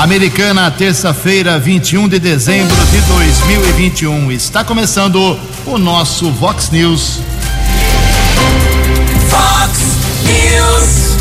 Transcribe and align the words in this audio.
Americana, 0.00 0.70
terça-feira, 0.70 1.58
21 1.58 2.08
de 2.08 2.18
dezembro 2.18 2.74
de 2.86 3.02
2021. 3.02 4.32
Está 4.32 4.64
começando 4.64 5.38
o 5.66 5.76
nosso 5.76 6.32
Vox 6.32 6.70
News. 6.70 7.20
Vox 9.28 9.78
News. 10.24 11.18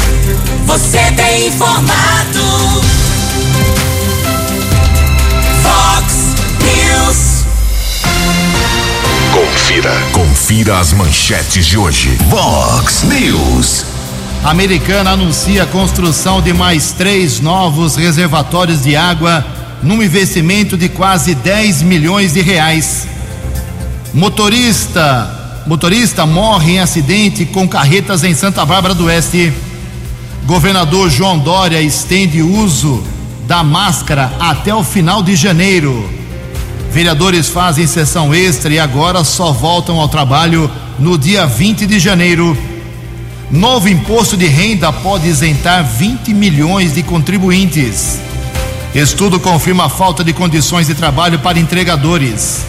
Você 0.66 1.12
tem 1.12 1.48
informado. 1.48 2.40
Vox 5.62 6.14
News. 6.64 7.46
Confira. 9.34 9.92
Confira 10.14 10.80
as 10.80 10.94
manchetes 10.94 11.66
de 11.66 11.78
hoje. 11.78 12.18
Vox 12.30 13.04
News. 13.04 13.99
Americana 14.44 15.12
anuncia 15.12 15.64
a 15.64 15.68
construção 15.68 16.42
de 16.42 16.54
mais 16.54 16.94
três 16.94 17.42
novos 17.42 17.98
reservatórios 17.98 18.82
de 18.82 18.96
água 18.96 19.46
num 19.84 20.02
investimento 20.02 20.78
de 20.78 20.88
quase 20.88 21.36
10 21.36 21.82
milhões 21.82 22.34
de 22.34 22.42
reais. 22.42 23.06
Motorista, 24.14 25.62
motorista 25.68 26.26
morre 26.26 26.74
em 26.74 26.80
acidente 26.80 27.46
com 27.46 27.68
carretas 27.68 28.24
em 28.24 28.34
Santa 28.34 28.66
Bárbara 28.66 28.96
do 28.96 29.06
Oeste. 29.06 29.52
Governador 30.46 31.10
João 31.10 31.38
Dória 31.38 31.82
estende 31.82 32.42
uso 32.42 33.04
da 33.46 33.62
máscara 33.62 34.32
até 34.40 34.74
o 34.74 34.86
final 34.86 35.22
de 35.22 35.36
janeiro. 35.36 36.10
Vereadores 36.92 37.50
fazem 37.50 37.86
sessão 37.86 38.34
extra 38.34 38.74
e 38.74 38.80
agora 38.80 39.24
só 39.26 39.52
voltam 39.52 40.00
ao 40.00 40.08
trabalho 40.08 40.72
no 40.98 41.18
dia 41.18 41.46
20 41.46 41.86
de 41.86 42.00
janeiro. 42.00 42.69
Novo 43.52 43.90
imposto 43.90 44.38
de 44.38 44.46
renda 44.46 44.94
pode 44.94 45.28
isentar 45.28 45.84
20 45.84 46.36
milhões 46.36 46.94
de 46.94 47.02
contribuintes. 47.02 48.20
Estudo 48.94 49.40
confirma 49.40 49.86
a 49.86 49.90
falta 49.90 50.24
de 50.24 50.34
condições 50.34 50.86
de 50.86 50.94
trabalho 50.94 51.40
para 51.40 51.58
entregadores. 51.58 52.64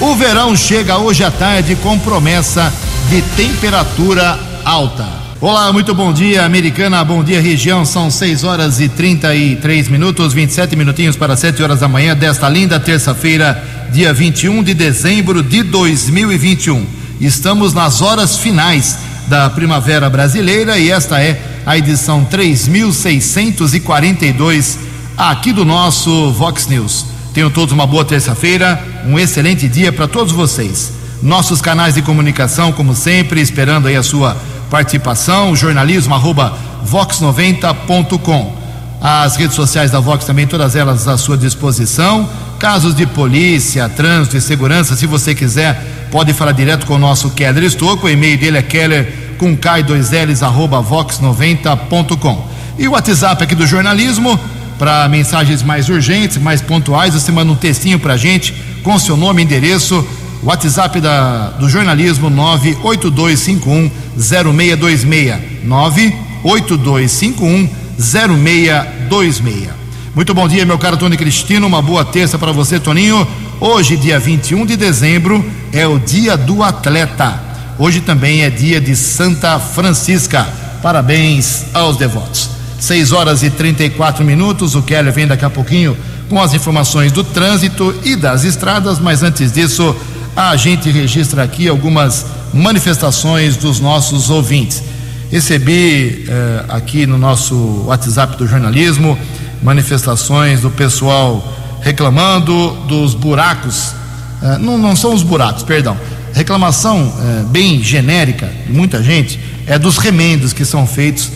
O 0.00 0.16
verão 0.16 0.56
chega 0.56 0.98
hoje 0.98 1.22
à 1.22 1.30
tarde 1.30 1.76
com 1.76 1.96
promessa 2.00 2.72
de 3.08 3.22
temperatura 3.36 4.36
alta. 4.64 5.06
Olá, 5.40 5.72
muito 5.72 5.94
bom 5.94 6.12
dia, 6.12 6.44
Americana. 6.44 7.04
Bom 7.04 7.22
dia, 7.22 7.40
região. 7.40 7.84
São 7.84 8.10
6 8.10 8.42
horas 8.42 8.80
e 8.80 8.88
33 8.88 9.88
minutos, 9.88 10.32
27 10.32 10.74
minutinhos 10.74 11.14
para 11.14 11.36
7 11.36 11.62
horas 11.62 11.80
da 11.80 11.88
manhã 11.88 12.16
desta 12.16 12.48
linda 12.48 12.80
terça-feira, 12.80 13.62
dia 13.92 14.12
21 14.12 14.64
de 14.64 14.74
dezembro 14.74 15.40
de 15.40 15.62
2021. 15.62 16.84
Estamos 17.20 17.72
nas 17.72 18.02
horas 18.02 18.36
finais 18.36 19.05
da 19.26 19.50
Primavera 19.50 20.08
Brasileira 20.08 20.78
e 20.78 20.90
esta 20.90 21.20
é 21.20 21.40
a 21.64 21.76
edição 21.76 22.24
3642 22.24 24.78
aqui 25.16 25.52
do 25.52 25.64
nosso 25.64 26.32
Vox 26.32 26.66
News. 26.66 27.06
Tenham 27.34 27.50
todos 27.50 27.72
uma 27.72 27.86
boa 27.86 28.04
terça-feira, 28.04 28.82
um 29.04 29.18
excelente 29.18 29.68
dia 29.68 29.92
para 29.92 30.06
todos 30.06 30.32
vocês. 30.32 30.92
Nossos 31.22 31.60
canais 31.60 31.94
de 31.94 32.02
comunicação, 32.02 32.72
como 32.72 32.94
sempre, 32.94 33.40
esperando 33.40 33.88
aí 33.88 33.96
a 33.96 34.02
sua 34.02 34.36
participação, 34.70 35.56
jornalismo 35.56 36.14
arroba 36.14 36.56
vox90.com. 36.86 38.56
As 39.00 39.36
redes 39.36 39.54
sociais 39.54 39.90
da 39.90 40.00
Vox 40.00 40.24
também, 40.24 40.46
todas 40.46 40.74
elas 40.74 41.06
à 41.06 41.18
sua 41.18 41.36
disposição. 41.36 42.28
Casos 42.58 42.94
de 42.94 43.06
polícia, 43.06 43.88
trânsito 43.88 44.36
e 44.36 44.40
segurança, 44.40 44.96
se 44.96 45.06
você 45.06 45.34
quiser, 45.34 45.95
pode 46.16 46.32
falar 46.32 46.52
direto 46.52 46.86
com 46.86 46.94
o 46.94 46.98
nosso 46.98 47.28
Keller 47.32 47.62
Estouco. 47.62 48.06
O 48.06 48.08
e-mail 48.08 48.38
dele 48.38 48.56
é 48.56 48.62
keller 48.62 49.34
com 49.36 49.54
K2Ls 49.54 50.42
arroba 50.42 50.82
vox90.com. 50.82 52.48
E 52.78 52.88
o 52.88 52.92
WhatsApp 52.92 53.44
aqui 53.44 53.54
do 53.54 53.66
jornalismo, 53.66 54.40
para 54.78 55.06
mensagens 55.10 55.62
mais 55.62 55.90
urgentes, 55.90 56.38
mais 56.38 56.62
pontuais, 56.62 57.12
você 57.12 57.30
manda 57.30 57.52
um 57.52 57.54
textinho 57.54 58.00
para 58.00 58.16
gente 58.16 58.54
com 58.82 58.98
seu 58.98 59.14
nome 59.14 59.42
e 59.42 59.44
endereço. 59.44 60.02
WhatsApp 60.42 61.02
da, 61.02 61.50
do 61.50 61.68
jornalismo 61.68 62.30
98251 62.30 63.90
0626. 64.16 65.36
98251 65.64 67.68
0626. 67.98 69.68
Muito 70.14 70.32
bom 70.32 70.48
dia, 70.48 70.64
meu 70.64 70.78
caro 70.78 70.96
Tony 70.96 71.18
Cristino. 71.18 71.66
Uma 71.66 71.82
boa 71.82 72.02
terça 72.02 72.38
para 72.38 72.52
você, 72.52 72.80
Toninho. 72.80 73.28
Hoje, 73.60 73.98
dia 73.98 74.18
21 74.18 74.64
de 74.64 74.76
dezembro, 74.76 75.44
é 75.76 75.86
o 75.86 75.98
dia 75.98 76.38
do 76.38 76.62
atleta. 76.62 77.38
Hoje 77.78 78.00
também 78.00 78.42
é 78.42 78.48
dia 78.48 78.80
de 78.80 78.96
Santa 78.96 79.58
Francisca. 79.58 80.48
Parabéns 80.82 81.66
aos 81.74 81.98
devotos. 81.98 82.48
6 82.80 83.12
horas 83.12 83.42
e 83.42 83.50
34 83.50 84.24
minutos. 84.24 84.74
O 84.74 84.80
Keller 84.80 85.12
vem 85.12 85.26
daqui 85.26 85.44
a 85.44 85.50
pouquinho 85.50 85.94
com 86.30 86.40
as 86.40 86.54
informações 86.54 87.12
do 87.12 87.22
trânsito 87.22 87.94
e 88.02 88.16
das 88.16 88.42
estradas, 88.44 88.98
mas 88.98 89.22
antes 89.22 89.52
disso, 89.52 89.94
a 90.34 90.56
gente 90.56 90.90
registra 90.90 91.42
aqui 91.42 91.68
algumas 91.68 92.24
manifestações 92.54 93.56
dos 93.58 93.78
nossos 93.78 94.30
ouvintes. 94.30 94.82
Recebi 95.30 96.24
eh, 96.26 96.64
aqui 96.70 97.06
no 97.06 97.18
nosso 97.18 97.84
WhatsApp 97.86 98.36
do 98.38 98.46
jornalismo 98.46 99.18
manifestações 99.62 100.62
do 100.62 100.70
pessoal 100.70 101.44
reclamando 101.82 102.70
dos 102.88 103.14
buracos. 103.14 103.94
Eh, 104.42 104.58
não, 104.58 104.78
não 104.78 104.94
são 104.94 105.14
os 105.14 105.22
buracos, 105.22 105.62
perdão. 105.62 105.96
Reclamação 106.32 107.12
eh, 107.18 107.44
bem 107.48 107.82
genérica 107.82 108.50
de 108.66 108.72
muita 108.72 109.02
gente 109.02 109.38
é 109.66 109.78
dos 109.78 109.98
remendos 109.98 110.52
que 110.52 110.64
são 110.64 110.86
feitos, 110.86 111.32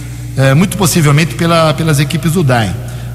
muito 0.56 0.78
possivelmente 0.78 1.34
pela, 1.34 1.74
pelas 1.74 1.98
equipes 1.98 2.32
do 2.32 2.44
DAI. 2.44 2.72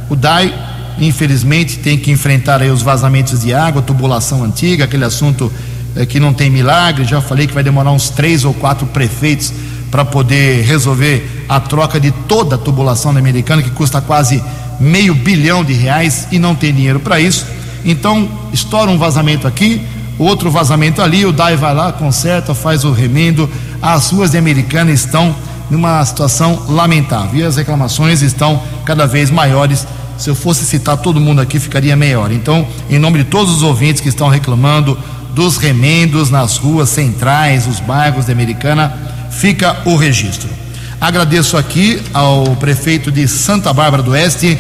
O 0.10 0.16
DAI 0.16 0.54
infelizmente 1.00 1.80
tem 1.80 1.98
que 1.98 2.12
enfrentar 2.12 2.62
aí 2.62 2.70
os 2.70 2.82
vazamentos 2.82 3.42
de 3.42 3.54
água, 3.54 3.82
tubulação 3.82 4.44
antiga, 4.44 4.86
aquele 4.86 5.06
assunto 5.06 5.52
é, 5.96 6.06
que 6.06 6.20
não 6.20 6.34
tem 6.34 6.50
milagre. 6.50 7.06
Já 7.06 7.22
falei 7.22 7.48
que 7.48 7.54
vai 7.54 7.64
demorar 7.64 7.92
uns 7.92 8.10
três 8.10 8.46
ou 8.46 8.54
quatro 8.54 8.86
prefeitos 8.88 9.54
para 9.92 10.04
poder 10.04 10.64
resolver 10.64 11.46
a 11.48 11.60
troca 11.60 12.00
de 12.00 12.12
toda 12.12 12.56
a 12.56 12.58
tubulação 12.58 13.14
da 13.14 13.20
americana, 13.20 13.62
que 13.62 13.70
custa 13.70 14.02
quase 14.02 14.44
meio 14.80 15.16
bilhão 15.16 15.64
de 15.64 15.74
reais 15.74 16.28
e 16.32 16.40
não 16.40 16.54
tem 16.54 16.74
dinheiro 16.74 17.00
para 17.00 17.20
isso. 17.20 17.46
Então, 17.86 18.28
estoura 18.52 18.90
um 18.90 18.98
vazamento 18.98 19.48
aqui, 19.48 19.86
outro 20.18 20.50
vazamento 20.50 21.02
ali, 21.02 21.26
o 21.26 21.32
DAI 21.32 21.56
vai 21.56 21.74
lá, 21.74 21.94
conserta, 21.94 22.56
faz 22.56 22.84
o 22.84 22.92
remendo. 22.92 23.50
As 23.82 24.10
ruas 24.10 24.32
de 24.32 24.38
Americana 24.38 24.92
estão 24.92 25.36
numa 25.70 26.04
situação 26.04 26.64
lamentável 26.68 27.40
e 27.40 27.44
as 27.44 27.58
reclamações 27.58 28.22
estão 28.22 28.62
cada 28.84 29.06
vez 29.06 29.30
maiores. 29.30 29.88
Se 30.18 30.30
eu 30.30 30.36
fosse 30.36 30.66
citar 30.66 30.98
todo 30.98 31.20
mundo 31.20 31.42
aqui, 31.42 31.60
ficaria 31.60 31.96
melhor. 31.96 32.32
Então, 32.32 32.68
em 32.90 32.98
nome 32.98 33.20
de 33.20 33.26
todos 33.26 33.54
os 33.58 33.64
ouvintes 33.64 34.02
que 34.02 34.10
estão 34.10 34.30
reclamando 34.30 34.98
dos 35.34 35.58
remendos 35.58 36.30
nas 36.30 36.58
ruas 36.58 36.90
centrais, 36.90 37.68
os 37.68 37.80
bairros 37.80 38.26
de 38.26 38.32
Americana, 38.32 38.94
fica 39.30 39.78
o 39.86 39.96
registro. 39.96 40.50
Agradeço 41.00 41.58
aqui 41.58 42.02
ao 42.14 42.56
prefeito 42.56 43.12
de 43.12 43.28
Santa 43.28 43.74
Bárbara 43.74 44.02
do 44.02 44.12
Oeste, 44.12 44.58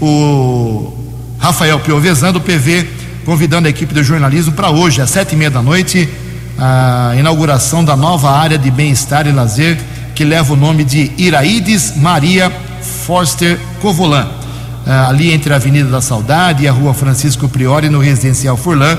o 0.00 1.01
Rafael 1.42 1.80
Piovesan, 1.80 2.32
do 2.32 2.40
PV, 2.40 2.88
convidando 3.24 3.66
a 3.66 3.70
equipe 3.70 3.92
de 3.92 4.04
jornalismo 4.04 4.52
para 4.52 4.70
hoje, 4.70 5.02
às 5.02 5.10
sete 5.10 5.32
e 5.32 5.36
meia 5.36 5.50
da 5.50 5.60
noite, 5.60 6.08
a 6.56 7.16
inauguração 7.18 7.84
da 7.84 7.96
nova 7.96 8.30
área 8.30 8.56
de 8.56 8.70
bem-estar 8.70 9.26
e 9.26 9.32
lazer, 9.32 9.76
que 10.14 10.22
leva 10.22 10.52
o 10.52 10.56
nome 10.56 10.84
de 10.84 11.10
Iraídes 11.18 11.94
Maria 11.96 12.48
Forster 13.04 13.58
Covolan, 13.80 14.28
ali 15.08 15.32
entre 15.32 15.52
a 15.52 15.56
Avenida 15.56 15.90
da 15.90 16.00
Saudade 16.00 16.62
e 16.62 16.68
a 16.68 16.72
Rua 16.72 16.94
Francisco 16.94 17.48
Priori, 17.48 17.88
no 17.88 17.98
Residencial 17.98 18.56
Furlan. 18.56 18.96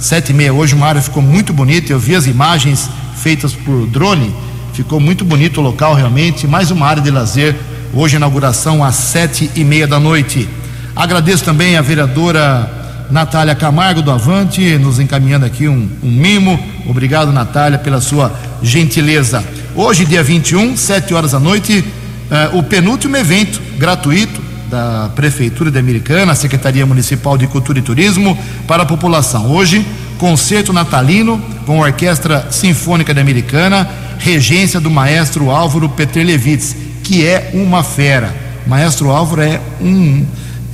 Sete 0.00 0.30
e 0.30 0.34
meia 0.34 0.52
hoje, 0.52 0.74
uma 0.74 0.88
área 0.88 1.00
ficou 1.00 1.22
muito 1.22 1.52
bonita, 1.52 1.92
eu 1.92 2.00
vi 2.00 2.16
as 2.16 2.26
imagens 2.26 2.90
feitas 3.16 3.52
por 3.52 3.86
drone, 3.86 4.34
ficou 4.72 4.98
muito 4.98 5.24
bonito 5.24 5.60
o 5.60 5.62
local 5.62 5.94
realmente, 5.94 6.48
mais 6.48 6.72
uma 6.72 6.88
área 6.88 7.00
de 7.00 7.12
lazer, 7.12 7.54
hoje 7.92 8.16
inauguração 8.16 8.82
às 8.82 8.96
sete 8.96 9.48
e 9.54 9.62
meia 9.62 9.86
da 9.86 10.00
noite. 10.00 10.48
Agradeço 10.96 11.42
também 11.42 11.76
a 11.76 11.82
vereadora 11.82 12.70
Natália 13.10 13.52
Camargo 13.56 14.00
do 14.00 14.12
Avante, 14.12 14.78
nos 14.78 15.00
encaminhando 15.00 15.44
aqui 15.44 15.66
um, 15.66 15.88
um 16.00 16.10
mimo. 16.10 16.58
Obrigado, 16.86 17.32
Natália, 17.32 17.80
pela 17.80 18.00
sua 18.00 18.32
gentileza. 18.62 19.42
Hoje, 19.74 20.04
dia 20.04 20.22
21, 20.22 20.76
7 20.76 21.12
horas 21.12 21.32
da 21.32 21.40
noite, 21.40 21.84
eh, 22.30 22.50
o 22.52 22.62
penúltimo 22.62 23.16
evento 23.16 23.60
gratuito 23.76 24.40
da 24.70 25.10
Prefeitura 25.16 25.68
de 25.68 25.80
Americana, 25.80 26.32
Secretaria 26.36 26.86
Municipal 26.86 27.36
de 27.36 27.48
Cultura 27.48 27.80
e 27.80 27.82
Turismo, 27.82 28.38
para 28.68 28.84
a 28.84 28.86
população. 28.86 29.50
Hoje, 29.50 29.84
concerto 30.16 30.72
natalino 30.72 31.42
com 31.66 31.82
a 31.82 31.88
Orquestra 31.88 32.46
Sinfônica 32.52 33.12
de 33.12 33.20
Americana, 33.20 33.88
regência 34.20 34.78
do 34.78 34.90
maestro 34.90 35.50
Álvaro 35.50 35.88
Petrelevitz, 35.88 36.76
que 37.02 37.26
é 37.26 37.50
uma 37.52 37.82
fera. 37.82 38.32
Maestro 38.64 39.10
Álvaro 39.10 39.42
é 39.42 39.60
um 39.80 40.24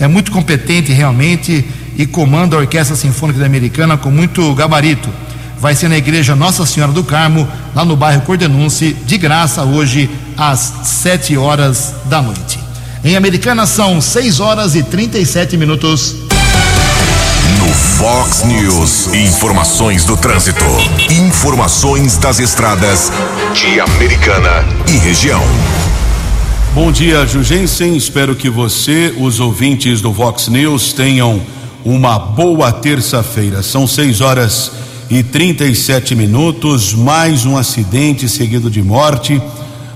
é 0.00 0.08
muito 0.08 0.32
competente 0.32 0.92
realmente 0.92 1.64
e 1.96 2.06
comanda 2.06 2.56
a 2.56 2.60
Orquestra 2.60 2.96
Sinfônica 2.96 3.38
da 3.38 3.46
Americana 3.46 3.96
com 3.96 4.10
muito 4.10 4.52
gabarito. 4.54 5.08
Vai 5.60 5.74
ser 5.74 5.88
na 5.88 5.98
Igreja 5.98 6.34
Nossa 6.34 6.64
Senhora 6.64 6.90
do 6.90 7.04
Carmo, 7.04 7.46
lá 7.74 7.84
no 7.84 7.94
bairro 7.94 8.22
Cordenunce, 8.22 8.96
de 9.04 9.18
graça 9.18 9.62
hoje 9.62 10.08
às 10.36 10.72
sete 10.84 11.36
horas 11.36 11.94
da 12.06 12.22
noite. 12.22 12.58
Em 13.04 13.16
Americana 13.16 13.64
são 13.66 13.98
6 14.00 14.40
horas 14.40 14.74
e 14.74 14.82
37 14.82 15.56
minutos. 15.56 16.16
No 17.58 17.68
Fox 17.72 18.42
News, 18.44 19.06
informações 19.14 20.04
do 20.04 20.18
trânsito. 20.18 20.64
Informações 21.10 22.18
das 22.18 22.38
estradas 22.38 23.10
de 23.54 23.80
Americana 23.80 24.64
e 24.86 24.98
região. 24.98 25.42
Bom 26.72 26.92
dia, 26.92 27.26
Jugensen. 27.26 27.96
Espero 27.96 28.36
que 28.36 28.48
você, 28.48 29.12
os 29.18 29.40
ouvintes 29.40 30.00
do 30.00 30.12
Vox 30.12 30.46
News, 30.46 30.92
tenham 30.92 31.42
uma 31.84 32.16
boa 32.16 32.70
terça-feira. 32.70 33.60
São 33.60 33.88
6 33.88 34.20
horas 34.20 34.70
e 35.10 35.20
37 35.20 36.14
minutos. 36.14 36.94
Mais 36.94 37.44
um 37.44 37.56
acidente 37.56 38.28
seguido 38.28 38.70
de 38.70 38.80
morte. 38.84 39.42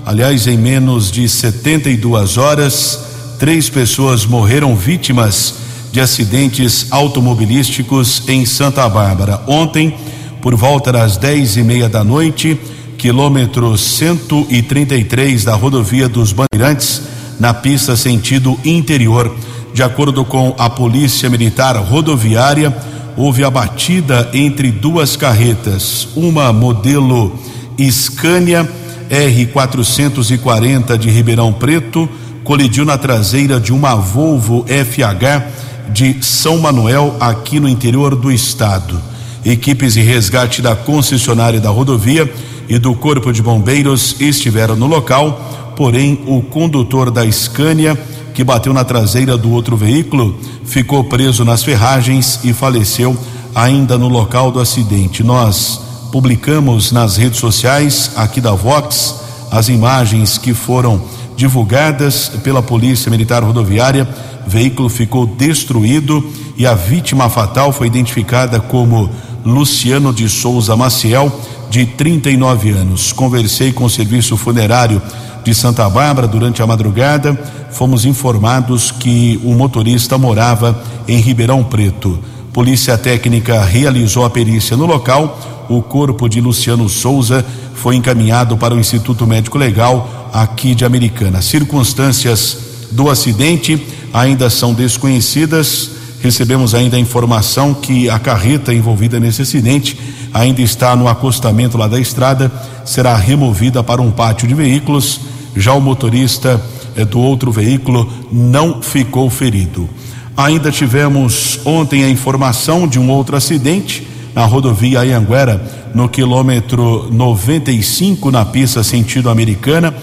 Aliás, 0.05 0.47
em 0.47 0.57
menos 0.57 1.09
de 1.09 1.29
72 1.29 2.37
horas, 2.37 2.99
três 3.39 3.69
pessoas 3.69 4.25
morreram 4.25 4.75
vítimas 4.75 5.55
de 5.93 6.01
acidentes 6.01 6.87
automobilísticos 6.91 8.21
em 8.27 8.45
Santa 8.45 8.87
Bárbara. 8.89 9.41
Ontem, 9.47 9.95
por 10.41 10.55
volta 10.55 10.91
das 10.91 11.15
dez 11.15 11.55
e 11.55 11.63
meia 11.63 11.87
da 11.87 12.03
noite, 12.03 12.59
quilômetro 12.97 13.77
133 13.77 15.43
da 15.43 15.55
rodovia 15.55 16.07
dos 16.07 16.33
Bandeirantes, 16.33 17.01
na 17.39 17.53
pista 17.53 17.95
sentido 17.95 18.59
interior. 18.63 19.35
De 19.73 19.83
acordo 19.83 20.23
com 20.23 20.55
a 20.57 20.69
Polícia 20.69 21.29
Militar 21.29 21.75
Rodoviária, 21.77 22.75
houve 23.17 23.43
a 23.43 23.49
batida 23.49 24.29
entre 24.33 24.71
duas 24.71 25.15
carretas, 25.15 26.07
uma 26.15 26.51
modelo 26.51 27.37
Scania 27.79 28.69
R440 29.09 30.97
de 30.97 31.09
Ribeirão 31.09 31.53
Preto 31.53 32.09
colidiu 32.43 32.85
na 32.85 32.97
traseira 32.97 33.59
de 33.59 33.73
uma 33.73 33.95
Volvo 33.95 34.65
FH 34.67 35.91
de 35.91 36.17
São 36.21 36.57
Manuel, 36.59 37.15
aqui 37.19 37.59
no 37.59 37.67
interior 37.67 38.15
do 38.15 38.31
estado. 38.31 39.01
Equipes 39.43 39.93
de 39.93 40.01
resgate 40.01 40.61
da 40.61 40.75
concessionária 40.75 41.59
da 41.59 41.69
rodovia 41.69 42.31
e 42.67 42.77
do 42.77 42.93
Corpo 42.95 43.31
de 43.31 43.41
Bombeiros 43.41 44.15
estiveram 44.19 44.75
no 44.75 44.87
local, 44.87 45.73
porém 45.75 46.21
o 46.25 46.41
condutor 46.41 47.11
da 47.11 47.29
Scania, 47.31 47.95
que 48.33 48.43
bateu 48.43 48.73
na 48.73 48.83
traseira 48.83 49.37
do 49.37 49.51
outro 49.51 49.75
veículo, 49.75 50.37
ficou 50.63 51.03
preso 51.03 51.45
nas 51.45 51.63
ferragens 51.63 52.39
e 52.43 52.53
faleceu 52.53 53.17
ainda 53.53 53.97
no 53.97 54.07
local 54.07 54.51
do 54.51 54.59
acidente. 54.59 55.23
Nós 55.23 55.79
publicamos 56.11 56.91
nas 56.91 57.17
redes 57.17 57.39
sociais 57.39 58.11
aqui 58.15 58.41
da 58.41 58.51
Vox 58.51 59.15
as 59.51 59.69
imagens 59.69 60.37
que 60.37 60.53
foram 60.53 61.01
divulgadas 61.35 62.31
pela 62.43 62.61
Polícia 62.61 63.11
Militar 63.11 63.43
Rodoviária 63.43 64.07
veículo 64.45 64.89
ficou 64.89 65.25
destruído 65.25 66.23
e 66.57 66.65
a 66.65 66.73
vítima 66.73 67.29
fatal 67.29 67.71
foi 67.71 67.87
identificada 67.87 68.59
como 68.59 69.09
Luciano 69.43 70.13
de 70.13 70.29
Souza 70.29 70.75
Maciel, 70.75 71.31
de 71.69 71.85
39 71.85 72.71
anos. 72.71 73.11
Conversei 73.11 73.71
com 73.71 73.85
o 73.85 73.89
serviço 73.89 74.37
funerário 74.37 75.01
de 75.43 75.53
Santa 75.53 75.89
Bárbara 75.89 76.27
durante 76.27 76.61
a 76.61 76.67
madrugada. 76.67 77.33
Fomos 77.71 78.05
informados 78.05 78.91
que 78.91 79.39
o 79.43 79.53
motorista 79.53 80.17
morava 80.17 80.81
em 81.07 81.19
Ribeirão 81.19 81.63
Preto. 81.63 82.19
Polícia 82.51 82.97
Técnica 82.97 83.63
realizou 83.63 84.25
a 84.25 84.29
perícia 84.29 84.77
no 84.77 84.85
local. 84.85 85.65
O 85.69 85.81
corpo 85.81 86.29
de 86.29 86.39
Luciano 86.39 86.87
Souza 86.87 87.45
foi 87.73 87.95
encaminhado 87.95 88.57
para 88.57 88.73
o 88.73 88.79
Instituto 88.79 89.27
Médico 89.27 89.57
Legal 89.57 90.29
aqui 90.33 90.73
de 90.73 90.85
Americana. 90.85 91.41
Circunstâncias 91.41 92.57
do 92.91 93.09
acidente 93.09 93.85
ainda 94.13 94.49
são 94.49 94.73
desconhecidas. 94.73 95.91
Recebemos 96.21 96.73
ainda 96.73 96.97
a 96.97 96.99
informação 96.99 97.73
que 97.73 98.09
a 98.09 98.17
carreta 98.17 98.73
envolvida 98.73 99.19
nesse 99.19 99.41
acidente 99.41 99.97
ainda 100.35 100.61
está 100.61 100.97
no 100.97 101.07
acostamento 101.07 101.77
lá 101.77 101.87
da 101.87 101.97
estrada, 101.97 102.51
será 102.83 103.15
removida 103.15 103.81
para 103.81 104.01
um 104.01 104.11
pátio 104.11 104.45
de 104.45 104.53
veículos. 104.53 105.21
Já 105.55 105.71
o 105.73 105.79
motorista 105.79 106.61
eh, 106.93 107.05
do 107.05 107.21
outro 107.21 107.53
veículo 107.53 108.11
não 108.29 108.81
ficou 108.81 109.29
ferido. 109.29 109.89
Ainda 110.35 110.73
tivemos 110.73 111.61
ontem 111.63 112.03
a 112.03 112.09
informação 112.09 112.85
de 112.85 112.99
um 112.99 113.09
outro 113.09 113.37
acidente 113.37 114.05
na 114.35 114.43
rodovia 114.43 114.99
Anhanguera, 114.99 115.89
no 115.93 116.09
quilômetro 116.09 117.07
95, 117.09 118.29
na 118.29 118.43
pista 118.43 118.83
sentido 118.83 119.29
americana. 119.29 119.95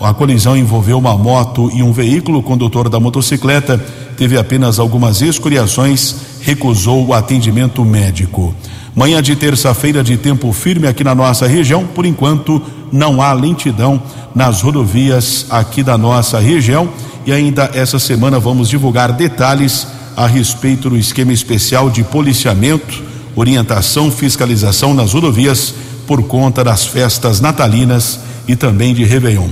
A 0.00 0.14
colisão 0.14 0.56
envolveu 0.56 0.96
uma 0.96 1.18
moto 1.18 1.68
e 1.74 1.82
um 1.82 1.92
veículo. 1.92 2.38
O 2.38 2.42
condutor 2.44 2.88
da 2.88 3.00
motocicleta 3.00 3.84
teve 4.16 4.38
apenas 4.38 4.78
algumas 4.78 5.20
escoriações, 5.20 6.14
recusou 6.40 7.04
o 7.04 7.12
atendimento 7.12 7.84
médico. 7.84 8.54
Manhã 8.94 9.22
de 9.22 9.34
terça-feira 9.34 10.04
de 10.04 10.18
tempo 10.18 10.52
firme 10.52 10.86
aqui 10.86 11.02
na 11.02 11.14
nossa 11.14 11.46
região. 11.46 11.86
Por 11.86 12.04
enquanto, 12.04 12.60
não 12.92 13.22
há 13.22 13.32
lentidão 13.32 14.02
nas 14.34 14.60
rodovias 14.60 15.46
aqui 15.48 15.82
da 15.82 15.96
nossa 15.96 16.38
região. 16.38 16.90
E 17.24 17.32
ainda 17.32 17.70
essa 17.72 17.98
semana 17.98 18.38
vamos 18.38 18.68
divulgar 18.68 19.12
detalhes 19.12 19.86
a 20.14 20.26
respeito 20.26 20.90
do 20.90 20.96
esquema 20.96 21.32
especial 21.32 21.88
de 21.88 22.04
policiamento, 22.04 23.02
orientação, 23.34 24.10
fiscalização 24.10 24.92
nas 24.92 25.14
rodovias 25.14 25.74
por 26.06 26.22
conta 26.24 26.62
das 26.62 26.84
festas 26.84 27.40
natalinas 27.40 28.20
e 28.46 28.54
também 28.54 28.92
de 28.92 29.04
Réveillon. 29.04 29.48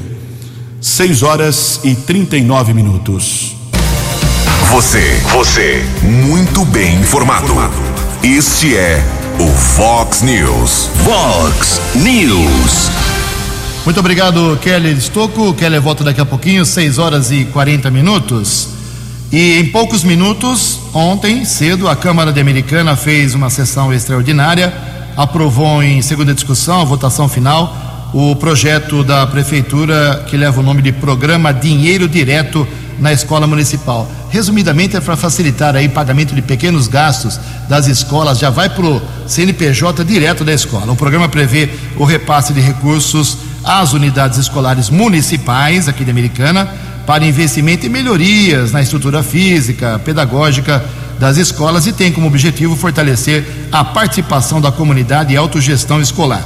6 0.82 1.22
horas 1.22 1.80
e 1.82 1.94
39 1.94 2.74
minutos. 2.74 3.56
Você, 4.70 5.20
você, 5.32 5.82
muito 6.02 6.64
bem 6.66 7.00
informado. 7.00 7.54
Este 8.22 8.76
é 8.76 9.19
o 9.40 9.46
Fox 9.46 10.20
News. 10.20 10.90
Fox 11.02 11.80
News. 11.94 12.90
Muito 13.86 13.98
obrigado, 13.98 14.58
Kelly 14.60 14.92
Estocco. 14.92 15.54
Kelly 15.54 15.78
volta 15.78 16.04
daqui 16.04 16.20
a 16.20 16.26
pouquinho, 16.26 16.66
6 16.66 16.98
horas 16.98 17.30
e 17.30 17.46
40 17.46 17.90
minutos. 17.90 18.68
E 19.32 19.58
em 19.58 19.66
poucos 19.68 20.04
minutos, 20.04 20.78
ontem, 20.92 21.46
cedo, 21.46 21.88
a 21.88 21.96
Câmara 21.96 22.34
de 22.34 22.40
Americana 22.40 22.94
fez 22.96 23.34
uma 23.34 23.48
sessão 23.48 23.90
extraordinária, 23.90 24.74
aprovou 25.16 25.82
em 25.82 26.02
segunda 26.02 26.34
discussão, 26.34 26.84
votação 26.84 27.26
final, 27.26 28.10
o 28.12 28.36
projeto 28.36 29.02
da 29.02 29.26
prefeitura 29.26 30.22
que 30.28 30.36
leva 30.36 30.60
o 30.60 30.62
nome 30.62 30.82
de 30.82 30.92
Programa 30.92 31.50
Dinheiro 31.50 32.06
Direto 32.06 32.68
na 33.00 33.12
Escola 33.12 33.46
Municipal. 33.46 34.10
Resumidamente 34.28 34.96
é 34.96 35.00
para 35.00 35.16
facilitar 35.16 35.74
aí 35.74 35.88
pagamento 35.88 36.34
de 36.34 36.42
pequenos 36.42 36.86
gastos 36.86 37.40
das 37.68 37.86
escolas, 37.86 38.38
já 38.38 38.50
vai 38.50 38.68
para 38.68 38.84
o 38.84 39.02
CNPJ 39.26 40.04
direto 40.04 40.44
da 40.44 40.52
escola. 40.52 40.92
O 40.92 40.96
programa 40.96 41.28
prevê 41.28 41.70
o 41.96 42.04
repasse 42.04 42.52
de 42.52 42.60
recursos 42.60 43.38
às 43.64 43.92
unidades 43.92 44.38
escolares 44.38 44.90
municipais 44.90 45.88
aqui 45.88 46.04
de 46.04 46.10
Americana 46.10 46.68
para 47.06 47.26
investimento 47.26 47.86
em 47.86 47.88
melhorias 47.88 48.72
na 48.72 48.82
estrutura 48.82 49.22
física, 49.22 50.00
pedagógica 50.04 50.84
das 51.18 51.36
escolas 51.36 51.86
e 51.86 51.92
tem 51.92 52.12
como 52.12 52.26
objetivo 52.26 52.76
fortalecer 52.76 53.44
a 53.72 53.84
participação 53.84 54.60
da 54.60 54.70
comunidade 54.70 55.34
e 55.34 55.36
autogestão 55.36 56.00
escolar. 56.00 56.42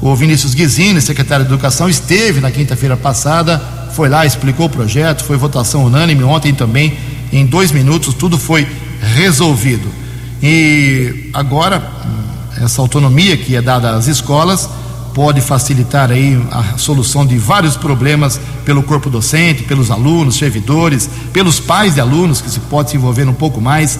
O 0.00 0.16
Vinícius 0.16 0.52
Guizini, 0.52 1.00
secretário 1.00 1.44
de 1.44 1.52
Educação, 1.52 1.88
esteve 1.88 2.40
na 2.40 2.50
quinta-feira 2.50 2.96
passada, 2.96 3.62
foi 3.92 4.08
lá, 4.08 4.26
explicou 4.26 4.66
o 4.66 4.70
projeto, 4.70 5.24
foi 5.24 5.36
votação 5.36 5.84
unânime 5.84 6.22
ontem 6.24 6.54
também, 6.54 6.96
em 7.32 7.46
dois 7.46 7.72
minutos, 7.72 8.14
tudo 8.14 8.38
foi 8.38 8.66
resolvido. 9.14 9.88
E 10.42 11.30
agora, 11.32 11.82
essa 12.60 12.80
autonomia 12.80 13.36
que 13.36 13.54
é 13.56 13.62
dada 13.62 13.94
às 13.94 14.06
escolas 14.06 14.68
pode 15.14 15.40
facilitar 15.40 16.10
aí 16.10 16.40
a 16.50 16.78
solução 16.78 17.24
de 17.26 17.36
vários 17.36 17.76
problemas 17.76 18.40
pelo 18.64 18.82
corpo 18.82 19.10
docente, 19.10 19.62
pelos 19.62 19.90
alunos, 19.90 20.36
servidores, 20.36 21.08
pelos 21.32 21.60
pais 21.60 21.94
de 21.94 22.00
alunos 22.00 22.40
que 22.40 22.50
se 22.50 22.60
pode 22.60 22.90
se 22.90 22.96
envolver 22.96 23.28
um 23.28 23.34
pouco 23.34 23.60
mais. 23.60 23.98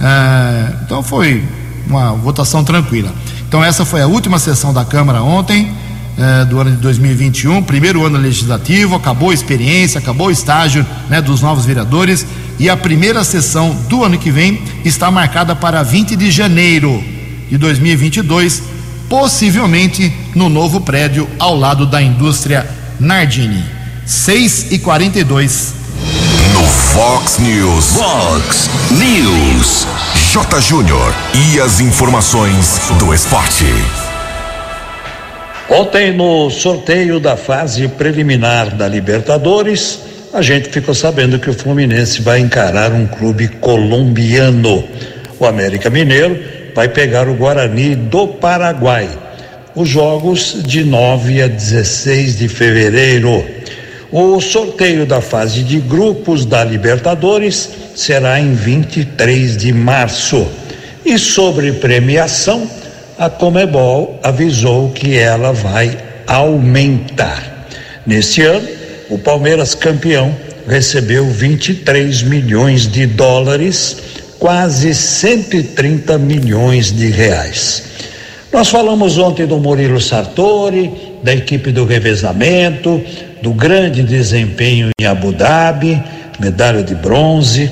Ah, 0.00 0.72
então 0.84 1.02
foi 1.02 1.44
uma 1.86 2.12
votação 2.12 2.64
tranquila. 2.64 3.12
Então, 3.46 3.62
essa 3.62 3.84
foi 3.84 4.02
a 4.02 4.06
última 4.06 4.38
sessão 4.38 4.72
da 4.72 4.84
Câmara 4.84 5.22
ontem, 5.22 5.72
eh, 6.16 6.44
do 6.44 6.60
ano 6.60 6.70
de 6.70 6.76
2021, 6.76 7.62
primeiro 7.62 8.04
ano 8.06 8.18
legislativo, 8.18 8.94
acabou 8.94 9.30
a 9.30 9.34
experiência, 9.34 9.98
acabou 9.98 10.28
o 10.28 10.30
estágio 10.30 10.86
né, 11.08 11.20
dos 11.20 11.40
novos 11.40 11.64
vereadores 11.64 12.24
e 12.58 12.70
a 12.70 12.76
primeira 12.76 13.24
sessão 13.24 13.74
do 13.88 14.04
ano 14.04 14.16
que 14.16 14.30
vem 14.30 14.62
está 14.84 15.10
marcada 15.10 15.56
para 15.56 15.82
20 15.82 16.14
de 16.14 16.30
janeiro 16.30 17.02
de 17.50 17.58
2022, 17.58 18.62
possivelmente 19.08 20.12
no 20.34 20.48
novo 20.48 20.80
prédio 20.80 21.28
ao 21.38 21.56
lado 21.56 21.84
da 21.86 22.00
indústria 22.00 22.68
Nardini. 23.00 23.64
6 24.06 24.70
e 24.70 24.78
42 24.78 25.74
No 26.52 26.62
Fox 26.62 27.38
News. 27.38 27.86
Fox 27.86 28.70
News. 28.90 29.86
J. 30.32 30.60
Júnior. 30.60 31.14
E 31.32 31.60
as 31.60 31.80
informações 31.80 32.80
do 32.98 33.14
esporte. 33.14 33.64
Ontem, 35.68 36.12
no 36.12 36.50
sorteio 36.50 37.18
da 37.18 37.36
fase 37.36 37.88
preliminar 37.88 38.74
da 38.74 38.86
Libertadores, 38.86 40.00
a 40.32 40.42
gente 40.42 40.68
ficou 40.68 40.94
sabendo 40.94 41.38
que 41.38 41.48
o 41.48 41.54
Fluminense 41.54 42.20
vai 42.20 42.40
encarar 42.40 42.92
um 42.92 43.06
clube 43.06 43.48
colombiano. 43.48 44.84
O 45.40 45.46
América 45.46 45.88
Mineiro 45.88 46.38
vai 46.74 46.88
pegar 46.88 47.28
o 47.28 47.34
Guarani 47.34 47.94
do 47.94 48.28
Paraguai. 48.28 49.08
Os 49.74 49.88
jogos 49.88 50.62
de 50.62 50.84
9 50.84 51.42
a 51.42 51.48
16 51.48 52.38
de 52.38 52.46
fevereiro. 52.46 53.44
O 54.12 54.40
sorteio 54.42 55.06
da 55.06 55.22
fase 55.22 55.62
de 55.62 55.80
grupos 55.80 56.44
da 56.44 56.62
Libertadores 56.62 57.70
será 57.96 58.38
em 58.38 58.52
23 58.54 59.56
de 59.56 59.72
março. 59.72 60.46
E 61.06 61.18
sobre 61.18 61.72
premiação, 61.72 62.68
a 63.18 63.30
Comebol 63.30 64.18
avisou 64.22 64.90
que 64.90 65.16
ela 65.16 65.52
vai 65.52 65.96
aumentar. 66.26 67.68
Neste 68.06 68.42
ano, 68.42 68.68
o 69.08 69.18
Palmeiras 69.18 69.74
campeão 69.74 70.34
recebeu 70.66 71.26
23 71.26 72.22
milhões 72.22 72.90
de 72.90 73.06
dólares, 73.06 73.96
quase 74.38 74.94
130 74.94 76.18
milhões 76.18 76.90
de 76.90 77.08
reais. 77.08 77.84
Nós 78.52 78.68
falamos 78.68 79.18
ontem 79.18 79.46
do 79.46 79.58
Murilo 79.58 80.00
Sartori, 80.00 81.18
da 81.22 81.34
equipe 81.34 81.72
do 81.72 81.84
revezamento, 81.84 83.02
do 83.42 83.52
grande 83.52 84.02
desempenho 84.02 84.90
em 84.98 85.06
Abu 85.06 85.32
Dhabi, 85.32 86.02
medalha 86.40 86.82
de 86.82 86.94
bronze, 86.94 87.70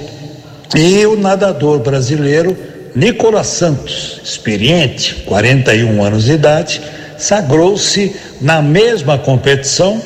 e 0.75 1.05
o 1.07 1.17
nadador 1.17 1.81
brasileiro 1.81 2.57
Nicolas 2.95 3.47
Santos, 3.47 4.21
experiente, 4.23 5.15
41 5.27 6.03
anos 6.03 6.25
de 6.25 6.33
idade, 6.33 6.83
sagrou-se 7.17 8.15
na 8.41 8.61
mesma 8.61 9.17
competição 9.17 10.03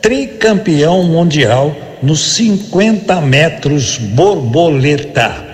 tricampeão 0.00 1.02
mundial 1.02 1.76
nos 2.02 2.20
50 2.34 3.20
metros 3.20 3.98
borboleta. 3.98 5.48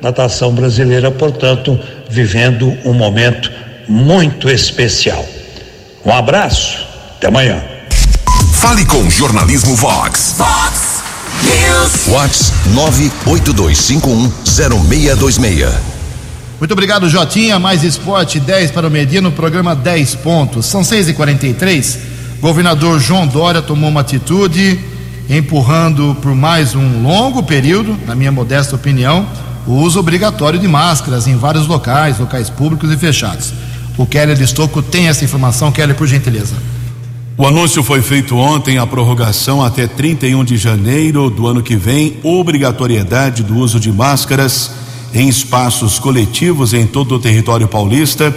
Natação 0.00 0.54
brasileira, 0.54 1.10
portanto, 1.10 1.78
vivendo 2.08 2.72
um 2.84 2.94
momento 2.94 3.50
muito 3.88 4.48
especial. 4.48 5.26
Um 6.04 6.12
abraço, 6.12 6.86
até 7.16 7.26
amanhã. 7.26 7.60
Fale 8.54 8.86
com 8.86 9.10
Jornalismo 9.10 9.74
Vox. 9.74 10.36
Vox 10.38 11.02
News. 11.42 12.06
Vox 12.06 12.52
982510626. 13.26 15.97
Muito 16.58 16.72
obrigado, 16.72 17.08
Jotinha. 17.08 17.58
Mais 17.58 17.84
esporte 17.84 18.40
10 18.40 18.72
para 18.72 18.88
o 18.88 18.90
Medina 18.90 19.22
no 19.22 19.32
programa 19.32 19.76
10 19.76 20.16
pontos. 20.16 20.66
São 20.66 20.82
6 20.82 21.10
e 21.10 21.12
43 21.14 21.98
Governador 22.40 23.00
João 23.00 23.26
Dória 23.26 23.60
tomou 23.60 23.90
uma 23.90 24.00
atitude 24.00 24.78
empurrando 25.28 26.16
por 26.22 26.34
mais 26.34 26.74
um 26.74 27.02
longo 27.02 27.42
período, 27.42 27.98
na 28.06 28.14
minha 28.14 28.30
modesta 28.30 28.76
opinião, 28.76 29.26
o 29.66 29.72
uso 29.72 29.98
obrigatório 29.98 30.58
de 30.58 30.68
máscaras 30.68 31.26
em 31.26 31.36
vários 31.36 31.66
locais, 31.66 32.18
locais 32.18 32.48
públicos 32.48 32.90
e 32.92 32.96
fechados. 32.96 33.52
O 33.96 34.06
Keller 34.06 34.40
Estocco 34.40 34.80
tem 34.80 35.08
essa 35.08 35.24
informação. 35.24 35.72
Keller, 35.72 35.96
por 35.96 36.06
gentileza. 36.06 36.54
O 37.36 37.46
anúncio 37.46 37.82
foi 37.82 38.02
feito 38.02 38.36
ontem, 38.36 38.78
a 38.78 38.86
prorrogação 38.86 39.62
até 39.62 39.86
31 39.86 40.44
de 40.44 40.56
janeiro 40.56 41.28
do 41.28 41.46
ano 41.46 41.62
que 41.62 41.76
vem, 41.76 42.18
obrigatoriedade 42.22 43.42
do 43.42 43.56
uso 43.56 43.78
de 43.80 43.92
máscaras 43.92 44.70
em 45.14 45.28
espaços 45.28 45.98
coletivos 45.98 46.74
em 46.74 46.86
todo 46.86 47.14
o 47.14 47.18
território 47.18 47.66
paulista, 47.66 48.34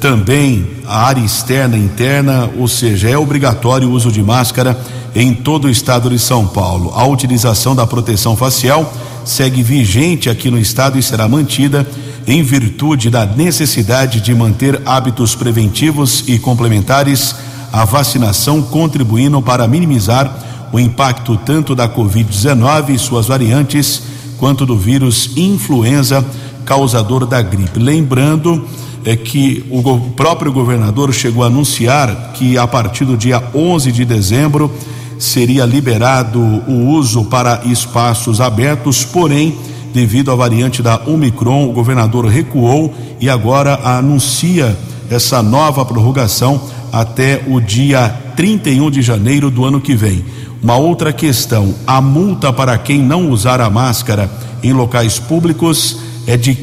também 0.00 0.66
a 0.86 1.06
área 1.06 1.20
externa 1.20 1.76
e 1.76 1.80
interna, 1.80 2.48
ou 2.56 2.68
seja, 2.68 3.08
é 3.08 3.18
obrigatório 3.18 3.88
o 3.88 3.92
uso 3.92 4.12
de 4.12 4.22
máscara 4.22 4.78
em 5.14 5.34
todo 5.34 5.66
o 5.66 5.70
estado 5.70 6.08
de 6.08 6.18
São 6.18 6.46
Paulo. 6.46 6.92
A 6.94 7.04
utilização 7.04 7.74
da 7.74 7.86
proteção 7.86 8.36
facial 8.36 8.92
segue 9.24 9.62
vigente 9.62 10.30
aqui 10.30 10.50
no 10.50 10.58
estado 10.58 10.98
e 10.98 11.02
será 11.02 11.28
mantida 11.28 11.86
em 12.26 12.42
virtude 12.42 13.10
da 13.10 13.26
necessidade 13.26 14.20
de 14.20 14.34
manter 14.34 14.80
hábitos 14.84 15.34
preventivos 15.34 16.24
e 16.26 16.38
complementares 16.38 17.34
à 17.72 17.84
vacinação, 17.84 18.62
contribuindo 18.62 19.40
para 19.42 19.66
minimizar 19.66 20.68
o 20.72 20.78
impacto 20.78 21.36
tanto 21.36 21.74
da 21.74 21.88
Covid-19 21.88 22.90
e 22.90 22.98
suas 22.98 23.26
variantes, 23.26 24.02
quanto 24.38 24.64
do 24.64 24.76
vírus 24.76 25.32
influenza 25.36 26.24
causador 26.64 27.26
da 27.26 27.42
gripe. 27.42 27.78
Lembrando 27.78 28.64
é 29.04 29.16
que 29.16 29.64
o 29.70 29.82
próprio 30.10 30.52
governador 30.52 31.12
chegou 31.12 31.42
a 31.42 31.46
anunciar 31.46 32.32
que 32.34 32.58
a 32.58 32.66
partir 32.66 33.04
do 33.04 33.16
dia 33.16 33.42
11 33.54 33.92
de 33.92 34.04
dezembro 34.04 34.70
seria 35.18 35.64
liberado 35.64 36.38
o 36.38 36.90
uso 36.90 37.24
para 37.24 37.62
espaços 37.64 38.40
abertos, 38.40 39.04
porém, 39.04 39.56
devido 39.92 40.30
à 40.30 40.36
variante 40.36 40.82
da 40.82 41.00
Omicron, 41.06 41.68
o 41.68 41.72
governador 41.72 42.26
recuou 42.26 42.94
e 43.20 43.28
agora 43.28 43.80
anuncia 43.82 44.76
essa 45.10 45.42
nova 45.42 45.84
prorrogação 45.84 46.60
até 46.92 47.42
o 47.46 47.60
dia 47.60 48.14
31 48.36 48.90
de 48.90 49.02
janeiro 49.02 49.50
do 49.50 49.64
ano 49.64 49.80
que 49.80 49.94
vem. 49.94 50.24
Uma 50.62 50.76
outra 50.76 51.12
questão: 51.12 51.74
a 51.86 52.00
multa 52.00 52.52
para 52.52 52.76
quem 52.78 53.00
não 53.00 53.30
usar 53.30 53.60
a 53.60 53.70
máscara 53.70 54.30
em 54.62 54.72
locais 54.72 55.18
públicos 55.18 55.98
é 56.26 56.36
de 56.36 56.54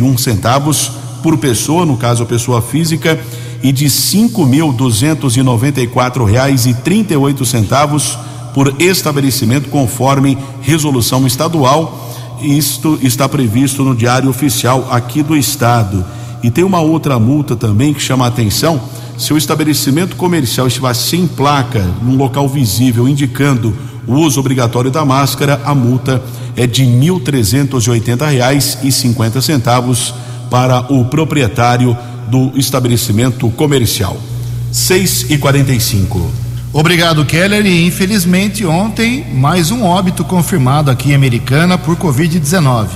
um 0.00 0.16
centavos 0.16 0.92
por 1.22 1.36
pessoa, 1.38 1.84
no 1.84 1.96
caso 1.96 2.24
pessoa 2.24 2.62
física, 2.62 3.18
e 3.62 3.72
de 3.72 3.90
oito 7.16 7.44
centavos 7.44 8.16
por 8.54 8.80
estabelecimento, 8.80 9.68
conforme 9.68 10.38
resolução 10.62 11.26
estadual. 11.26 12.10
Isto 12.40 12.98
está 13.02 13.28
previsto 13.28 13.82
no 13.82 13.94
Diário 13.94 14.30
Oficial 14.30 14.88
aqui 14.90 15.22
do 15.22 15.36
Estado. 15.36 16.04
E 16.42 16.50
tem 16.50 16.64
uma 16.64 16.80
outra 16.80 17.18
multa 17.18 17.56
também 17.56 17.92
que 17.92 18.00
chama 18.00 18.24
a 18.24 18.28
atenção. 18.28 18.80
Se 19.18 19.32
o 19.32 19.38
estabelecimento 19.38 20.14
comercial 20.16 20.66
estiver 20.66 20.94
sem 20.94 21.26
placa, 21.26 21.82
num 22.02 22.16
local 22.16 22.48
visível, 22.48 23.08
indicando 23.08 23.74
o 24.06 24.14
uso 24.14 24.38
obrigatório 24.38 24.90
da 24.90 25.04
máscara, 25.04 25.60
a 25.64 25.74
multa 25.74 26.22
é 26.54 26.66
de 26.66 26.84
cinquenta 28.92 29.40
centavos 29.40 30.14
para 30.50 30.92
o 30.92 31.06
proprietário 31.06 31.96
do 32.28 32.52
estabelecimento 32.56 33.48
comercial. 33.50 34.16
Seis 34.70 35.26
e 35.30 35.38
quarenta 35.38 35.72
e 35.72 35.80
cinco. 35.80 36.30
Obrigado, 36.72 37.24
Keller. 37.24 37.64
E 37.64 37.86
infelizmente 37.86 38.66
ontem 38.66 39.24
mais 39.32 39.70
um 39.70 39.82
óbito 39.82 40.24
confirmado 40.24 40.90
aqui 40.90 41.12
em 41.12 41.14
Americana 41.14 41.78
por 41.78 41.96
Covid-19. 41.96 42.88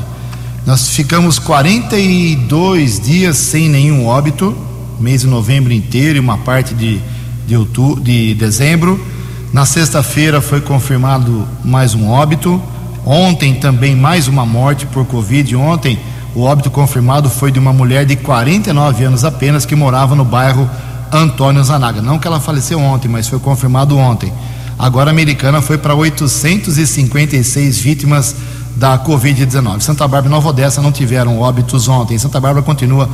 Nós 0.66 0.90
ficamos 0.90 1.38
42 1.38 3.00
dias 3.00 3.38
sem 3.38 3.68
nenhum 3.68 4.06
óbito, 4.06 4.54
mês 5.00 5.23
de 5.23 5.26
novembro 5.26 5.73
inteiro 5.73 6.16
e 6.16 6.21
uma 6.21 6.38
parte 6.38 6.75
de, 6.75 7.00
de, 7.47 7.57
outubro, 7.57 8.02
de 8.02 8.35
dezembro. 8.35 9.04
Na 9.52 9.64
sexta-feira 9.64 10.40
foi 10.40 10.61
confirmado 10.61 11.47
mais 11.64 11.95
um 11.95 12.09
óbito. 12.09 12.62
Ontem 13.04 13.54
também 13.54 13.97
mais 13.97 14.28
uma 14.28 14.45
morte 14.45 14.87
por 14.87 15.04
Covid. 15.07 15.57
Ontem 15.57 15.99
o 16.35 16.42
óbito 16.42 16.71
confirmado 16.71 17.28
foi 17.28 17.50
de 17.50 17.59
uma 17.59 17.73
mulher 17.73 18.04
de 18.04 18.14
49 18.14 19.04
anos 19.04 19.25
apenas 19.25 19.66
que 19.66 19.75
morava 19.75 20.14
no 20.14 20.25
bairro 20.25 20.69
Antônio 21.11 21.64
Zanaga. 21.64 22.00
Não 22.00 22.19
que 22.19 22.26
ela 22.26 22.38
faleceu 22.38 22.78
ontem, 22.78 23.09
mas 23.09 23.26
foi 23.26 23.38
confirmado 23.38 23.97
ontem. 23.97 24.33
Agora 24.78 25.11
a 25.11 25.12
americana 25.12 25.61
foi 25.61 25.76
para 25.76 25.95
856 25.95 27.78
vítimas 27.78 28.37
da 28.76 28.99
Covid-19. 28.99 29.80
Santa 29.80 30.07
Bárbara 30.07 30.26
e 30.26 30.30
Nova 30.30 30.49
Odessa 30.49 30.80
não 30.80 30.92
tiveram 30.92 31.40
óbitos 31.40 31.88
ontem. 31.88 32.16
Santa 32.16 32.40
Bárbara 32.40 32.64
continua 32.64 33.09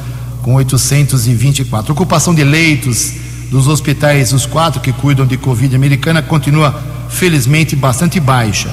com 0.46 0.54
824. 0.54 1.92
Ocupação 1.92 2.32
de 2.32 2.44
leitos 2.44 3.14
dos 3.50 3.66
hospitais, 3.66 4.32
os 4.32 4.46
quatro 4.46 4.80
que 4.80 4.92
cuidam 4.92 5.26
de 5.26 5.36
Covid 5.36 5.74
americana, 5.74 6.22
continua 6.22 6.72
felizmente 7.08 7.74
bastante 7.74 8.20
baixa. 8.20 8.72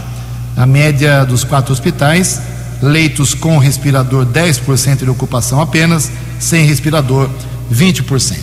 A 0.55 0.67
média 0.67 1.25
dos 1.25 1.43
quatro 1.43 1.73
hospitais, 1.73 2.39
leitos 2.79 3.33
com 3.33 3.57
respirador 3.57 4.23
10% 4.23 4.97
de 4.97 5.09
ocupação 5.09 5.59
apenas, 5.59 6.11
sem 6.39 6.63
respirador 6.63 7.27
20%. 7.73 8.37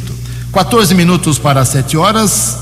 14 0.52 0.92
minutos 0.92 1.38
para 1.38 1.64
7 1.64 1.96
horas. 1.96 2.58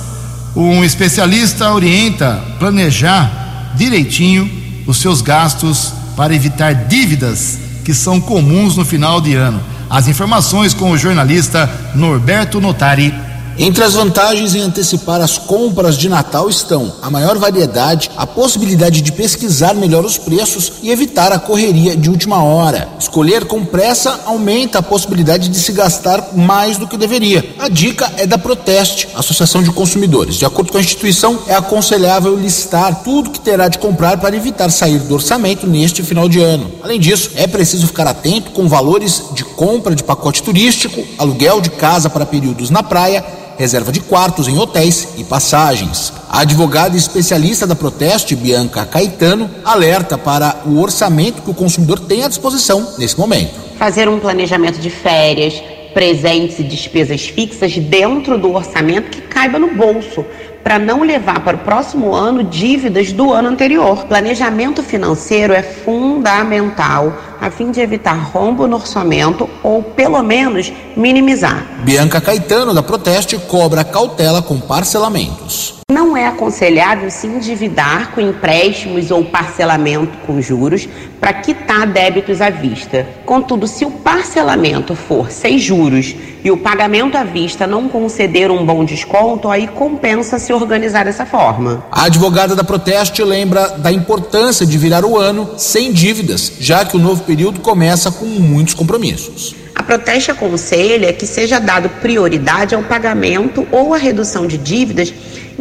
Um 0.55 0.85
especialista 0.85 1.73
orienta 1.73 2.45
planejar 2.59 3.73
direitinho 3.75 4.51
os 4.87 4.99
seus 4.99 5.23
gastos 5.23 5.95
para 6.15 6.35
evitar 6.35 6.75
dívidas 6.75 7.59
que 7.87 7.95
são 7.95 8.21
comuns 8.21 8.77
no 8.77 8.85
final 8.85 9.19
de 9.19 9.35
ano. 9.35 9.78
As 9.91 10.07
informações 10.07 10.75
com 10.75 10.91
o 10.91 10.99
jornalista 10.99 11.69
Norberto 11.95 12.61
Notari. 12.61 13.28
Entre 13.61 13.83
as 13.83 13.95
vantagens 13.95 14.55
em 14.55 14.61
antecipar 14.61 15.21
as 15.21 15.37
compras 15.37 15.99
de 15.99 16.09
Natal 16.09 16.49
estão 16.49 16.93
a 17.03 17.11
maior 17.11 17.37
variedade, 17.39 18.09
a 18.17 18.25
possibilidade 18.25 19.03
de 19.03 19.11
pesquisar 19.11 19.75
melhor 19.75 20.05
os 20.05 20.17
preços 20.17 20.75
e 20.81 20.93
evitar 20.93 21.33
a 21.33 21.41
correria 21.41 21.97
de 21.97 22.09
última 22.09 22.41
hora. 22.41 22.89
Escolher 23.01 23.47
com 23.47 23.65
pressa 23.65 24.21
aumenta 24.27 24.79
a 24.79 24.83
possibilidade 24.83 25.49
de 25.49 25.59
se 25.59 25.73
gastar 25.73 26.37
mais 26.37 26.79
do 26.79 26.87
que 26.87 26.97
deveria. 26.97 27.53
A 27.59 27.69
dica 27.69 28.13
é 28.17 28.29
da 28.29 28.39
Proteste, 28.39 29.09
Associação 29.13 29.61
de 29.61 29.73
Consumidores. 29.73 30.37
De 30.37 30.47
acordo 30.47 30.71
com 30.71 30.79
a 30.79 30.81
instituição, 30.81 31.41
é 31.49 31.55
aconselhável 31.57 32.37
listar 32.37 33.03
tudo 33.03 33.31
que 33.31 33.41
terá 33.41 33.67
de 33.67 33.79
comprar 33.79 34.19
para 34.19 34.37
evitar 34.37 34.71
sair 34.71 35.01
do 35.01 35.15
orçamento 35.15 35.67
neste 35.67 36.01
final 36.05 36.29
de 36.29 36.41
ano. 36.41 36.71
Além 36.81 37.01
disso, 37.01 37.33
é 37.35 37.49
preciso 37.49 37.89
ficar 37.89 38.07
atento 38.07 38.53
com 38.53 38.69
valores 38.69 39.25
de 39.35 39.43
compra 39.43 39.97
de 39.97 40.05
pacote 40.05 40.45
turístico, 40.45 41.05
aluguel 41.19 41.61
de 41.61 41.71
casa 41.71 42.09
para 42.09 42.25
períodos 42.25 42.71
na 42.71 42.85
praia, 42.85 43.48
reserva 43.59 43.91
de 43.91 44.01
quartos 44.01 44.47
em 44.47 44.57
hotéis 44.57 45.09
e 45.19 45.25
passagens. 45.25 46.13
A 46.31 46.41
advogada 46.41 46.97
especialista 46.97 47.67
da 47.67 47.75
Proteste, 47.75 48.37
Bianca 48.37 48.87
Caetano, 48.87 49.51
alerta 49.65 50.17
para 50.17 50.63
o 50.65 50.81
orçamento 50.81 51.43
que 51.43 51.51
o 51.51 51.55
consumidor 51.55 51.99
tem 51.99 52.25
à 52.25 52.29
disposição 52.29 52.95
nesse 52.97 53.19
momento. 53.19 53.55
Fazer 53.77 54.09
um 54.09 54.21
planejamento 54.21 54.79
de 54.79 54.91
férias, 54.91 55.61
presentes 55.93 56.61
e 56.61 56.63
despesas 56.63 57.27
fixas 57.27 57.77
dentro 57.77 58.39
do 58.39 58.55
orçamento 58.55 59.11
que 59.11 59.23
caiba 59.23 59.59
no 59.59 59.75
bolso, 59.75 60.25
para 60.63 60.79
não 60.79 61.03
levar 61.03 61.41
para 61.41 61.57
o 61.57 61.61
próximo 61.61 62.15
ano 62.15 62.45
dívidas 62.45 63.11
do 63.13 63.33
ano 63.33 63.49
anterior. 63.49 64.05
Planejamento 64.05 64.83
financeiro 64.83 65.53
é 65.53 65.63
fundamental 65.63 67.13
a 67.41 67.51
fim 67.51 67.71
de 67.71 67.81
evitar 67.81 68.15
rombo 68.15 68.67
no 68.67 68.77
orçamento 68.77 69.49
ou, 69.63 69.83
pelo 69.83 70.23
menos, 70.23 70.73
minimizar. 70.97 71.67
Bianca 71.85 72.21
Caetano, 72.21 72.75
da 72.75 72.83
Proteste, 72.83 73.39
cobra 73.39 73.85
cautela 73.85 74.43
com 74.43 74.59
parcelamentos. 74.61 75.79
Não 75.91 76.15
é 76.15 76.27
aconselhável 76.27 77.11
se 77.11 77.27
endividar 77.27 78.13
com 78.13 78.21
empréstimos 78.21 79.11
ou 79.11 79.25
parcelamento 79.25 80.19
com 80.27 80.39
juros 80.39 80.87
para 81.19 81.33
quitar 81.33 81.87
débitos 81.87 82.43
à 82.43 82.51
vista. 82.51 83.07
Contudo, 83.25 83.67
se 83.67 83.87
o 83.87 83.91
parcelamento 83.91 84.95
for 84.95 85.31
sem 85.31 85.59
juros 85.59 86.15
e 86.45 86.51
o 86.51 86.59
pagamento 86.59 87.17
à 87.17 87.25
vista 87.25 87.67
não 87.67 87.89
conceder 87.89 88.51
um 88.51 88.67
bom 88.67 88.85
desconto, 88.85 89.49
aí 89.49 89.67
compensa 89.67 90.39
se 90.39 90.53
organizar 90.53 91.07
dessa 91.07 91.25
forma. 91.25 91.83
A 91.91 92.05
advogada 92.05 92.55
da 92.55 92.63
Proteste 92.63 93.25
lembra 93.25 93.69
da 93.79 93.91
importância 93.91 94.67
de 94.67 94.77
virar 94.77 95.07
o 95.07 95.19
ano 95.19 95.49
sem 95.57 95.91
dívidas, 95.91 96.53
já 96.61 96.85
que 96.85 96.97
o 96.97 97.01
novo 97.01 97.25
período 97.29 97.61
começa 97.61 98.11
com 98.11 98.25
muitos 98.25 98.73
compromissos. 98.73 99.55
A 99.75 99.83
Proteste 99.83 100.31
aconselha 100.31 101.13
que 101.13 101.27
seja 101.27 101.59
dado 101.59 101.91
prioridade 102.01 102.75
ao 102.75 102.83
pagamento 102.83 103.69
ou 103.71 103.93
à 103.93 103.99
redução 103.99 104.47
de 104.47 104.57
dívidas 104.57 105.13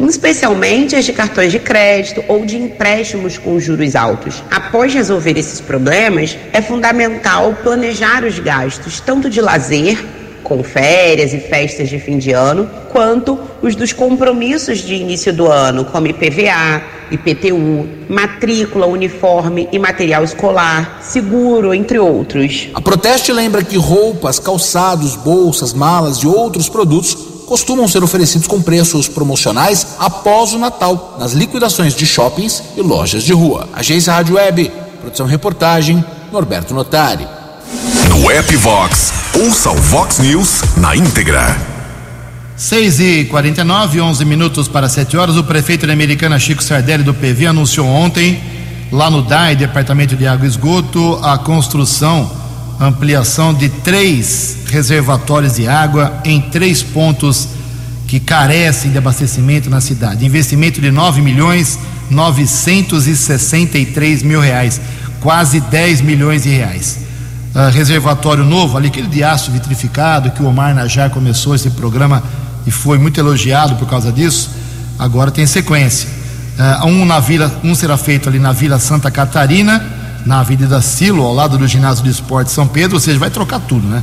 especialmente 0.06 0.94
as 0.94 1.04
de 1.04 1.12
cartões 1.12 1.50
de 1.50 1.58
crédito 1.58 2.24
ou 2.28 2.46
de 2.46 2.56
empréstimos 2.56 3.36
com 3.36 3.58
juros 3.58 3.96
altos. 3.96 4.42
Após 4.48 4.94
resolver 4.94 5.36
esses 5.36 5.60
problemas, 5.60 6.38
é 6.52 6.62
fundamental 6.62 7.52
planejar 7.62 8.24
os 8.24 8.38
gastos, 8.38 9.00
tanto 9.00 9.28
de 9.28 9.40
lazer, 9.40 9.98
com 10.48 10.64
férias 10.64 11.34
e 11.34 11.38
festas 11.38 11.88
de 11.88 11.98
fim 11.98 12.18
de 12.18 12.32
ano, 12.32 12.68
quanto 12.90 13.38
os 13.62 13.76
dos 13.76 13.92
compromissos 13.92 14.78
de 14.78 14.94
início 14.94 15.32
do 15.32 15.46
ano, 15.46 15.84
como 15.84 16.06
IPVA, 16.06 16.82
IPTU, 17.10 17.86
matrícula, 18.08 18.86
uniforme 18.86 19.68
e 19.70 19.78
material 19.78 20.24
escolar, 20.24 20.98
seguro, 21.02 21.74
entre 21.74 21.98
outros. 21.98 22.68
A 22.74 22.80
Proteste 22.80 23.32
lembra 23.32 23.62
que 23.62 23.76
roupas, 23.76 24.38
calçados, 24.38 25.14
bolsas, 25.14 25.72
malas 25.72 26.18
e 26.18 26.26
outros 26.26 26.68
produtos 26.68 27.14
costumam 27.46 27.88
ser 27.88 28.02
oferecidos 28.02 28.46
com 28.46 28.60
preços 28.60 29.08
promocionais 29.08 29.86
após 29.98 30.52
o 30.52 30.58
Natal, 30.58 31.16
nas 31.18 31.32
liquidações 31.32 31.94
de 31.94 32.06
shoppings 32.06 32.62
e 32.76 32.82
lojas 32.82 33.22
de 33.22 33.32
rua. 33.32 33.68
Agência 33.72 34.12
Rádio 34.12 34.36
Web, 34.36 34.70
produção 35.00 35.26
e 35.26 35.30
reportagem, 35.30 36.04
Norberto 36.30 36.74
Notari. 36.74 37.26
No 38.10 38.30
app 38.30 38.56
Vox, 38.56 39.12
ouça 39.34 39.70
o 39.70 39.76
Vox 39.76 40.18
News 40.18 40.62
na 40.76 40.96
íntegra. 40.96 41.56
6 42.56 43.00
e 43.00 43.24
49 43.26 44.00
11 44.00 44.24
minutos 44.24 44.66
para 44.68 44.88
7 44.88 45.16
horas. 45.16 45.36
O 45.36 45.44
prefeito 45.44 45.86
da 45.86 45.92
Americana, 45.92 46.38
Chico 46.38 46.62
Sardelli, 46.62 47.02
do 47.02 47.12
PV, 47.14 47.46
anunciou 47.46 47.86
ontem, 47.86 48.42
lá 48.90 49.10
no 49.10 49.20
DAI, 49.22 49.56
Departamento 49.56 50.16
de 50.16 50.26
Água 50.26 50.46
e 50.46 50.48
Esgoto, 50.48 51.20
a 51.22 51.36
construção 51.38 52.38
ampliação 52.80 53.52
de 53.52 53.68
três 53.68 54.58
reservatórios 54.66 55.56
de 55.56 55.66
água 55.66 56.20
em 56.24 56.40
três 56.40 56.80
pontos 56.80 57.48
que 58.06 58.20
carecem 58.20 58.92
de 58.92 58.98
abastecimento 58.98 59.68
na 59.68 59.80
cidade. 59.80 60.24
Investimento 60.24 60.80
de 60.80 60.88
9 60.90 61.20
milhões 61.20 61.78
963 62.10 64.22
mil 64.22 64.40
reais, 64.40 64.80
quase 65.20 65.60
10 65.60 66.00
milhões 66.00 66.44
de 66.44 66.50
reais. 66.50 67.07
Uh, 67.54 67.70
reservatório 67.72 68.44
novo, 68.44 68.76
ali 68.76 68.88
aquele 68.88 69.08
de 69.08 69.24
aço 69.24 69.50
vitrificado 69.50 70.30
que 70.30 70.42
o 70.42 70.46
Omar 70.46 70.74
Najar 70.74 71.10
começou 71.10 71.54
esse 71.54 71.70
programa 71.70 72.22
e 72.66 72.70
foi 72.70 72.98
muito 72.98 73.18
elogiado 73.18 73.76
por 73.76 73.88
causa 73.88 74.12
disso. 74.12 74.50
Agora 74.98 75.30
tem 75.30 75.46
sequência. 75.46 76.08
Uh, 76.58 76.86
um 76.86 77.04
na 77.04 77.20
vila, 77.20 77.60
um 77.64 77.74
será 77.74 77.96
feito 77.96 78.28
ali 78.28 78.38
na 78.38 78.52
Vila 78.52 78.78
Santa 78.78 79.10
Catarina 79.10 79.98
na 80.28 80.40
Avenida 80.40 80.80
Silo, 80.82 81.22
ao 81.22 81.32
lado 81.32 81.56
do 81.56 81.66
ginásio 81.66 82.04
de 82.04 82.10
esporte 82.10 82.50
São 82.50 82.66
Pedro, 82.66 82.96
ou 82.96 83.00
seja, 83.00 83.18
vai 83.18 83.30
trocar 83.30 83.60
tudo, 83.60 83.86
né? 83.86 84.02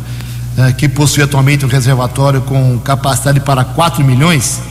É, 0.57 0.71
que 0.71 0.87
possui 0.87 1.21
atualmente 1.21 1.65
um 1.65 1.67
reservatório 1.67 2.41
com 2.41 2.79
capacidade 2.79 3.41
para 3.41 3.65
4 3.65 4.03
milhões 4.05 4.61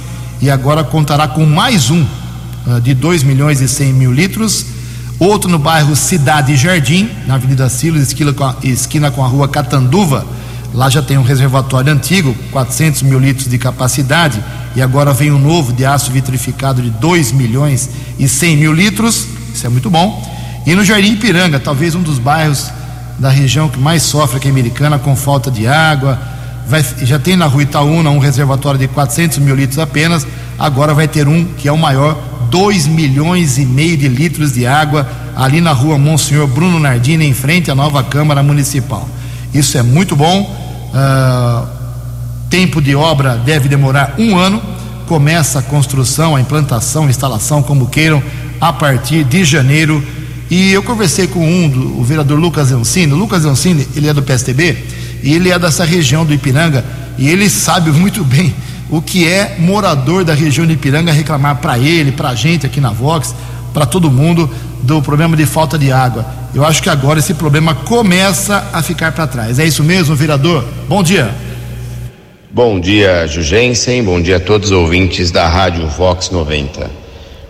e 0.40 0.50
agora 0.50 0.82
contará 0.82 1.28
com 1.28 1.44
mais 1.44 1.90
um 1.90 2.02
uh, 2.66 2.80
de 2.80 2.94
2 2.94 3.22
milhões 3.22 3.60
e 3.60 3.68
100 3.68 3.92
mil 3.92 4.12
litros. 4.12 4.66
Outro 5.18 5.48
no 5.48 5.58
bairro 5.58 5.94
Cidade 5.94 6.56
Jardim, 6.56 7.08
na 7.26 7.34
Avenida 7.34 7.68
Silos, 7.68 8.02
esquina 8.62 9.10
com, 9.10 9.24
a, 9.24 9.28
rua 9.28 9.48
Catanduva. 9.48 10.26
Lá 10.72 10.90
já 10.90 11.00
tem 11.00 11.16
um 11.16 11.22
reservatório 11.22 11.92
antigo, 11.92 12.34
400 12.50 13.02
mil 13.02 13.20
litros 13.20 13.48
de 13.48 13.56
capacidade, 13.56 14.42
e 14.74 14.82
agora 14.82 15.12
vem 15.12 15.30
um 15.30 15.38
novo 15.38 15.72
de 15.72 15.86
aço 15.86 16.10
vitrificado 16.10 16.82
de 16.82 16.90
2 16.90 17.30
milhões 17.30 17.88
e 18.18 18.26
100 18.26 18.56
mil 18.56 18.72
litros. 18.72 19.24
Isso 19.54 19.64
é 19.64 19.68
muito 19.70 19.88
bom. 19.88 20.20
E 20.66 20.74
no 20.74 20.84
Jardim 20.84 21.12
Ipiranga, 21.12 21.60
talvez 21.60 21.94
um 21.94 22.02
dos 22.02 22.18
bairros 22.18 22.72
da 23.18 23.28
região 23.28 23.68
que 23.68 23.78
mais 23.78 24.02
sofre 24.02 24.38
aqui 24.38 24.48
Americana 24.48 24.98
com 24.98 25.14
falta 25.14 25.48
de 25.48 25.66
água. 25.66 26.18
Vai, 26.66 26.84
já 27.02 27.18
tem 27.20 27.36
na 27.36 27.46
rua 27.46 27.62
Itaúna 27.62 28.10
um 28.10 28.18
reservatório 28.18 28.80
de 28.80 28.88
400 28.88 29.38
mil 29.38 29.54
litros 29.54 29.78
apenas, 29.78 30.26
agora 30.58 30.92
vai 30.92 31.06
ter 31.06 31.28
um 31.28 31.44
que 31.44 31.68
é 31.68 31.72
o 31.72 31.78
maior, 31.78 32.18
2 32.54 32.86
milhões 32.86 33.58
e 33.58 33.66
meio 33.66 33.96
de 33.96 34.06
litros 34.06 34.52
de 34.52 34.64
água 34.64 35.10
ali 35.34 35.60
na 35.60 35.72
rua 35.72 35.98
Monsenhor 35.98 36.46
Bruno 36.46 36.78
Nardini, 36.78 37.26
em 37.26 37.34
frente 37.34 37.68
à 37.68 37.74
nova 37.74 38.00
Câmara 38.04 38.44
Municipal. 38.44 39.08
Isso 39.52 39.76
é 39.76 39.82
muito 39.82 40.14
bom. 40.14 40.42
Uh, 40.94 41.66
tempo 42.48 42.80
de 42.80 42.94
obra 42.94 43.36
deve 43.44 43.68
demorar 43.68 44.14
um 44.20 44.38
ano. 44.38 44.62
Começa 45.08 45.58
a 45.58 45.62
construção, 45.62 46.36
a 46.36 46.40
implantação, 46.40 47.06
a 47.06 47.10
instalação, 47.10 47.60
como 47.60 47.88
queiram, 47.88 48.22
a 48.60 48.72
partir 48.72 49.24
de 49.24 49.44
janeiro 49.44 50.00
e 50.48 50.72
eu 50.72 50.84
conversei 50.84 51.26
com 51.26 51.44
um, 51.44 51.68
do, 51.68 51.98
o 51.98 52.04
vereador 52.04 52.38
Lucas 52.38 52.70
Ancini. 52.70 53.12
O 53.12 53.16
Lucas 53.16 53.44
Ancini, 53.44 53.84
ele 53.96 54.06
é 54.06 54.14
do 54.14 54.22
PSTB 54.22 54.78
e 55.24 55.34
ele 55.34 55.50
é 55.50 55.58
dessa 55.58 55.84
região 55.84 56.24
do 56.24 56.32
Ipiranga 56.32 56.84
e 57.18 57.28
ele 57.28 57.50
sabe 57.50 57.90
muito 57.98 58.22
bem 58.22 58.54
o 58.90 59.00
que 59.00 59.26
é 59.26 59.56
morador 59.58 60.24
da 60.24 60.34
região 60.34 60.66
de 60.66 60.74
Ipiranga 60.74 61.12
reclamar 61.12 61.56
para 61.56 61.78
ele, 61.78 62.12
para 62.12 62.30
a 62.30 62.34
gente 62.34 62.66
aqui 62.66 62.80
na 62.80 62.90
Vox, 62.90 63.34
para 63.72 63.86
todo 63.86 64.10
mundo 64.10 64.48
do 64.82 65.00
problema 65.02 65.36
de 65.36 65.46
falta 65.46 65.78
de 65.78 65.90
água. 65.90 66.26
Eu 66.54 66.64
acho 66.64 66.82
que 66.82 66.88
agora 66.88 67.18
esse 67.18 67.34
problema 67.34 67.74
começa 67.74 68.68
a 68.72 68.82
ficar 68.82 69.12
para 69.12 69.26
trás. 69.26 69.58
É 69.58 69.64
isso 69.64 69.82
mesmo, 69.82 70.14
vereador? 70.14 70.64
Bom 70.88 71.02
dia. 71.02 71.34
Bom 72.50 72.78
dia, 72.78 73.26
Jugensen. 73.26 74.04
Bom 74.04 74.20
dia 74.20 74.36
a 74.36 74.40
todos 74.40 74.70
os 74.70 74.76
ouvintes 74.76 75.32
da 75.32 75.48
Rádio 75.48 75.88
Vox 75.88 76.30
90. 76.30 76.88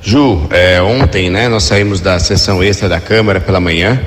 Ju, 0.01 0.47
é, 0.51 0.81
ontem, 0.81 1.29
né, 1.29 1.49
nós 1.49 1.65
saímos 1.65 2.01
da 2.01 2.19
sessão 2.19 2.63
extra 2.63 2.89
da 2.89 3.01
Câmara 3.01 3.41
pela 3.41 3.61
manhã 3.61 4.01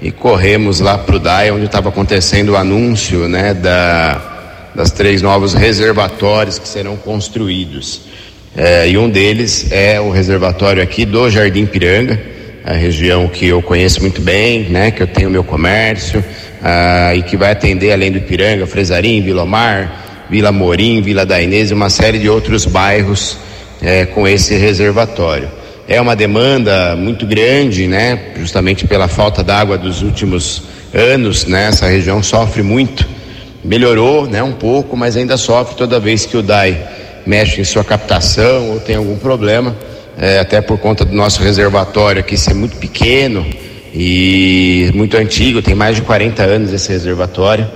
e 0.00 0.10
corremos 0.10 0.80
lá 0.80 0.96
para 0.96 1.16
o 1.16 1.18
DAI, 1.18 1.50
onde 1.50 1.66
estava 1.66 1.88
acontecendo 1.88 2.50
o 2.50 2.56
anúncio, 2.56 3.28
né, 3.28 3.52
da, 3.52 4.37
das 4.78 4.92
três 4.92 5.20
novos 5.20 5.54
reservatórios 5.54 6.56
que 6.56 6.68
serão 6.68 6.96
construídos. 6.96 8.02
É, 8.56 8.88
e 8.88 8.96
um 8.96 9.10
deles 9.10 9.72
é 9.72 10.00
o 10.00 10.08
reservatório 10.08 10.80
aqui 10.80 11.04
do 11.04 11.28
Jardim 11.28 11.66
Piranga, 11.66 12.16
a 12.64 12.74
região 12.74 13.26
que 13.26 13.44
eu 13.44 13.60
conheço 13.60 14.00
muito 14.00 14.20
bem, 14.20 14.68
né, 14.68 14.92
que 14.92 15.02
eu 15.02 15.08
tenho 15.08 15.28
meu 15.30 15.42
comércio, 15.42 16.24
ah, 16.62 17.12
e 17.12 17.22
que 17.22 17.36
vai 17.36 17.50
atender 17.50 17.92
além 17.92 18.12
do 18.12 18.18
Ipiranga, 18.18 18.68
Fresarim, 18.68 19.20
Vila 19.20 19.44
Mar, 19.44 20.26
Vila 20.30 20.52
Morim, 20.52 21.02
Vila 21.02 21.26
da 21.26 21.42
Inês 21.42 21.72
e 21.72 21.74
uma 21.74 21.90
série 21.90 22.20
de 22.20 22.28
outros 22.28 22.64
bairros 22.64 23.36
é, 23.82 24.06
com 24.06 24.28
esse 24.28 24.54
reservatório. 24.54 25.50
É 25.88 26.00
uma 26.00 26.14
demanda 26.14 26.94
muito 26.94 27.26
grande, 27.26 27.88
né? 27.88 28.16
Justamente 28.36 28.86
pela 28.86 29.08
falta 29.08 29.42
d'água 29.42 29.76
dos 29.76 30.02
últimos 30.02 30.62
anos, 30.94 31.46
né? 31.46 31.66
Essa 31.66 31.88
região 31.88 32.22
sofre 32.22 32.62
muito. 32.62 33.17
Melhorou, 33.64 34.26
né? 34.26 34.42
Um 34.42 34.52
pouco, 34.52 34.96
mas 34.96 35.16
ainda 35.16 35.36
sofre 35.36 35.74
toda 35.76 35.98
vez 35.98 36.24
que 36.24 36.36
o 36.36 36.42
DAI 36.42 36.76
mexe 37.26 37.60
em 37.60 37.64
sua 37.64 37.84
captação 37.84 38.70
ou 38.70 38.80
tem 38.80 38.96
algum 38.96 39.16
problema, 39.16 39.76
é, 40.16 40.38
até 40.38 40.60
por 40.60 40.78
conta 40.78 41.04
do 41.04 41.14
nosso 41.14 41.42
reservatório 41.42 42.20
aqui 42.20 42.36
ser 42.36 42.54
muito 42.54 42.76
pequeno 42.76 43.46
e 43.92 44.90
muito 44.94 45.16
antigo, 45.16 45.60
tem 45.60 45.74
mais 45.74 45.96
de 45.96 46.02
40 46.02 46.42
anos 46.42 46.72
esse 46.72 46.90
reservatório, 46.90 47.68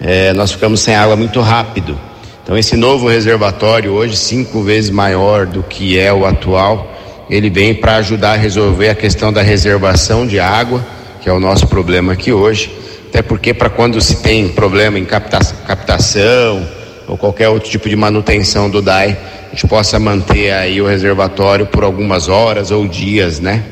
é, 0.00 0.32
nós 0.32 0.52
ficamos 0.52 0.80
sem 0.80 0.94
água 0.94 1.16
muito 1.16 1.40
rápido. 1.40 1.98
Então 2.42 2.56
esse 2.56 2.76
novo 2.76 3.08
reservatório, 3.08 3.92
hoje 3.92 4.16
cinco 4.16 4.62
vezes 4.62 4.90
maior 4.90 5.46
do 5.46 5.62
que 5.62 5.98
é 5.98 6.12
o 6.12 6.26
atual, 6.26 6.92
ele 7.30 7.48
vem 7.48 7.74
para 7.74 7.96
ajudar 7.96 8.32
a 8.32 8.36
resolver 8.36 8.90
a 8.90 8.94
questão 8.94 9.32
da 9.32 9.42
reservação 9.42 10.26
de 10.26 10.38
água, 10.38 10.84
que 11.20 11.28
é 11.28 11.32
o 11.32 11.40
nosso 11.40 11.66
problema 11.66 12.12
aqui 12.12 12.32
hoje. 12.32 12.70
Até 13.12 13.20
porque 13.20 13.52
para 13.52 13.68
quando 13.68 14.00
se 14.00 14.22
tem 14.22 14.48
problema 14.48 14.98
em 14.98 15.04
capta 15.04 15.38
captação 15.66 16.66
ou 17.06 17.18
qualquer 17.18 17.50
outro 17.50 17.68
tipo 17.68 17.86
de 17.86 17.94
manutenção 17.94 18.70
do 18.70 18.80
DAI, 18.80 19.18
a 19.48 19.50
gente 19.50 19.66
possa 19.66 19.98
manter 19.98 20.50
aí 20.50 20.80
o 20.80 20.86
reservatório 20.86 21.66
por 21.66 21.84
algumas 21.84 22.28
horas 22.28 22.70
ou 22.70 22.88
dias, 22.88 23.38
né? 23.38 23.64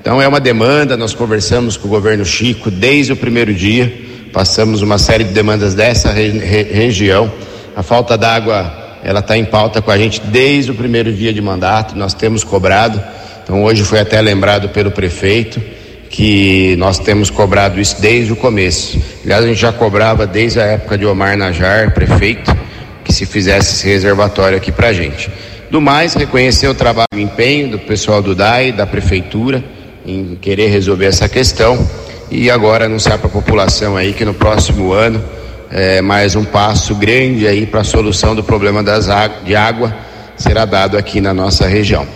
Então 0.00 0.22
é 0.22 0.28
uma 0.28 0.38
demanda, 0.38 0.96
nós 0.96 1.12
conversamos 1.12 1.76
com 1.76 1.88
o 1.88 1.90
governo 1.90 2.24
Chico 2.24 2.70
desde 2.70 3.12
o 3.12 3.16
primeiro 3.16 3.52
dia, 3.52 3.92
passamos 4.32 4.80
uma 4.80 4.96
série 4.96 5.24
de 5.24 5.32
demandas 5.32 5.74
dessa 5.74 6.12
re 6.12 6.30
região. 6.62 7.32
A 7.74 7.82
falta 7.82 8.16
d'água, 8.16 9.00
ela 9.02 9.18
está 9.18 9.36
em 9.36 9.44
pauta 9.44 9.82
com 9.82 9.90
a 9.90 9.98
gente 9.98 10.20
desde 10.20 10.70
o 10.70 10.74
primeiro 10.76 11.12
dia 11.12 11.32
de 11.32 11.40
mandato, 11.42 11.98
nós 11.98 12.14
temos 12.14 12.44
cobrado. 12.44 13.02
Então 13.42 13.64
hoje 13.64 13.82
foi 13.82 13.98
até 13.98 14.20
lembrado 14.20 14.68
pelo 14.68 14.92
prefeito 14.92 15.60
que 16.10 16.76
nós 16.76 16.98
temos 16.98 17.30
cobrado 17.30 17.80
isso 17.80 18.00
desde 18.00 18.32
o 18.32 18.36
começo. 18.36 19.00
Aliás, 19.24 19.44
a 19.44 19.48
gente 19.48 19.60
já 19.60 19.72
cobrava 19.72 20.26
desde 20.26 20.60
a 20.60 20.64
época 20.64 20.96
de 20.96 21.04
Omar 21.04 21.36
Najar, 21.36 21.92
prefeito, 21.92 22.56
que 23.04 23.12
se 23.12 23.26
fizesse 23.26 23.74
esse 23.74 23.86
reservatório 23.86 24.56
aqui 24.56 24.70
para 24.70 24.88
a 24.88 24.92
gente. 24.92 25.30
Do 25.70 25.80
mais, 25.80 26.14
reconhecer 26.14 26.68
o 26.68 26.74
trabalho 26.74 27.08
e 27.16 27.22
empenho 27.22 27.68
do 27.68 27.78
pessoal 27.78 28.22
do 28.22 28.34
DAI, 28.34 28.72
da 28.72 28.86
prefeitura, 28.86 29.64
em 30.06 30.36
querer 30.40 30.68
resolver 30.68 31.06
essa 31.06 31.28
questão 31.28 31.88
e 32.30 32.50
agora 32.50 32.86
anunciar 32.86 33.18
para 33.18 33.26
a 33.26 33.30
população 33.30 33.96
aí 33.96 34.12
que 34.12 34.24
no 34.24 34.34
próximo 34.34 34.92
ano 34.92 35.22
é, 35.70 36.00
mais 36.00 36.36
um 36.36 36.44
passo 36.44 36.94
grande 36.94 37.46
aí 37.46 37.66
para 37.66 37.80
a 37.80 37.84
solução 37.84 38.34
do 38.34 38.44
problema 38.44 38.82
das 38.82 39.08
de 39.44 39.56
água 39.56 39.94
será 40.36 40.64
dado 40.64 40.96
aqui 40.96 41.20
na 41.20 41.34
nossa 41.34 41.66
região. 41.66 42.06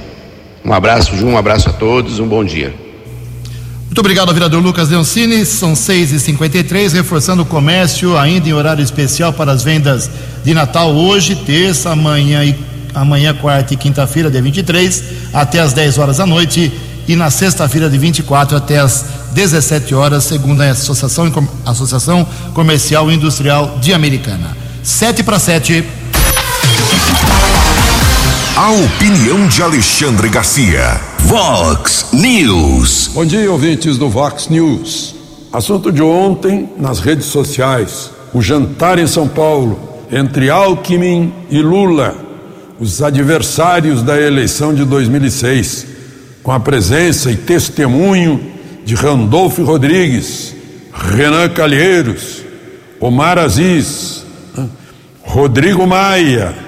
Um 0.64 0.72
abraço, 0.72 1.16
Ju, 1.16 1.26
um 1.26 1.38
abraço 1.38 1.70
a 1.70 1.72
todos, 1.72 2.20
um 2.20 2.28
bom 2.28 2.44
dia. 2.44 2.87
Muito 3.88 4.00
obrigado, 4.00 4.32
vereador 4.34 4.62
Lucas 4.62 4.90
Leoncini. 4.90 5.46
São 5.46 5.72
6h53, 5.72 6.92
reforçando 6.92 7.42
o 7.42 7.46
comércio 7.46 8.18
ainda 8.18 8.46
em 8.46 8.52
horário 8.52 8.84
especial 8.84 9.32
para 9.32 9.50
as 9.50 9.64
vendas 9.64 10.10
de 10.44 10.52
Natal 10.52 10.94
hoje, 10.94 11.34
terça, 11.34 11.90
amanhã 11.90 12.44
e 12.44 12.54
amanhã, 12.94 13.34
quarta 13.34 13.72
e 13.72 13.76
quinta-feira, 13.78 14.30
dia 14.30 14.42
23, 14.42 15.02
até 15.32 15.60
às 15.60 15.72
10 15.72 15.96
horas 15.98 16.18
da 16.18 16.26
noite, 16.26 16.70
e 17.08 17.16
na 17.16 17.30
sexta-feira, 17.30 17.88
de 17.88 17.96
24, 17.96 18.58
até 18.58 18.78
às 18.78 19.06
17 19.32 19.94
horas, 19.94 20.24
segundo 20.24 20.60
a 20.60 20.70
Associação, 20.70 21.32
Associação 21.64 22.26
Comercial 22.52 23.10
e 23.10 23.14
Industrial 23.14 23.78
de 23.80 23.94
Americana. 23.94 24.54
7 24.82 25.22
para 25.22 25.38
7. 25.38 25.82
A 28.60 28.72
opinião 28.72 29.46
de 29.46 29.62
Alexandre 29.62 30.28
Garcia. 30.28 31.00
Vox 31.20 32.08
News. 32.12 33.08
Bom 33.14 33.24
dia, 33.24 33.48
ouvintes 33.52 33.96
do 33.96 34.08
Vox 34.08 34.48
News. 34.48 35.14
Assunto 35.52 35.92
de 35.92 36.02
ontem 36.02 36.68
nas 36.76 36.98
redes 36.98 37.26
sociais: 37.26 38.10
o 38.34 38.42
jantar 38.42 38.98
em 38.98 39.06
São 39.06 39.28
Paulo 39.28 39.78
entre 40.10 40.50
Alckmin 40.50 41.32
e 41.48 41.62
Lula, 41.62 42.16
os 42.80 43.00
adversários 43.00 44.02
da 44.02 44.20
eleição 44.20 44.74
de 44.74 44.84
2006, 44.84 45.86
com 46.42 46.50
a 46.50 46.58
presença 46.58 47.30
e 47.30 47.36
testemunho 47.36 48.44
de 48.84 48.96
Randolfo 48.96 49.62
Rodrigues, 49.62 50.52
Renan 50.92 51.48
Calheiros, 51.50 52.42
Omar 52.98 53.38
Aziz, 53.38 54.26
Rodrigo 55.22 55.86
Maia 55.86 56.66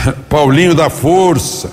Paulinho 0.28 0.74
da 0.74 0.90
Força, 0.90 1.70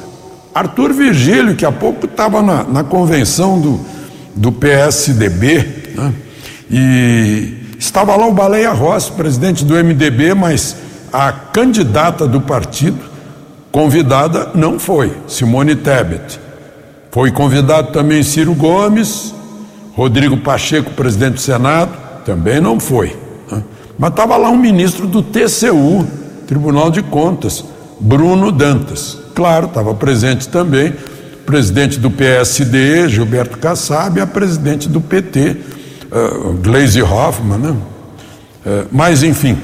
Arthur 0.53 0.93
Virgílio, 0.93 1.55
que 1.55 1.65
há 1.65 1.71
pouco 1.71 2.05
estava 2.05 2.41
na, 2.41 2.63
na, 2.63 2.83
convenção 2.83 3.59
do, 3.59 3.79
do 4.35 4.51
PSDB, 4.51 5.93
né? 5.95 6.13
e 6.69 7.53
estava 7.77 8.15
lá 8.15 8.27
o 8.27 8.33
Baleia 8.33 8.71
Rossi, 8.71 9.11
presidente 9.11 9.65
do 9.65 9.73
MDB, 9.75 10.33
mas 10.33 10.75
a 11.11 11.31
candidata 11.31 12.27
do 12.27 12.41
partido, 12.41 12.99
convidada, 13.71 14.51
não 14.53 14.77
foi, 14.77 15.11
Simone 15.27 15.75
Tebet. 15.75 16.39
Foi 17.11 17.31
convidado 17.31 17.91
também 17.91 18.23
Ciro 18.23 18.53
Gomes, 18.53 19.33
Rodrigo 19.95 20.37
Pacheco, 20.37 20.91
presidente 20.91 21.35
do 21.35 21.41
Senado, 21.41 21.91
também 22.25 22.59
não 22.59 22.79
foi. 22.79 23.15
Né? 23.51 23.63
Mas 23.97 24.09
estava 24.11 24.37
lá 24.37 24.49
um 24.49 24.57
ministro 24.57 25.05
do 25.05 25.21
TCU, 25.21 26.07
Tribunal 26.47 26.89
de 26.89 27.03
Contas, 27.03 27.63
Bruno 28.03 28.51
Dantas. 28.51 29.17
Claro, 29.33 29.67
estava 29.67 29.93
presente 29.95 30.49
também 30.49 30.93
presidente 31.45 31.99
do 31.99 32.09
PSD, 32.09 33.09
Gilberto 33.09 33.57
Kassab, 33.57 34.17
e 34.17 34.21
a 34.21 34.27
presidente 34.27 34.87
do 34.87 35.01
PT, 35.01 35.39
uh, 35.39 35.55
eh, 36.11 36.53
Gleisi 36.61 37.01
Hoffmann. 37.01 37.59
Né? 37.59 37.69
Uh, 37.69 38.87
mas, 38.91 39.23
enfim, 39.23 39.57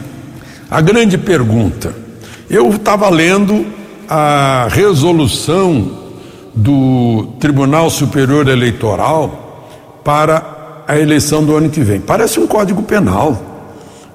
a 0.69 0.81
grande 0.81 1.17
pergunta. 1.17 1.93
Eu 2.49 2.69
estava 2.69 3.09
lendo 3.09 3.65
a 4.09 4.67
resolução 4.69 5.99
do 6.53 7.35
Tribunal 7.39 7.89
Superior 7.89 8.47
Eleitoral 8.47 10.01
para 10.03 10.83
a 10.87 10.97
eleição 10.97 11.43
do 11.43 11.55
ano 11.55 11.69
que 11.69 11.81
vem. 11.81 12.01
Parece 12.01 12.39
um 12.39 12.47
código 12.47 12.81
penal 12.83 13.41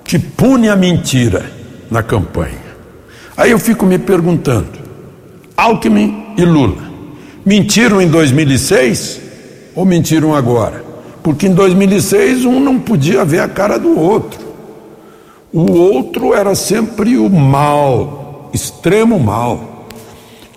que 0.05 0.19
pune 0.19 0.69
a 0.69 0.77
mentira 0.77 1.51
na 1.91 2.03
campanha. 2.03 2.64
Aí 3.37 3.51
eu 3.51 3.59
fico 3.59 3.85
me 3.85 3.99
perguntando: 3.99 4.69
Alckmin 5.57 6.35
e 6.37 6.45
Lula 6.45 6.95
mentiram 7.45 8.01
em 8.01 8.09
2006 8.09 9.21
ou 9.75 9.85
mentiram 9.85 10.35
agora? 10.35 10.85
Porque 11.23 11.47
em 11.47 11.55
2006 11.55 12.45
um 12.45 12.61
não 12.61 12.79
podia 12.79 13.25
ver 13.25 13.41
a 13.41 13.49
cara 13.49 13.79
do 13.79 13.99
outro. 13.99 14.41
O 15.53 15.73
outro 15.73 16.35
era 16.35 16.55
sempre 16.55 17.17
o 17.17 17.31
mal, 17.31 18.51
extremo 18.53 19.19
mal, 19.21 19.87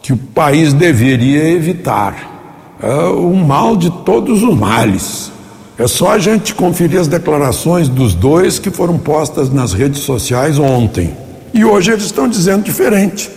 que 0.02 0.12
o 0.12 0.18
país 0.18 0.74
deveria 0.74 1.50
evitar. 1.50 2.76
É 2.82 3.06
o 3.06 3.34
mal 3.36 3.76
de 3.76 3.90
todos 3.90 4.44
os 4.44 4.58
males. 4.58 5.32
É 5.78 5.88
só 5.88 6.12
a 6.12 6.20
gente 6.20 6.56
conferir 6.56 7.00
as 7.00 7.08
declarações 7.08 7.88
dos 7.88 8.16
dois 8.16 8.58
que 8.58 8.72
foram 8.72 8.98
postas 8.98 9.52
nas 9.52 9.74
redes 9.74 10.02
sociais 10.02 10.58
ontem. 10.58 11.16
E 11.54 11.64
hoje 11.64 11.92
eles 11.92 12.06
estão 12.06 12.28
dizendo 12.28 12.64
diferente. 12.64 13.30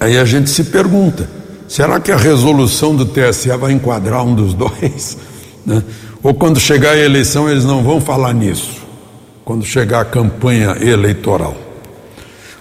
Aí 0.00 0.18
a 0.18 0.24
gente 0.24 0.50
se 0.50 0.64
pergunta: 0.64 1.28
será 1.68 2.00
que 2.00 2.10
a 2.10 2.16
resolução 2.16 2.94
do 2.94 3.06
TSE 3.06 3.48
vai 3.56 3.72
enquadrar 3.72 4.24
um 4.24 4.34
dos 4.34 4.54
dois? 4.54 5.16
Né? 5.64 5.82
Ou 6.22 6.34
quando 6.34 6.60
chegar 6.60 6.92
a 6.92 6.98
eleição 6.98 7.48
eles 7.48 7.64
não 7.64 7.82
vão 7.82 8.00
falar 8.00 8.32
nisso? 8.32 8.82
Quando 9.44 9.64
chegar 9.64 10.00
a 10.00 10.04
campanha 10.04 10.76
eleitoral. 10.80 11.56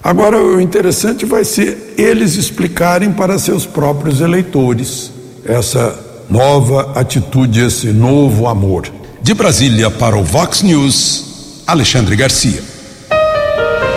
Agora, 0.03 0.41
o 0.41 0.59
interessante 0.59 1.25
vai 1.25 1.45
ser 1.45 1.93
eles 1.95 2.35
explicarem 2.35 3.11
para 3.11 3.37
seus 3.37 3.67
próprios 3.67 4.19
eleitores 4.19 5.11
essa 5.45 5.95
nova 6.27 6.93
atitude, 6.99 7.59
esse 7.59 7.87
novo 7.87 8.47
amor. 8.47 8.87
De 9.21 9.35
Brasília 9.35 9.91
para 9.91 10.17
o 10.17 10.23
Vox 10.23 10.63
News, 10.63 11.63
Alexandre 11.67 12.15
Garcia. 12.15 12.70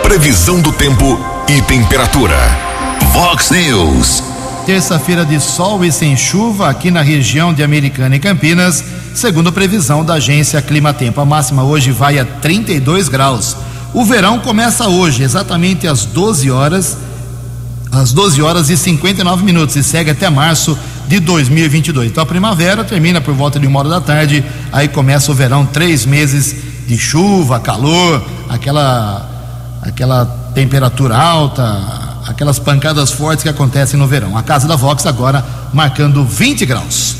Previsão 0.05 0.61
do 0.61 0.71
tempo 0.71 1.19
e 1.49 1.59
temperatura. 1.63 2.37
Vox 3.11 3.49
News. 3.49 4.21
Terça-feira 4.63 5.25
de 5.25 5.39
sol 5.39 5.83
e 5.83 5.91
sem 5.91 6.15
chuva 6.15 6.69
aqui 6.69 6.91
na 6.91 7.01
região 7.01 7.51
de 7.51 7.63
Americana 7.63 8.15
e 8.15 8.19
Campinas, 8.19 8.83
segundo 9.15 9.51
previsão 9.51 10.05
da 10.05 10.13
agência 10.13 10.61
Clima 10.61 10.93
Tempo. 10.93 11.19
A 11.19 11.25
máxima 11.25 11.63
hoje 11.63 11.91
vai 11.91 12.19
a 12.19 12.23
32 12.23 13.09
graus. 13.09 13.57
O 13.95 14.05
verão 14.05 14.37
começa 14.37 14.87
hoje, 14.87 15.23
exatamente 15.23 15.87
às 15.87 16.05
12 16.05 16.51
horas, 16.51 16.95
às 17.91 18.13
12 18.13 18.43
horas 18.43 18.69
e 18.69 18.77
59 18.77 19.43
minutos 19.43 19.75
e 19.75 19.83
segue 19.83 20.11
até 20.11 20.29
março 20.29 20.77
de 21.07 21.19
2022. 21.19 22.11
Então 22.11 22.21
a 22.21 22.27
primavera 22.27 22.83
termina 22.83 23.19
por 23.19 23.33
volta 23.33 23.59
de 23.59 23.65
uma 23.65 23.79
hora 23.79 23.89
da 23.89 24.01
tarde, 24.01 24.45
aí 24.71 24.87
começa 24.87 25.31
o 25.31 25.35
verão, 25.35 25.65
três 25.65 26.05
meses 26.05 26.55
de 26.85 26.95
chuva, 26.95 27.59
calor, 27.59 28.23
aquela 28.47 29.34
aquela 29.85 30.25
temperatura 30.53 31.15
alta, 31.15 31.63
aquelas 32.27 32.57
pancadas 32.57 33.11
fortes 33.11 33.43
que 33.43 33.49
acontecem 33.49 33.99
no 33.99 34.07
verão. 34.07 34.37
A 34.37 34.43
casa 34.43 34.67
da 34.67 34.75
Vox 34.75 35.05
agora 35.05 35.45
marcando 35.73 36.25
20 36.25 36.65
graus. 36.65 37.15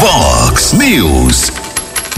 Vox 0.00 0.72
News. 0.72 1.52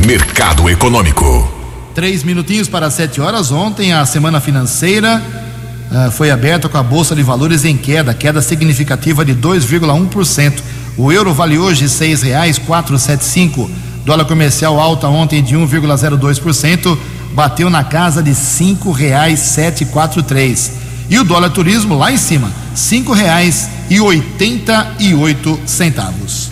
Mercado 0.06 0.68
Econômico. 0.68 1.52
Três 1.94 2.24
minutinhos 2.24 2.68
para 2.68 2.90
sete 2.90 3.20
horas. 3.20 3.52
Ontem 3.52 3.92
a 3.92 4.04
semana 4.06 4.40
financeira 4.40 5.22
uh, 5.92 6.10
foi 6.10 6.30
aberta 6.30 6.68
com 6.68 6.78
a 6.78 6.82
Bolsa 6.82 7.14
de 7.14 7.22
Valores 7.22 7.64
em 7.64 7.76
queda, 7.76 8.12
queda 8.14 8.42
significativa 8.42 9.24
de 9.24 9.34
2,1%. 9.34 10.54
O 10.96 11.12
euro 11.12 11.34
vale 11.34 11.58
hoje 11.58 11.82
R$ 11.82 11.88
6,475. 11.88 13.70
Dólar 14.04 14.24
comercial 14.24 14.80
alta 14.80 15.08
ontem 15.08 15.42
de 15.42 15.54
1,02%, 15.56 16.98
bateu 17.34 17.68
na 17.68 17.84
casa 17.84 18.22
de 18.22 18.30
R$ 18.30 18.36
5,743. 18.36 20.72
E 21.10 21.18
o 21.18 21.24
dólar 21.24 21.50
turismo 21.50 21.98
lá 21.98 22.12
em 22.12 22.16
cima, 22.16 22.46
R$ 22.46 22.54
5,88 22.76 25.58
centavos. 25.66 26.50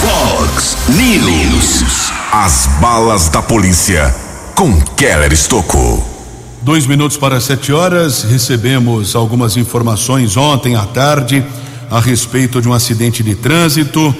Fox 0.00 0.76
News. 0.88 2.12
As 2.30 2.68
balas 2.80 3.28
da 3.28 3.42
polícia 3.42 4.14
com 4.54 4.80
Keller 4.96 5.32
Estocou. 5.32 6.14
Dois 6.62 6.86
minutos 6.86 7.16
para 7.16 7.40
sete 7.40 7.72
horas, 7.72 8.22
recebemos 8.24 9.16
algumas 9.16 9.56
informações 9.56 10.36
ontem 10.36 10.76
à 10.76 10.84
tarde 10.84 11.42
a 11.90 11.98
respeito 12.00 12.60
de 12.60 12.68
um 12.68 12.72
acidente 12.72 13.22
de 13.22 13.34
trânsito. 13.34 14.14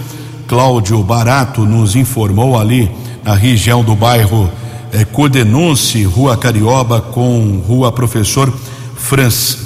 Cláudio 0.47 1.03
Barato 1.03 1.67
nos 1.67 1.97
informou 1.97 2.59
ali 2.59 2.91
na 3.27 3.35
região 3.35 3.83
do 3.83 3.97
bairro 3.97 4.49
eh, 4.93 5.05
Codenunce, 5.05 6.05
Rua 6.05 6.37
Carioba, 6.37 7.01
com 7.01 7.61
Rua 7.67 7.91
Professor, 7.91 8.53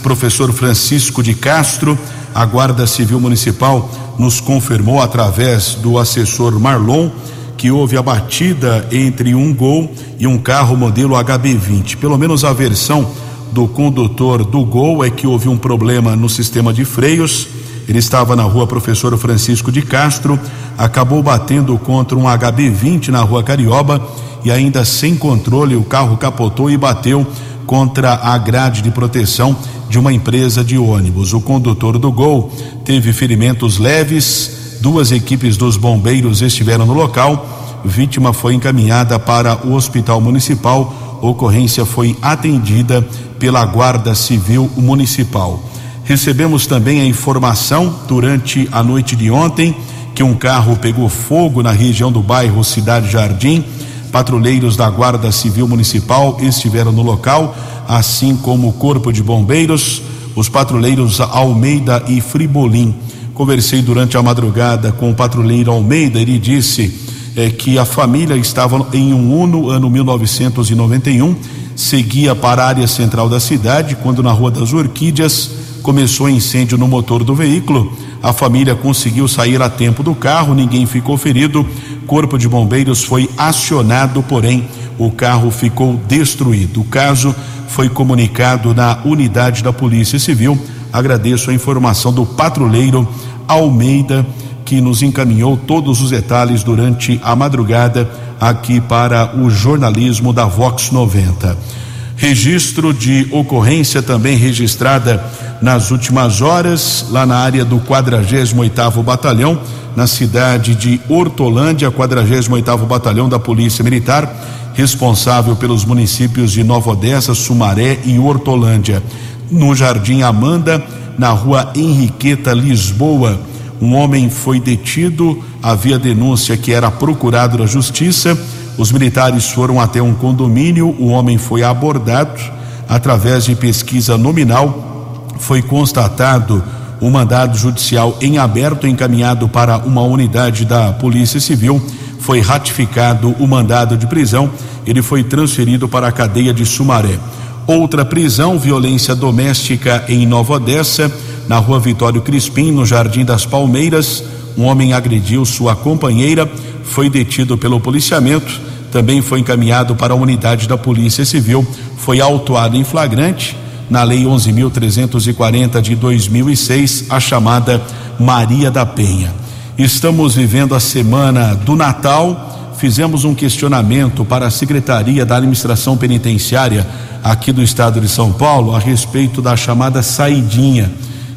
Professor 0.03 0.51
Francisco 0.51 1.23
de 1.23 1.35
Castro. 1.35 1.99
A 2.35 2.47
Guarda 2.47 2.87
Civil 2.87 3.21
Municipal 3.21 3.91
nos 4.19 4.41
confirmou 4.41 5.03
através 5.03 5.75
do 5.75 5.99
assessor 5.99 6.59
Marlon 6.59 7.11
que 7.59 7.71
houve 7.71 7.99
a 7.99 8.03
batida 8.03 8.89
entre 8.91 9.35
um 9.35 9.53
Gol 9.53 9.93
e 10.19 10.27
um 10.27 10.39
carro 10.39 10.75
modelo 10.75 11.15
HB20. 11.15 11.99
Pelo 11.99 12.17
menos 12.17 12.45
a 12.45 12.55
versão 12.55 13.11
do 13.53 13.69
condutor 13.69 14.43
do 14.43 14.65
Gol 14.65 15.05
é 15.05 15.11
que 15.11 15.27
houve 15.27 15.51
um 15.51 15.59
problema 15.59 16.17
no 16.17 16.31
sistema 16.31 16.73
de 16.73 16.87
freios. 16.87 17.47
Ele 17.91 17.99
estava 17.99 18.35
na 18.35 18.45
rua 18.45 18.67
Professor 18.67 19.15
Francisco 19.19 19.71
de 19.71 19.83
Castro, 19.83 20.41
acabou 20.79 21.23
batendo 21.23 21.77
contra 21.77 22.17
um 22.17 22.23
HB20 22.23 23.09
na 23.09 23.21
rua 23.21 23.43
Carioba 23.43 24.01
e 24.43 24.51
ainda 24.51 24.83
sem 24.85 25.15
controle 25.15 25.77
o 25.77 25.85
carro 25.85 26.17
capotou 26.17 26.71
e 26.71 26.77
bateu 26.79 27.27
contra 27.67 28.15
a 28.15 28.39
grade 28.39 28.81
de 28.81 28.91
proteção 28.91 29.55
de 29.91 29.99
uma 29.99 30.13
empresa 30.13 30.65
de 30.65 30.79
ônibus. 30.79 31.35
O 31.35 31.41
condutor 31.43 31.99
do 31.99 32.11
Gol 32.11 32.51
teve 32.85 33.13
ferimentos 33.13 33.77
leves 33.77 34.61
Duas 34.81 35.13
equipes 35.13 35.59
dos 35.59 35.77
bombeiros 35.77 36.41
estiveram 36.41 36.87
no 36.87 36.95
local. 36.95 37.47
Vítima 37.85 38.33
foi 38.33 38.55
encaminhada 38.55 39.19
para 39.19 39.67
o 39.67 39.75
Hospital 39.75 40.23
Municipal. 40.23 41.19
Ocorrência 41.21 41.85
foi 41.85 42.17
atendida 42.23 43.07
pela 43.39 43.63
Guarda 43.67 44.15
Civil 44.15 44.71
Municipal. 44.79 45.63
Recebemos 46.11 46.67
também 46.67 47.01
a 47.01 47.05
informação 47.05 48.01
durante 48.09 48.69
a 48.73 48.83
noite 48.83 49.15
de 49.15 49.31
ontem 49.31 49.77
que 50.13 50.25
um 50.25 50.35
carro 50.35 50.77
pegou 50.77 51.09
fogo 51.09 51.63
na 51.63 51.71
região 51.71 52.11
do 52.11 52.21
bairro 52.21 52.65
Cidade 52.65 53.09
Jardim. 53.09 53.65
Patrulheiros 54.11 54.77
da 54.77 54.91
Guarda 54.91 55.31
Civil 55.31 55.69
Municipal 55.69 56.37
estiveram 56.41 56.91
no 56.91 57.03
local, 57.03 57.57
assim 57.87 58.35
como 58.35 58.67
o 58.67 58.73
Corpo 58.73 59.13
de 59.13 59.23
Bombeiros, 59.23 60.03
os 60.35 60.49
patrulheiros 60.49 61.21
Almeida 61.21 62.03
e 62.09 62.21
Fribolim. 62.21 62.93
Conversei 63.33 63.81
durante 63.81 64.17
a 64.17 64.23
madrugada 64.23 64.91
com 64.91 65.13
o 65.13 65.15
patrulheiro 65.15 65.71
Almeida, 65.71 66.19
ele 66.19 66.41
disse 66.41 66.93
é, 67.37 67.51
que 67.51 67.79
a 67.79 67.85
família 67.85 68.35
estava 68.35 68.85
em 68.93 69.15
um 69.15 69.41
Uno, 69.41 69.71
ano 69.71 69.89
1991, 69.89 71.37
seguia 71.77 72.35
para 72.35 72.65
a 72.65 72.67
área 72.67 72.89
central 72.89 73.29
da 73.29 73.39
cidade, 73.39 73.95
quando 74.03 74.25
na 74.25 74.33
Rua 74.33 74.51
das 74.51 74.73
Orquídeas 74.73 75.70
começou 75.83 76.29
incêndio 76.29 76.79
no 76.79 76.87
motor 76.87 77.25
do 77.25 77.35
veículo. 77.35 77.93
A 78.23 78.33
família 78.33 78.75
conseguiu 78.75 79.27
sair 79.27 79.61
a 79.61 79.69
tempo 79.69 80.03
do 80.03 80.15
carro, 80.15 80.55
ninguém 80.55 80.87
ficou 80.87 81.17
ferido. 81.17 81.67
Corpo 82.07 82.39
de 82.39 82.49
Bombeiros 82.49 83.03
foi 83.03 83.29
acionado, 83.37 84.23
porém 84.23 84.69
o 84.99 85.11
carro 85.11 85.51
ficou 85.51 85.99
destruído. 86.07 86.81
O 86.81 86.85
caso 86.85 87.35
foi 87.69 87.89
comunicado 87.89 88.75
na 88.75 88.99
unidade 89.05 89.63
da 89.63 89.73
Polícia 89.73 90.19
Civil. 90.19 90.59
Agradeço 90.93 91.51
a 91.51 91.55
informação 91.55 92.13
do 92.13 92.27
patrulheiro 92.27 93.09
Almeida, 93.49 94.27
que 94.65 94.81
nos 94.81 95.03
encaminhou 95.03 95.57
todos 95.57 96.01
os 96.01 96.11
detalhes 96.11 96.63
durante 96.63 97.21
a 97.25 97.35
madrugada 97.35 98.09
aqui 98.41 98.81
para 98.81 99.37
o 99.37 99.51
jornalismo 99.51 100.33
da 100.33 100.45
Vox 100.45 100.91
90. 100.91 101.80
Registro 102.21 102.93
de 102.93 103.27
ocorrência 103.31 104.03
também 104.03 104.37
registrada 104.37 105.25
nas 105.63 105.91
últimas 105.91 106.43
horas, 106.43 107.07
lá 107.09 107.25
na 107.25 107.39
área 107.39 107.65
do 107.65 107.79
48º 107.81 109.03
Batalhão, 109.03 109.59
na 109.97 110.07
cidade 110.07 110.75
de 110.75 111.01
Hortolândia, 111.09 111.91
48º 111.91 112.87
Batalhão 112.87 113.27
da 113.27 113.39
Polícia 113.39 113.83
Militar, 113.83 114.31
responsável 114.75 115.57
pelos 115.57 115.87
municípios 115.87 116.53
de 116.53 116.63
Nova 116.63 116.91
Odessa, 116.91 117.35
Sumaré 117.35 117.99
e 118.05 118.19
Hortolândia. 118.19 119.03
No 119.51 119.75
Jardim 119.75 120.21
Amanda, 120.21 120.85
na 121.19 121.31
rua 121.31 121.73
Henriqueta, 121.75 122.53
Lisboa. 122.53 123.41
Um 123.81 123.95
homem 123.95 124.29
foi 124.29 124.61
detido, 124.61 125.43
havia 125.63 125.99
denúncia 125.99 126.55
que 126.55 126.71
era 126.71 126.91
procurado 126.91 127.57
da 127.57 127.65
justiça. 127.65 128.39
Os 128.77 128.93
militares 128.93 129.51
foram 129.51 129.81
até 129.81 130.03
um 130.03 130.15
condomínio, 130.15 130.95
o 130.99 131.09
homem 131.09 131.39
foi 131.39 131.63
abordado. 131.63 132.41
Através 132.89 133.45
de 133.45 133.55
pesquisa 133.55 134.19
nominal, 134.19 135.27
foi 135.39 135.63
constatado 135.63 136.63
o 137.01 137.07
um 137.07 137.11
mandado 137.11 137.57
judicial 137.57 138.17
em 138.21 138.37
aberto 138.37 138.87
encaminhado 138.87 139.49
para 139.49 139.79
uma 139.79 140.03
unidade 140.03 140.65
da 140.65 140.93
Polícia 140.93 141.41
Civil. 141.41 141.81
Foi 142.19 142.41
ratificado 142.41 143.35
o 143.39 143.47
mandado 143.47 143.97
de 143.97 144.07
prisão. 144.07 144.51
Ele 144.87 145.01
foi 145.01 145.23
transferido 145.23 145.89
para 145.89 146.09
a 146.09 146.13
cadeia 146.13 146.53
de 146.53 146.67
Sumaré. 146.67 147.19
Outra 147.67 148.05
prisão, 148.05 148.59
violência 148.59 149.15
doméstica 149.15 150.05
em 150.09 150.27
Nova 150.27 150.55
Odessa, 150.55 151.11
na 151.49 151.59
rua 151.59 151.79
Vitório 151.79 152.21
Crispim, 152.21 152.73
no 152.73 152.85
Jardim 152.85 153.25
das 153.25 153.47
Palmeiras. 153.47 154.23
Um 154.59 154.65
homem 154.65 154.93
agrediu 154.93 155.45
sua 155.45 155.77
companheira, 155.77 156.51
foi 156.85 157.09
detido 157.09 157.57
pelo 157.57 157.81
policiamento, 157.81 158.61
também 158.91 159.23
foi 159.23 159.41
encaminhado 159.41 159.95
para 159.95 160.13
a 160.13 160.17
unidade 160.17 160.69
da 160.69 160.77
Polícia 160.77 161.25
Civil, 161.25 161.67
foi 161.97 162.21
autuado 162.21 162.77
em 162.77 162.85
flagrante 162.85 163.57
na 163.89 164.03
Lei 164.03 164.25
11.340 164.25 165.81
de 165.81 165.97
2006, 165.97 167.07
a 167.11 167.19
chamada 167.19 167.83
Maria 168.19 168.71
da 168.71 168.87
Penha. 168.87 169.35
Estamos 169.77 170.35
vivendo 170.35 170.75
a 170.75 170.81
semana 170.81 171.55
do 171.55 171.75
Natal. 171.75 172.75
Fizemos 172.79 173.25
um 173.25 173.35
questionamento 173.35 174.25
para 174.25 174.47
a 174.47 174.51
Secretaria 174.51 175.27
da 175.27 175.37
Administração 175.37 175.97
Penitenciária 175.97 176.87
aqui 177.23 177.53
do 177.53 177.63
estado 177.63 178.01
de 178.01 178.09
São 178.09 178.33
Paulo 178.33 178.75
a 178.75 178.79
respeito 178.79 179.43
da 179.43 179.57
chamada 179.57 180.03
saidinha, 180.03 180.91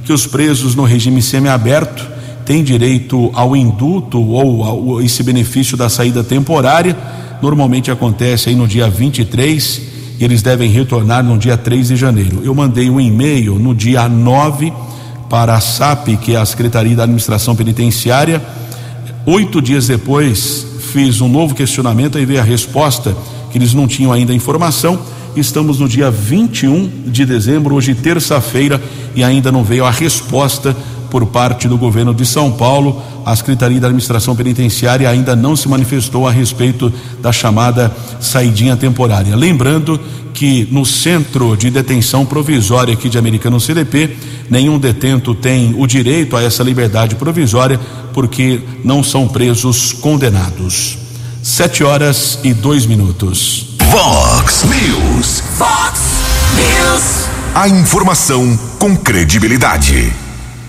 que 0.05 0.13
os 0.13 0.27
presos 0.27 0.75
no 0.75 0.83
regime 0.83 1.21
semiaberto 1.21 2.12
têm 2.45 2.63
direito 2.63 3.29
ao 3.33 3.55
induto 3.55 4.21
ou 4.21 4.63
ao, 4.63 5.01
esse 5.01 5.23
benefício 5.23 5.75
da 5.77 5.89
saída 5.89 6.23
temporária. 6.23 6.95
Normalmente 7.41 7.91
acontece 7.91 8.49
aí 8.49 8.55
no 8.55 8.67
dia 8.67 8.89
23 8.89 9.81
e 10.19 10.23
eles 10.23 10.41
devem 10.41 10.69
retornar 10.69 11.23
no 11.23 11.37
dia 11.37 11.57
3 11.57 11.89
de 11.89 11.95
janeiro. 11.95 12.41
Eu 12.43 12.53
mandei 12.53 12.89
um 12.89 12.99
e-mail 12.99 13.55
no 13.55 13.73
dia 13.73 14.07
9 14.07 14.71
para 15.29 15.55
a 15.55 15.59
SAP, 15.59 16.09
que 16.21 16.35
é 16.35 16.37
a 16.37 16.45
Secretaria 16.45 16.95
da 16.95 17.03
Administração 17.03 17.55
Penitenciária. 17.55 18.41
Oito 19.25 19.61
dias 19.61 19.87
depois, 19.87 20.65
fiz 20.91 21.21
um 21.21 21.27
novo 21.27 21.55
questionamento 21.55 22.19
e 22.19 22.25
veio 22.25 22.39
a 22.39 22.43
resposta 22.43 23.15
que 23.51 23.57
eles 23.57 23.73
não 23.73 23.87
tinham 23.87 24.11
ainda 24.11 24.33
informação 24.33 24.99
Estamos 25.35 25.79
no 25.79 25.89
dia 25.89 26.11
21 26.11 27.05
de 27.07 27.25
dezembro, 27.25 27.73
hoje 27.73 27.95
terça-feira, 27.95 28.79
e 29.15 29.23
ainda 29.23 29.51
não 29.51 29.63
veio 29.63 29.83
a 29.83 29.89
resposta 29.89 30.77
por 31.13 31.27
parte 31.27 31.67
do 31.67 31.77
governo 31.77 32.11
de 32.11 32.25
São 32.25 32.51
Paulo. 32.51 32.99
A 33.23 33.35
Secretaria 33.35 33.79
da 33.79 33.85
Administração 33.85 34.35
Penitenciária 34.35 35.07
ainda 35.07 35.35
não 35.35 35.55
se 35.55 35.69
manifestou 35.69 36.27
a 36.27 36.31
respeito 36.31 36.91
da 37.21 37.31
chamada 37.31 37.95
saidinha 38.19 38.75
temporária. 38.75 39.35
Lembrando 39.35 39.99
que 40.33 40.67
no 40.71 40.83
centro 40.83 41.55
de 41.55 41.69
detenção 41.69 42.25
provisória 42.25 42.95
aqui 42.95 43.09
de 43.09 43.19
Americano 43.19 43.59
CDP, 43.59 44.17
nenhum 44.49 44.79
detento 44.79 45.35
tem 45.35 45.75
o 45.77 45.85
direito 45.85 46.35
a 46.35 46.41
essa 46.41 46.63
liberdade 46.63 47.13
provisória 47.13 47.79
porque 48.11 48.59
não 48.83 49.03
são 49.03 49.27
presos 49.27 49.93
condenados. 49.93 50.97
Sete 51.43 51.83
horas 51.83 52.39
e 52.43 52.55
dois 52.55 52.87
minutos. 52.87 53.75
Fox 53.91 54.63
News. 54.63 55.43
Fox 55.59 56.01
News. 56.55 57.29
A 57.53 57.69
informação 57.69 58.57
com 58.79 58.97
credibilidade. 58.97 60.22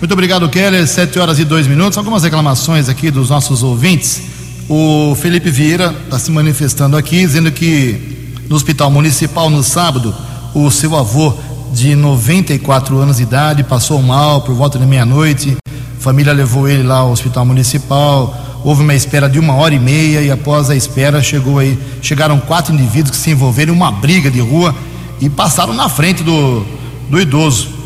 Muito 0.05 0.13
obrigado, 0.13 0.47
Keller. 0.51 0.87
Sete 0.87 1.19
horas 1.19 1.39
e 1.39 1.47
dois 1.47 1.67
minutos. 1.67 1.97
Algumas 1.97 2.23
reclamações 2.25 2.91
aqui 2.91 3.11
dos 3.11 3.31
nossos 3.31 3.63
ouvintes. 3.63 4.21
O 4.69 5.15
Felipe 5.15 5.49
Vieira 5.49 5.97
está 6.05 6.19
se 6.19 6.31
manifestando 6.31 6.95
aqui, 6.95 7.21
dizendo 7.21 7.51
que 7.51 8.37
no 8.47 8.55
Hospital 8.55 8.91
Municipal, 8.91 9.49
no 9.49 9.63
sábado, 9.63 10.15
o 10.55 10.71
seu 10.71 10.95
avô 10.95 11.33
de 11.73 11.97
94 11.97 12.99
anos 12.99 13.17
de 13.17 13.23
idade 13.23 13.65
passou 13.65 14.03
mal 14.03 14.43
por 14.43 14.55
volta 14.55 14.79
de 14.79 14.85
meia-noite. 14.85 15.57
A 15.67 16.01
família 16.03 16.35
levou 16.35 16.69
ele 16.69 16.83
lá 16.83 16.99
ao 16.99 17.11
hospital 17.11 17.47
municipal. 17.47 18.61
Houve 18.63 18.83
uma 18.83 18.95
espera 18.95 19.27
de 19.27 19.39
uma 19.39 19.55
hora 19.55 19.75
e 19.75 19.79
meia 19.79 20.21
e 20.21 20.31
após 20.31 20.69
a 20.69 20.77
espera 20.77 21.23
chegou 21.23 21.59
aí, 21.59 21.79
chegaram 22.03 22.39
quatro 22.41 22.75
indivíduos 22.75 23.13
que 23.13 23.17
se 23.17 23.31
envolveram 23.31 23.73
em 23.73 23.77
uma 23.77 23.91
briga 23.91 24.31
de 24.31 24.41
rua 24.41 24.75
e 25.19 25.31
passaram 25.31 25.73
na 25.73 25.89
frente 25.89 26.23
do, 26.23 26.63
do 27.09 27.19
idoso. 27.19 27.84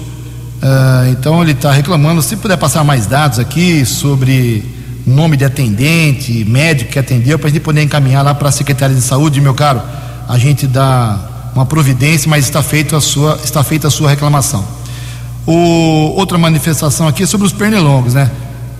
Uh, 0.62 1.10
então 1.10 1.42
ele 1.42 1.52
está 1.52 1.72
reclamando. 1.72 2.22
Se 2.22 2.36
puder 2.36 2.56
passar 2.56 2.82
mais 2.84 3.06
dados 3.06 3.38
aqui 3.38 3.84
sobre 3.84 4.64
nome 5.06 5.36
de 5.36 5.44
atendente, 5.44 6.44
médico 6.44 6.92
que 6.92 6.98
atendeu, 6.98 7.38
para 7.38 7.48
a 7.48 7.50
gente 7.50 7.62
poder 7.62 7.82
encaminhar 7.82 8.24
lá 8.24 8.34
para 8.34 8.48
a 8.48 8.52
Secretaria 8.52 8.94
de 8.94 9.02
Saúde, 9.02 9.40
meu 9.40 9.54
caro, 9.54 9.80
a 10.28 10.36
gente 10.38 10.66
dá 10.66 11.18
uma 11.54 11.64
providência, 11.64 12.28
mas 12.28 12.44
está, 12.44 12.62
feito 12.62 12.94
a 12.94 13.00
sua, 13.00 13.40
está 13.42 13.62
feita 13.64 13.88
a 13.88 13.90
sua 13.90 14.10
reclamação. 14.10 14.64
O, 15.46 16.12
outra 16.16 16.36
manifestação 16.36 17.08
aqui 17.08 17.22
é 17.22 17.26
sobre 17.26 17.46
os 17.46 17.52
pernilongos, 17.52 18.14
né? 18.14 18.30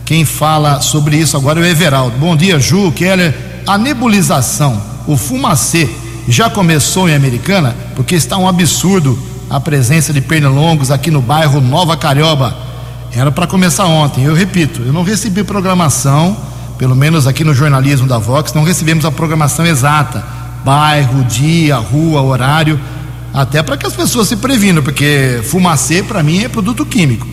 Quem 0.04 0.24
fala 0.24 0.80
sobre 0.80 1.16
isso 1.16 1.36
agora 1.36 1.60
é 1.60 1.62
o 1.62 1.66
Everaldo. 1.66 2.18
Bom 2.18 2.36
dia, 2.36 2.58
Ju, 2.58 2.92
Keller. 2.92 3.34
A 3.66 3.78
nebulização, 3.78 4.80
o 5.06 5.16
fumacê, 5.16 5.88
já 6.26 6.50
começou 6.50 7.08
em 7.08 7.14
Americana? 7.14 7.74
Porque 7.94 8.14
está 8.14 8.36
um 8.36 8.48
absurdo 8.48 9.18
a 9.50 9.58
presença 9.58 10.12
de 10.12 10.20
pernilongos 10.20 10.90
aqui 10.90 11.10
no 11.10 11.20
bairro 11.20 11.60
Nova 11.60 11.96
Carioba. 11.96 12.56
Era 13.12 13.32
para 13.32 13.46
começar 13.46 13.86
ontem. 13.86 14.24
Eu 14.24 14.34
repito, 14.34 14.82
eu 14.82 14.92
não 14.92 15.02
recebi 15.02 15.42
programação, 15.42 16.36
pelo 16.76 16.94
menos 16.94 17.26
aqui 17.26 17.42
no 17.42 17.54
jornalismo 17.54 18.06
da 18.06 18.18
Vox, 18.18 18.52
não 18.52 18.62
recebemos 18.62 19.04
a 19.04 19.10
programação 19.10 19.66
exata 19.66 20.38
bairro, 20.64 21.24
dia, 21.24 21.76
rua, 21.76 22.20
horário, 22.20 22.78
até 23.32 23.62
para 23.62 23.76
que 23.76 23.86
as 23.86 23.94
pessoas 23.94 24.28
se 24.28 24.36
previnam, 24.36 24.82
porque 24.82 25.40
fumacê 25.44 26.02
para 26.02 26.22
mim 26.22 26.44
é 26.44 26.48
produto 26.48 26.84
químico 26.84 27.26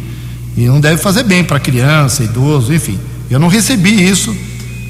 e 0.56 0.66
não 0.66 0.80
deve 0.80 0.98
fazer 0.98 1.24
bem 1.24 1.44
para 1.44 1.60
criança, 1.60 2.24
idoso, 2.24 2.74
enfim. 2.74 3.00
Eu 3.30 3.40
não 3.40 3.48
recebi 3.48 4.08
isso, 4.08 4.36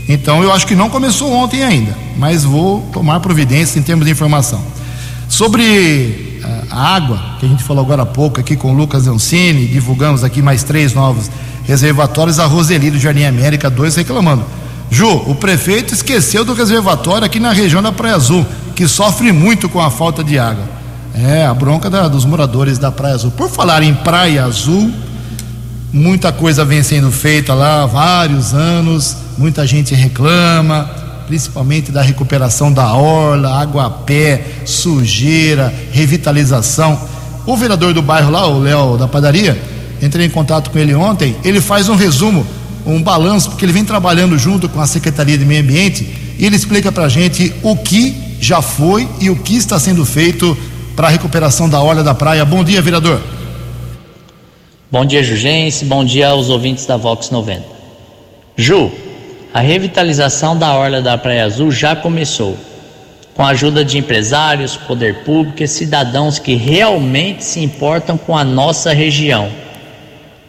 então 0.07 0.43
eu 0.43 0.51
acho 0.51 0.67
que 0.67 0.75
não 0.75 0.89
começou 0.89 1.31
ontem 1.31 1.63
ainda, 1.63 1.97
mas 2.17 2.43
vou 2.43 2.81
tomar 2.93 3.19
providência 3.19 3.79
em 3.79 3.81
termos 3.81 4.05
de 4.05 4.11
informação. 4.11 4.61
Sobre 5.27 6.34
a 6.69 6.95
água, 6.95 7.19
que 7.39 7.45
a 7.45 7.49
gente 7.49 7.63
falou 7.63 7.83
agora 7.83 8.03
há 8.03 8.05
pouco 8.05 8.39
aqui 8.39 8.55
com 8.55 8.73
o 8.73 8.75
Lucas 8.75 9.05
Leoncini, 9.05 9.67
divulgamos 9.67 10.23
aqui 10.23 10.41
mais 10.41 10.63
três 10.63 10.93
novos 10.93 11.29
reservatórios, 11.63 12.39
a 12.39 12.45
Roseli 12.45 12.91
do 12.91 12.99
Jardim 12.99 13.23
América 13.23 13.69
2 13.69 13.95
reclamando 13.95 14.45
Ju, 14.89 15.09
o 15.27 15.35
prefeito 15.35 15.93
esqueceu 15.93 16.45
do 16.45 16.53
reservatório 16.53 17.25
aqui 17.25 17.39
na 17.39 17.51
região 17.51 17.81
da 17.81 17.91
Praia 17.91 18.15
Azul, 18.15 18.45
que 18.75 18.87
sofre 18.87 19.31
muito 19.31 19.67
com 19.67 19.81
a 19.81 19.89
falta 19.89 20.23
de 20.23 20.37
água. 20.37 20.63
É, 21.13 21.45
a 21.45 21.53
bronca 21.53 21.89
da, 21.89 22.07
dos 22.07 22.25
moradores 22.25 22.77
da 22.77 22.91
Praia 22.91 23.15
Azul. 23.15 23.31
Por 23.31 23.49
falar 23.49 23.81
em 23.83 23.93
Praia 23.93 24.45
Azul, 24.45 24.91
muita 25.91 26.31
coisa 26.31 26.63
vem 26.63 26.83
sendo 26.83 27.11
feita 27.11 27.53
lá 27.53 27.83
há 27.83 27.85
vários 27.85 28.53
anos, 28.53 29.17
muita 29.37 29.65
gente 29.65 29.95
reclama, 29.95 30.89
principalmente 31.27 31.91
da 31.91 32.01
recuperação 32.01 32.71
da 32.71 32.93
orla, 32.93 33.61
água 33.61 33.85
a 33.85 33.89
pé, 33.89 34.45
sujeira, 34.65 35.73
revitalização. 35.91 36.99
O 37.45 37.55
vereador 37.55 37.93
do 37.93 38.01
bairro 38.01 38.31
lá, 38.31 38.47
o 38.47 38.59
Léo 38.59 38.97
da 38.97 39.07
padaria, 39.07 39.61
entrei 40.01 40.25
em 40.25 40.29
contato 40.29 40.69
com 40.71 40.79
ele 40.79 40.93
ontem, 40.93 41.35
ele 41.43 41.61
faz 41.61 41.89
um 41.89 41.95
resumo 41.95 42.45
um 42.85 43.01
balanço, 43.01 43.49
porque 43.49 43.65
ele 43.65 43.71
vem 43.71 43.83
trabalhando 43.83 44.37
junto 44.37 44.69
com 44.69 44.79
a 44.79 44.85
Secretaria 44.85 45.37
de 45.37 45.45
Meio 45.45 45.63
Ambiente 45.63 46.07
e 46.37 46.45
ele 46.45 46.55
explica 46.55 46.91
para 46.91 47.05
a 47.05 47.09
gente 47.09 47.53
o 47.63 47.75
que 47.75 48.15
já 48.39 48.61
foi 48.61 49.07
e 49.19 49.29
o 49.29 49.35
que 49.35 49.55
está 49.55 49.79
sendo 49.79 50.05
feito 50.05 50.55
para 50.95 51.07
a 51.07 51.09
recuperação 51.09 51.67
da 51.67 51.81
orla 51.81 52.03
da 52.03 52.13
praia. 52.13 52.45
Bom 52.45 52.63
dia, 52.63 52.81
vereador. 52.81 53.21
Bom 54.91 55.03
dia, 55.03 55.23
Jugense. 55.23 55.83
Bom 55.85 56.05
dia 56.05 56.29
aos 56.29 56.49
ouvintes 56.49 56.85
da 56.85 56.95
Vox 56.95 57.31
90. 57.31 57.63
Ju, 58.55 58.91
a 59.55 59.61
revitalização 59.61 60.59
da 60.59 60.75
orla 60.75 61.01
da 61.01 61.17
Praia 61.17 61.45
Azul 61.45 61.71
já 61.71 61.95
começou, 61.95 62.57
com 63.33 63.41
a 63.41 63.51
ajuda 63.51 63.85
de 63.85 63.97
empresários, 63.97 64.75
poder 64.75 65.23
público 65.23 65.63
e 65.63 65.67
cidadãos 65.67 66.37
que 66.37 66.55
realmente 66.55 67.41
se 67.41 67.61
importam 67.61 68.17
com 68.17 68.37
a 68.37 68.43
nossa 68.43 68.91
região 68.91 69.49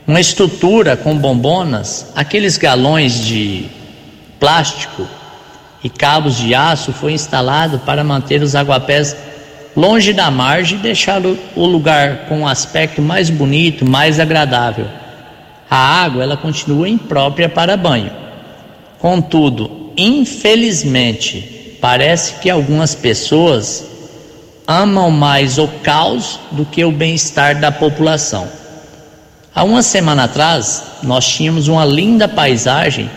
uma 0.06 0.20
estrutura 0.20 0.96
com 0.96 1.16
bombonas, 1.16 2.12
aqueles 2.14 2.56
galões 2.56 3.24
de 3.24 3.66
plástico 4.38 5.06
e 5.82 5.90
cabos 5.90 6.36
de 6.36 6.54
aço 6.54 6.92
foi 6.92 7.12
instalado 7.12 7.80
para 7.80 8.04
manter 8.04 8.40
os 8.40 8.54
aguapés 8.54 9.16
longe 9.76 10.12
da 10.12 10.30
margem 10.30 10.78
e 10.78 10.82
deixar 10.82 11.20
o 11.24 11.66
lugar 11.66 12.26
com 12.28 12.40
um 12.40 12.48
aspecto 12.48 13.02
mais 13.02 13.28
bonito, 13.28 13.84
mais 13.84 14.20
agradável. 14.20 14.86
A 15.68 15.76
água 15.76 16.22
ela 16.22 16.36
continua 16.36 16.88
imprópria 16.88 17.48
para 17.48 17.76
banho. 17.76 18.25
Contudo, 18.98 19.92
infelizmente, 19.96 21.78
parece 21.80 22.34
que 22.40 22.48
algumas 22.48 22.94
pessoas 22.94 23.84
amam 24.66 25.10
mais 25.10 25.58
o 25.58 25.68
caos 25.68 26.40
do 26.50 26.64
que 26.64 26.84
o 26.84 26.90
bem-estar 26.90 27.60
da 27.60 27.70
população. 27.70 28.48
Há 29.54 29.62
uma 29.64 29.82
semana 29.82 30.24
atrás, 30.24 30.82
nós 31.02 31.26
tínhamos 31.26 31.68
uma 31.68 31.84
linda 31.84 32.26
paisagem, 32.26 33.08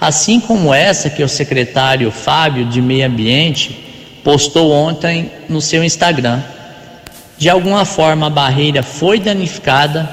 assim 0.00 0.38
como 0.38 0.72
essa 0.72 1.10
que 1.10 1.22
o 1.22 1.28
secretário 1.28 2.10
Fábio 2.10 2.64
de 2.66 2.80
Meio 2.80 3.06
Ambiente 3.06 3.84
postou 4.22 4.70
ontem 4.70 5.30
no 5.48 5.60
seu 5.60 5.82
Instagram. 5.82 6.42
De 7.36 7.50
alguma 7.50 7.84
forma, 7.84 8.26
a 8.26 8.30
barreira 8.30 8.82
foi 8.82 9.18
danificada 9.18 10.08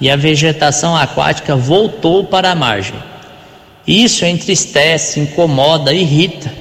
e 0.00 0.10
a 0.10 0.16
vegetação 0.16 0.96
aquática 0.96 1.56
voltou 1.56 2.24
para 2.24 2.50
a 2.50 2.54
margem. 2.54 2.96
Isso 3.86 4.24
entristece, 4.24 5.20
incomoda, 5.20 5.92
irrita, 5.92 6.52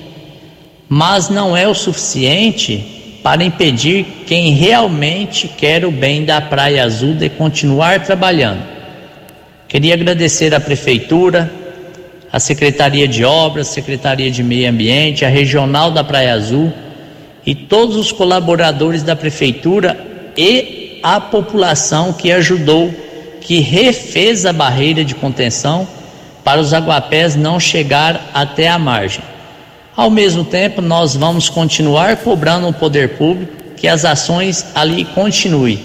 mas 0.88 1.28
não 1.28 1.58
é 1.58 1.68
o 1.68 1.74
suficiente 1.74 3.20
para 3.24 3.44
impedir 3.44 4.06
quem 4.28 4.54
realmente 4.54 5.48
quer 5.48 5.84
o 5.84 5.92
bem 5.92 6.24
da 6.24 6.40
Praia 6.40 6.84
Azul 6.84 7.16
de 7.16 7.28
continuar 7.28 8.04
trabalhando. 8.04 8.62
Queria 9.68 9.96
agradecer 9.96 10.54
à 10.54 10.60
Prefeitura, 10.60 11.52
à 12.32 12.40
Secretaria 12.40 13.08
de 13.08 13.26
Obras, 13.26 13.70
Secretaria 13.70 14.30
de 14.30 14.44
Meio 14.44 14.70
Ambiente, 14.70 15.26
a 15.26 15.30
Regional 15.30 15.90
da 15.90 16.04
Praia 16.04 16.34
Azul 16.36 16.72
e 17.44 17.56
todos 17.56 17.96
os 17.96 18.12
colaboradores 18.12 19.02
da 19.02 19.16
Prefeitura 19.16 19.98
e 20.38 21.00
a 21.02 21.20
população 21.20 22.14
que 22.14 22.32
ajudou, 22.32 22.94
que 23.42 23.60
refez 23.60 24.46
a 24.46 24.54
barreira 24.54 25.04
de 25.04 25.16
contenção 25.16 25.88
para 26.46 26.62
os 26.62 26.74
aguapés 26.74 27.36
não 27.36 27.60
chegar 27.60 28.30
até 28.32 28.70
a 28.70 28.78
margem. 28.78 29.24
Ao 29.98 30.12
mesmo 30.12 30.44
tempo, 30.44 30.80
nós 30.80 31.16
vamos 31.16 31.50
continuar 31.50 32.18
cobrando 32.18 32.68
o 32.68 32.74
poder 32.74 33.18
público 33.18 33.52
que 33.76 33.88
as 33.88 34.06
ações 34.06 34.64
ali 34.76 35.06
continuem 35.06 35.84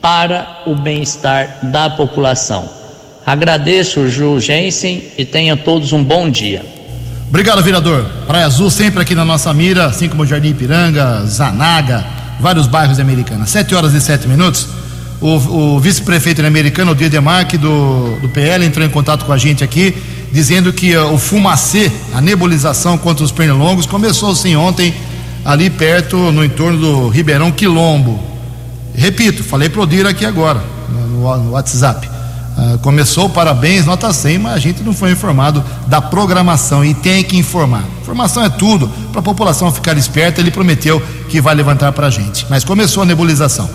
para 0.00 0.62
o 0.66 0.74
bem-estar 0.74 1.58
da 1.62 1.88
população. 1.88 2.68
Agradeço, 3.24 4.08
Ju 4.08 4.38
Jensen, 4.38 5.02
e 5.16 5.24
tenham 5.24 5.56
todos 5.56 5.92
um 5.92 6.04
bom 6.04 6.28
dia. 6.28 6.62
Obrigado, 7.28 7.62
vereador. 7.62 8.04
Praia 8.26 8.46
Azul 8.46 8.70
sempre 8.70 9.00
aqui 9.00 9.14
na 9.14 9.24
nossa 9.24 9.52
mira, 9.54 9.86
assim 9.86 10.08
como 10.08 10.26
Jardim 10.26 10.48
Ipiranga, 10.48 11.24
Zanaga, 11.24 12.04
vários 12.38 12.66
bairros 12.66 12.96
de 12.96 13.02
Americana. 13.02 13.46
Sete 13.46 13.74
horas 13.74 13.94
e 13.94 14.00
sete 14.00 14.26
minutos. 14.26 14.68
O, 15.20 15.74
o 15.74 15.80
vice-prefeito 15.80 16.44
americano, 16.44 16.92
o 16.92 16.94
Demarque, 16.94 17.58
do, 17.58 18.18
do 18.20 18.28
PL, 18.28 18.64
entrou 18.64 18.86
em 18.86 18.90
contato 18.90 19.24
com 19.24 19.32
a 19.32 19.38
gente 19.38 19.62
aqui 19.62 19.94
dizendo 20.32 20.72
que 20.72 20.96
uh, 20.96 21.12
o 21.12 21.18
fumacê, 21.18 21.90
a 22.14 22.20
nebulização 22.20 22.96
contra 22.96 23.24
os 23.24 23.32
pernilongos, 23.32 23.86
começou 23.86 24.34
sim 24.34 24.56
ontem, 24.56 24.94
ali 25.44 25.68
perto, 25.70 26.16
no 26.16 26.44
entorno 26.44 26.78
do 26.78 27.08
Ribeirão 27.08 27.50
Quilombo. 27.50 28.20
Repito, 28.94 29.42
falei 29.42 29.68
pro 29.68 29.86
Dir 29.86 30.06
aqui 30.06 30.24
agora, 30.24 30.62
no, 30.88 31.36
no 31.38 31.50
WhatsApp. 31.52 32.08
Uh, 32.56 32.78
começou, 32.78 33.28
parabéns, 33.28 33.86
nota 33.86 34.12
100, 34.12 34.38
mas 34.38 34.54
a 34.54 34.58
gente 34.58 34.82
não 34.82 34.92
foi 34.92 35.12
informado 35.12 35.64
da 35.86 36.00
programação 36.00 36.84
e 36.84 36.92
tem 36.94 37.24
que 37.24 37.36
informar. 37.36 37.84
Informação 38.02 38.44
é 38.44 38.48
tudo, 38.48 38.88
para 39.10 39.20
a 39.20 39.22
população 39.22 39.72
ficar 39.72 39.96
esperta, 39.96 40.40
ele 40.40 40.50
prometeu 40.50 41.02
que 41.28 41.40
vai 41.40 41.54
levantar 41.54 41.92
para 41.92 42.08
a 42.08 42.10
gente. 42.10 42.46
Mas 42.50 42.64
começou 42.64 43.02
a 43.02 43.06
nebulização. 43.06 43.68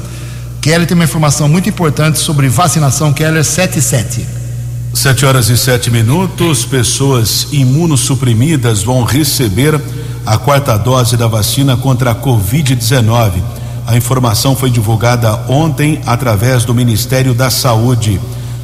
Keller 0.65 0.87
tem 0.87 0.95
uma 0.95 1.03
informação 1.03 1.47
muito 1.47 1.69
importante 1.69 2.17
sobre 2.17 2.49
vacinação 2.49 3.13
Keller 3.13 3.45
77. 3.45 4.25
Sete 4.95 5.23
horas 5.23 5.47
e 5.47 5.55
sete 5.55 5.91
minutos. 5.91 6.65
Pessoas 6.65 7.49
imunossuprimidas 7.51 8.81
vão 8.81 9.03
receber 9.03 9.79
a 10.25 10.39
quarta 10.39 10.75
dose 10.75 11.15
da 11.15 11.27
vacina 11.27 11.77
contra 11.77 12.09
a 12.09 12.15
Covid-19. 12.15 13.43
A 13.85 13.95
informação 13.95 14.55
foi 14.55 14.71
divulgada 14.71 15.35
ontem 15.47 16.01
através 16.03 16.65
do 16.65 16.73
Ministério 16.73 17.35
da 17.35 17.51
Saúde. 17.51 18.19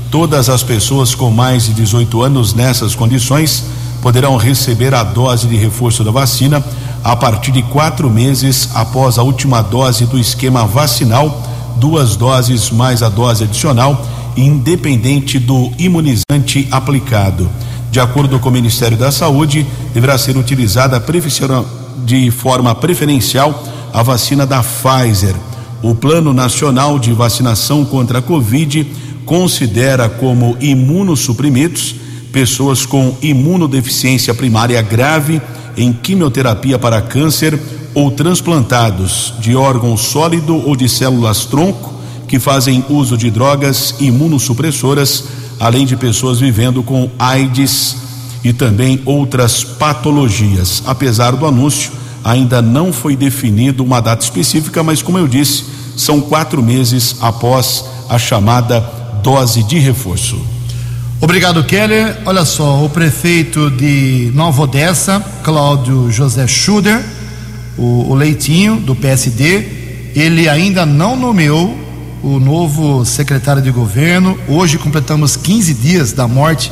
Todas 0.09 0.49
as 0.49 0.63
pessoas 0.63 1.13
com 1.13 1.29
mais 1.29 1.65
de 1.65 1.73
18 1.75 2.23
anos 2.23 2.55
nessas 2.55 2.95
condições 2.95 3.63
poderão 4.01 4.37
receber 4.37 4.95
a 4.95 5.03
dose 5.03 5.45
de 5.45 5.55
reforço 5.55 6.03
da 6.03 6.09
vacina 6.09 6.65
a 7.03 7.15
partir 7.15 7.51
de 7.51 7.61
quatro 7.61 8.09
meses 8.09 8.69
após 8.73 9.19
a 9.19 9.21
última 9.21 9.61
dose 9.61 10.07
do 10.07 10.17
esquema 10.17 10.65
vacinal, 10.65 11.50
duas 11.81 12.15
doses 12.15 12.69
mais 12.69 13.01
a 13.01 13.09
dose 13.09 13.43
adicional, 13.43 14.07
independente 14.37 15.39
do 15.39 15.71
imunizante 15.79 16.67
aplicado. 16.69 17.49
De 17.91 17.99
acordo 17.99 18.39
com 18.39 18.49
o 18.49 18.51
Ministério 18.51 18.95
da 18.95 19.11
Saúde, 19.11 19.65
deverá 19.91 20.15
ser 20.15 20.37
utilizada 20.37 21.03
de 22.05 22.29
forma 22.29 22.75
preferencial 22.75 23.63
a 23.91 24.03
vacina 24.03 24.45
da 24.45 24.63
Pfizer. 24.63 25.35
O 25.81 25.95
Plano 25.95 26.31
Nacional 26.31 26.99
de 26.99 27.11
Vacinação 27.13 27.83
contra 27.83 28.19
a 28.19 28.21
Covid 28.21 28.85
considera 29.25 30.07
como 30.07 30.55
imunossuprimidos 30.61 31.95
pessoas 32.31 32.85
com 32.85 33.17
imunodeficiência 33.23 34.35
primária 34.35 34.79
grave 34.83 35.41
em 35.75 35.91
quimioterapia 35.91 36.77
para 36.77 37.01
câncer 37.01 37.59
ou 37.93 38.11
transplantados 38.11 39.33
de 39.39 39.55
órgão 39.55 39.97
sólido 39.97 40.55
ou 40.55 40.75
de 40.75 40.87
células 40.87 41.45
tronco 41.45 41.93
que 42.27 42.39
fazem 42.39 42.85
uso 42.89 43.17
de 43.17 43.29
drogas 43.29 43.95
imunossupressoras, 43.99 45.25
além 45.59 45.85
de 45.85 45.97
pessoas 45.97 46.39
vivendo 46.39 46.81
com 46.81 47.09
AIDS 47.19 47.97
e 48.43 48.53
também 48.53 49.01
outras 49.05 49.63
patologias. 49.63 50.81
Apesar 50.85 51.35
do 51.35 51.45
anúncio, 51.45 51.91
ainda 52.23 52.61
não 52.61 52.93
foi 52.93 53.15
definido 53.15 53.83
uma 53.83 53.99
data 53.99 54.23
específica, 54.23 54.81
mas 54.81 55.01
como 55.01 55.17
eu 55.17 55.27
disse, 55.27 55.65
são 55.97 56.21
quatro 56.21 56.63
meses 56.63 57.17
após 57.19 57.83
a 58.09 58.17
chamada 58.17 58.79
dose 59.21 59.63
de 59.63 59.77
reforço. 59.77 60.39
Obrigado, 61.19 61.63
Keller. 61.63 62.17
Olha 62.25 62.45
só, 62.45 62.83
o 62.83 62.89
prefeito 62.89 63.69
de 63.69 64.31
Nova 64.33 64.63
Odessa, 64.63 65.23
Cláudio 65.43 66.09
José 66.09 66.47
Schuder, 66.47 67.05
o, 67.81 68.11
o 68.11 68.13
Leitinho, 68.13 68.77
do 68.77 68.95
PSD, 68.95 70.11
ele 70.15 70.47
ainda 70.47 70.85
não 70.85 71.15
nomeou 71.15 71.75
o 72.21 72.39
novo 72.39 73.03
secretário 73.03 73.61
de 73.61 73.71
governo. 73.71 74.37
Hoje 74.47 74.77
completamos 74.77 75.35
15 75.35 75.73
dias 75.73 76.13
da 76.13 76.27
morte 76.27 76.71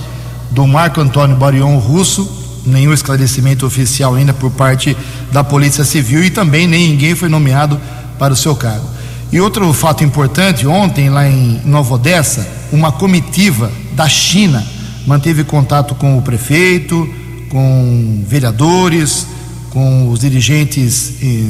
do 0.52 0.68
Marco 0.68 1.02
Antônio 1.02 1.36
Barion 1.36 1.78
Russo. 1.80 2.38
Nenhum 2.64 2.94
esclarecimento 2.94 3.66
oficial 3.66 4.14
ainda 4.14 4.34
por 4.34 4.52
parte 4.52 4.96
da 5.32 5.44
Polícia 5.44 5.84
Civil 5.84 6.24
e 6.24 6.30
também 6.30 6.68
nem 6.68 6.90
ninguém 6.90 7.16
foi 7.16 7.28
nomeado 7.28 7.82
para 8.20 8.34
o 8.34 8.38
seu 8.38 8.56
cargo. 8.56 8.88
E 9.32 9.42
outro 9.42 9.72
fato 9.74 10.04
importante, 10.04 10.68
ontem 10.68 11.10
lá 11.10 11.28
em 11.28 11.62
Nova 11.66 11.96
Odessa, 11.96 12.48
uma 12.72 12.92
comitiva 12.92 13.72
da 13.94 14.08
China 14.08 14.64
manteve 15.08 15.44
contato 15.44 15.96
com 15.96 16.18
o 16.18 16.22
prefeito, 16.22 17.10
com 17.50 18.24
vereadores, 18.28 19.26
com 19.70 20.10
os 20.10 20.20
dirigentes 20.20 21.14
eh, 21.22 21.44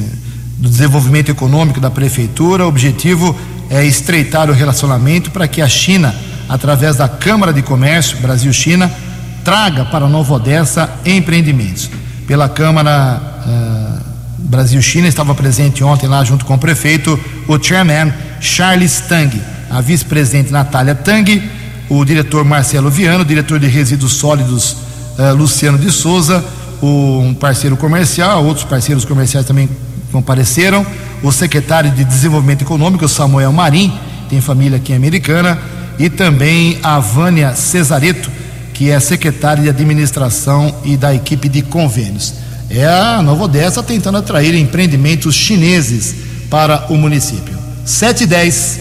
do 0.58 0.70
desenvolvimento 0.70 1.30
econômico 1.30 1.80
da 1.80 1.90
prefeitura. 1.90 2.66
O 2.66 2.68
objetivo 2.68 3.36
é 3.70 3.86
estreitar 3.86 4.50
o 4.50 4.54
relacionamento 4.54 5.32
para 5.32 5.48
que 5.48 5.62
a 5.62 5.68
China, 5.68 6.14
através 6.48 6.98
da 6.98 7.08
Câmara 7.08 7.54
de 7.54 7.62
Comércio 7.62 8.18
Brasil-China, 8.18 8.92
traga 9.44 9.86
para 9.86 10.08
Nova 10.08 10.34
Odessa 10.34 10.90
empreendimentos. 11.06 11.90
Pela 12.28 12.50
Câmara 12.50 13.22
uh, 13.46 14.10
Brasil-China 14.38 15.08
estava 15.08 15.34
presente 15.34 15.84
ontem 15.84 16.08
lá 16.08 16.24
junto 16.24 16.46
com 16.46 16.56
o 16.56 16.60
prefeito, 16.60 17.20
o 17.48 17.62
chairman 17.62 18.14
Charles 18.42 19.02
Tang, 19.02 19.42
a 19.70 19.82
vice-presidente 19.82 20.52
Natália 20.52 20.96
Tang, 20.96 21.50
o 21.90 22.04
diretor 22.04 22.44
Marcelo 22.44 22.90
Viano, 22.90 23.22
o 23.22 23.26
diretor 23.26 23.60
de 23.60 23.68
resíduos 23.68 24.14
sólidos 24.14 24.76
uh, 25.18 25.34
Luciano 25.36 25.78
de 25.78 25.92
Souza, 25.92 26.44
um 26.82 27.34
parceiro 27.34 27.76
comercial, 27.78 28.44
outros 28.46 28.66
parceiros 28.66 29.06
comerciais 29.06 29.46
também 29.46 29.70
compareceram, 30.12 30.86
o 31.22 31.32
secretário 31.32 31.92
de 31.92 32.04
Desenvolvimento 32.04 32.62
Econômico, 32.62 33.08
Samuel 33.08 33.52
Marim, 33.52 33.94
tem 34.30 34.42
família 34.42 34.78
aqui 34.78 34.94
Americana, 34.94 35.60
e 35.98 36.10
também 36.10 36.80
a 36.82 37.00
Vânia 37.00 37.54
Cesareto, 37.56 38.32
que 38.74 38.90
é 38.90 39.00
secretária 39.00 39.62
de 39.62 39.70
Administração 39.70 40.74
e 40.86 40.96
da 40.96 41.14
equipe 41.14 41.50
de 41.50 41.62
convênios. 41.62 42.34
É 42.70 42.86
a 42.86 43.22
Nova 43.22 43.44
Odessa 43.44 43.84
tentando 43.84 44.18
atrair 44.18 44.56
empreendimentos 44.56 45.36
chineses 45.36 46.16
para 46.50 46.86
o 46.90 46.96
município. 46.96 47.58
7 47.84 48.24
e 48.24 48.28
10. 48.28 48.80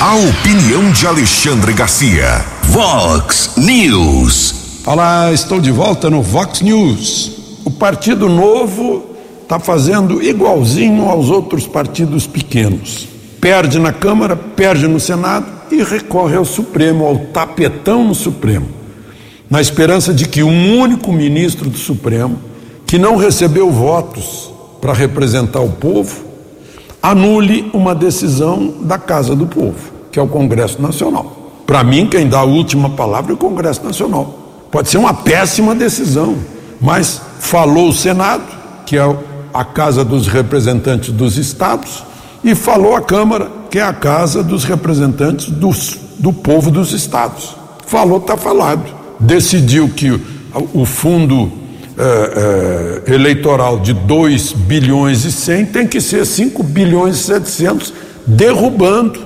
A 0.00 0.14
opinião 0.14 0.90
de 0.92 1.06
Alexandre 1.06 1.72
Garcia. 1.72 2.44
Vox 2.64 3.52
News. 3.56 4.61
Olá, 4.84 5.32
estou 5.32 5.60
de 5.60 5.70
volta 5.70 6.10
no 6.10 6.20
Vox 6.20 6.60
News. 6.60 7.30
O 7.64 7.70
Partido 7.70 8.28
Novo 8.28 9.04
está 9.40 9.60
fazendo 9.60 10.20
igualzinho 10.20 11.08
aos 11.08 11.30
outros 11.30 11.68
partidos 11.68 12.26
pequenos. 12.26 13.06
Perde 13.40 13.78
na 13.78 13.92
Câmara, 13.92 14.34
perde 14.34 14.88
no 14.88 14.98
Senado 14.98 15.46
e 15.70 15.84
recorre 15.84 16.34
ao 16.34 16.44
Supremo, 16.44 17.06
ao 17.06 17.16
tapetão 17.16 18.02
no 18.02 18.12
Supremo, 18.12 18.66
na 19.48 19.60
esperança 19.60 20.12
de 20.12 20.26
que 20.26 20.42
um 20.42 20.76
único 20.76 21.12
ministro 21.12 21.70
do 21.70 21.78
Supremo, 21.78 22.36
que 22.84 22.98
não 22.98 23.14
recebeu 23.14 23.70
votos 23.70 24.52
para 24.80 24.92
representar 24.92 25.60
o 25.60 25.70
povo, 25.70 26.24
anule 27.00 27.70
uma 27.72 27.94
decisão 27.94 28.78
da 28.80 28.98
Casa 28.98 29.36
do 29.36 29.46
Povo, 29.46 29.92
que 30.10 30.18
é 30.18 30.22
o 30.22 30.26
Congresso 30.26 30.82
Nacional. 30.82 31.52
Para 31.64 31.84
mim, 31.84 32.08
quem 32.08 32.28
dá 32.28 32.40
a 32.40 32.44
última 32.44 32.90
palavra 32.90 33.30
é 33.30 33.34
o 33.34 33.38
Congresso 33.38 33.84
Nacional. 33.84 34.41
Pode 34.72 34.88
ser 34.88 34.96
uma 34.96 35.12
péssima 35.12 35.74
decisão, 35.74 36.38
mas 36.80 37.20
falou 37.38 37.90
o 37.90 37.92
Senado, 37.92 38.42
que 38.86 38.96
é 38.96 39.16
a 39.52 39.64
Casa 39.66 40.02
dos 40.02 40.26
Representantes 40.26 41.12
dos 41.12 41.36
Estados, 41.36 42.02
e 42.42 42.54
falou 42.54 42.96
a 42.96 43.02
Câmara, 43.02 43.50
que 43.70 43.78
é 43.78 43.82
a 43.82 43.92
Casa 43.92 44.42
dos 44.42 44.64
Representantes 44.64 45.50
dos, 45.50 45.98
do 46.18 46.32
povo 46.32 46.70
dos 46.70 46.94
Estados. 46.94 47.54
Falou, 47.86 48.16
está 48.16 48.34
falado. 48.34 48.82
Decidiu 49.20 49.90
que 49.90 50.18
o, 50.72 50.86
fundo 50.86 51.52
é, 51.98 53.02
é, 53.06 53.14
eleitoral 53.14 53.78
de 53.78 53.92
2 53.92 54.52
bilhões 54.52 55.26
e 55.26 55.32
100 55.32 55.66
tem 55.66 55.86
que 55.86 56.00
ser 56.00 56.24
5 56.24 56.62
bilhões 56.62 57.16
e 57.16 57.24
700, 57.24 57.92
derrubando 58.26 59.20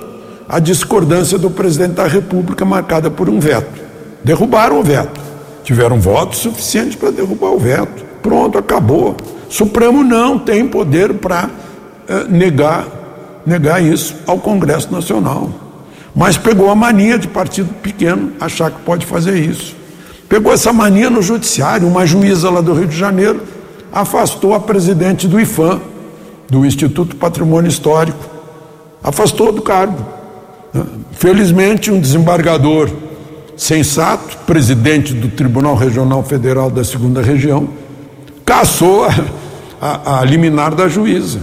a 0.49 0.59
discordância 0.59 1.37
do 1.37 1.49
presidente 1.49 1.93
da 1.93 2.05
República 2.05 2.65
marcada 2.65 3.09
por 3.09 3.29
um 3.29 3.39
veto. 3.39 3.81
Derrubaram 4.25 4.81
o 4.81 4.83
veto. 4.83 5.26
Tiveram 5.67 5.99
votos 5.99 6.39
suficientes 6.39 6.95
para 6.95 7.11
derrubar 7.11 7.51
o 7.51 7.59
veto. 7.59 8.05
Pronto, 8.23 8.57
acabou. 8.57 9.17
Supremo 9.49 10.01
não 10.01 10.39
tem 10.39 10.65
poder 10.65 11.15
para 11.15 11.49
é, 12.07 12.23
negar, 12.23 12.87
negar 13.45 13.83
isso 13.83 14.15
ao 14.25 14.39
Congresso 14.39 14.89
Nacional. 14.93 15.49
Mas 16.15 16.37
pegou 16.37 16.69
a 16.69 16.75
mania 16.75 17.19
de 17.19 17.27
partido 17.27 17.67
pequeno 17.83 18.31
achar 18.39 18.71
que 18.71 18.79
pode 18.83 19.05
fazer 19.05 19.39
isso. 19.39 19.75
Pegou 20.29 20.53
essa 20.53 20.71
mania 20.71 21.09
no 21.09 21.21
judiciário, 21.21 21.85
uma 21.85 22.05
juíza 22.05 22.49
lá 22.49 22.61
do 22.61 22.71
Rio 22.71 22.87
de 22.87 22.95
Janeiro 22.95 23.41
afastou 23.91 24.53
a 24.53 24.61
presidente 24.61 25.27
do 25.27 25.37
IFAM, 25.37 25.81
do 26.49 26.65
Instituto 26.65 27.17
Patrimônio 27.17 27.67
Histórico, 27.67 28.25
afastou 29.03 29.51
do 29.51 29.61
cargo. 29.61 29.97
Felizmente, 31.11 31.91
um 31.91 31.99
desembargador 31.99 32.89
sensato, 33.57 34.37
presidente 34.45 35.13
do 35.13 35.29
Tribunal 35.29 35.75
Regional 35.75 36.23
Federal 36.23 36.69
da 36.69 36.83
Segunda 36.83 37.21
Região, 37.21 37.67
caçou 38.45 39.05
a, 39.05 39.15
a, 39.81 40.19
a 40.19 40.23
liminar 40.23 40.75
da 40.75 40.87
juíza, 40.87 41.39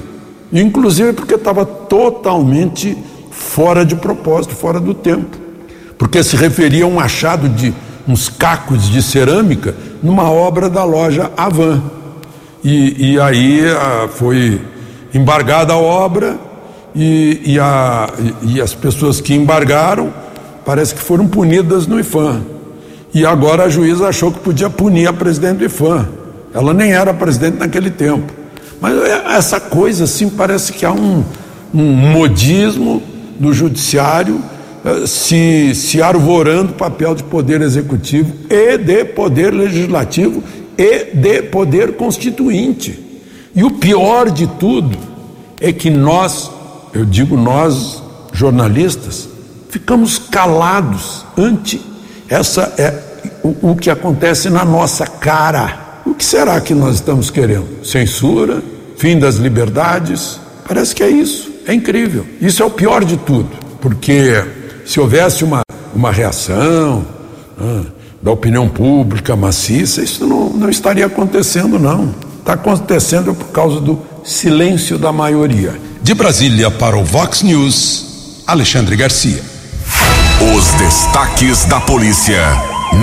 inclusive 0.52 1.12
porque 1.12 1.34
estava 1.34 1.66
totalmente 1.66 2.96
fora 3.30 3.84
de 3.84 3.96
propósito, 3.96 4.54
fora 4.54 4.78
do 4.78 4.94
tempo, 4.94 5.36
porque 5.98 6.22
se 6.22 6.36
referia 6.36 6.84
a 6.84 6.88
um 6.88 7.00
achado 7.00 7.48
de 7.48 7.74
uns 8.06 8.28
cacos 8.28 8.88
de 8.88 9.02
cerâmica 9.02 9.74
numa 10.02 10.30
obra 10.30 10.70
da 10.70 10.84
loja 10.84 11.30
Avan. 11.36 11.82
E, 12.62 13.12
e 13.12 13.20
aí 13.20 13.62
a, 13.68 14.08
foi 14.08 14.60
embargada 15.12 15.72
a 15.72 15.76
obra 15.76 16.38
e, 16.94 17.40
e, 17.44 17.58
a, 17.58 18.08
e, 18.42 18.60
as 18.60 18.72
pessoas 18.74 19.20
que 19.20 19.34
embargaram 19.34 20.12
parece 20.64 20.94
que 20.94 21.00
foram 21.00 21.26
punidas 21.26 21.86
no 21.86 21.98
IFAM. 21.98 22.42
E 23.12 23.24
agora 23.24 23.64
a 23.64 23.68
juíza 23.68 24.08
achou 24.08 24.32
que 24.32 24.40
podia 24.40 24.68
punir 24.68 25.06
a 25.06 25.12
presidente 25.12 25.58
do 25.58 25.64
IFAM. 25.64 26.08
Ela 26.52 26.72
nem 26.72 26.92
era 26.92 27.12
presidente 27.12 27.58
naquele 27.58 27.90
tempo. 27.90 28.32
Mas 28.80 28.96
é, 29.02 29.36
essa 29.36 29.60
coisa 29.60 30.04
assim 30.04 30.28
parece 30.28 30.72
que 30.72 30.84
há 30.84 30.92
um, 30.92 31.24
um 31.72 31.92
modismo 31.92 33.02
do 33.38 33.52
judiciário 33.52 34.40
eh, 34.84 35.06
se, 35.06 35.74
se 35.74 36.02
arvorando 36.02 36.72
o 36.72 36.74
papel 36.74 37.14
de 37.14 37.22
poder 37.24 37.62
executivo 37.62 38.32
e 38.50 38.76
de 38.76 39.04
poder 39.04 39.52
legislativo 39.52 40.42
e 40.76 41.04
de 41.14 41.42
poder 41.42 41.96
constituinte. 41.96 42.98
E 43.54 43.64
o 43.64 43.70
pior 43.70 44.30
de 44.30 44.46
tudo 44.46 44.96
é 45.60 45.72
que 45.72 45.88
nós, 45.88 46.50
eu 46.92 47.04
digo 47.04 47.36
nós, 47.36 48.02
jornalistas, 48.32 49.28
ficamos 49.74 50.18
calados 50.18 51.26
ante 51.36 51.84
essa 52.28 52.72
é 52.78 52.94
o, 53.42 53.72
o 53.72 53.76
que 53.76 53.90
acontece 53.90 54.48
na 54.48 54.64
nossa 54.64 55.04
cara. 55.04 56.00
O 56.06 56.14
que 56.14 56.24
será 56.24 56.60
que 56.60 56.72
nós 56.72 56.94
estamos 56.94 57.28
querendo? 57.28 57.84
Censura? 57.84 58.62
Fim 58.96 59.18
das 59.18 59.34
liberdades? 59.34 60.38
Parece 60.68 60.94
que 60.94 61.02
é 61.02 61.10
isso. 61.10 61.50
É 61.66 61.74
incrível. 61.74 62.24
Isso 62.40 62.62
é 62.62 62.66
o 62.66 62.70
pior 62.70 63.04
de 63.04 63.16
tudo, 63.16 63.50
porque 63.80 64.44
se 64.86 65.00
houvesse 65.00 65.42
uma, 65.42 65.62
uma 65.92 66.12
reação 66.12 67.04
ah, 67.60 67.82
da 68.22 68.30
opinião 68.30 68.68
pública 68.68 69.34
maciça, 69.34 70.04
isso 70.04 70.24
não, 70.24 70.50
não 70.50 70.70
estaria 70.70 71.06
acontecendo, 71.06 71.80
não. 71.80 72.14
Está 72.38 72.52
acontecendo 72.52 73.34
por 73.34 73.48
causa 73.48 73.80
do 73.80 74.00
silêncio 74.22 74.98
da 74.98 75.12
maioria. 75.12 75.74
De 76.00 76.14
Brasília 76.14 76.70
para 76.70 76.96
o 76.96 77.04
Vox 77.04 77.42
News, 77.42 78.44
Alexandre 78.46 78.94
Garcia. 78.94 79.53
Os 80.52 80.74
destaques 80.74 81.64
da 81.64 81.80
polícia 81.80 82.38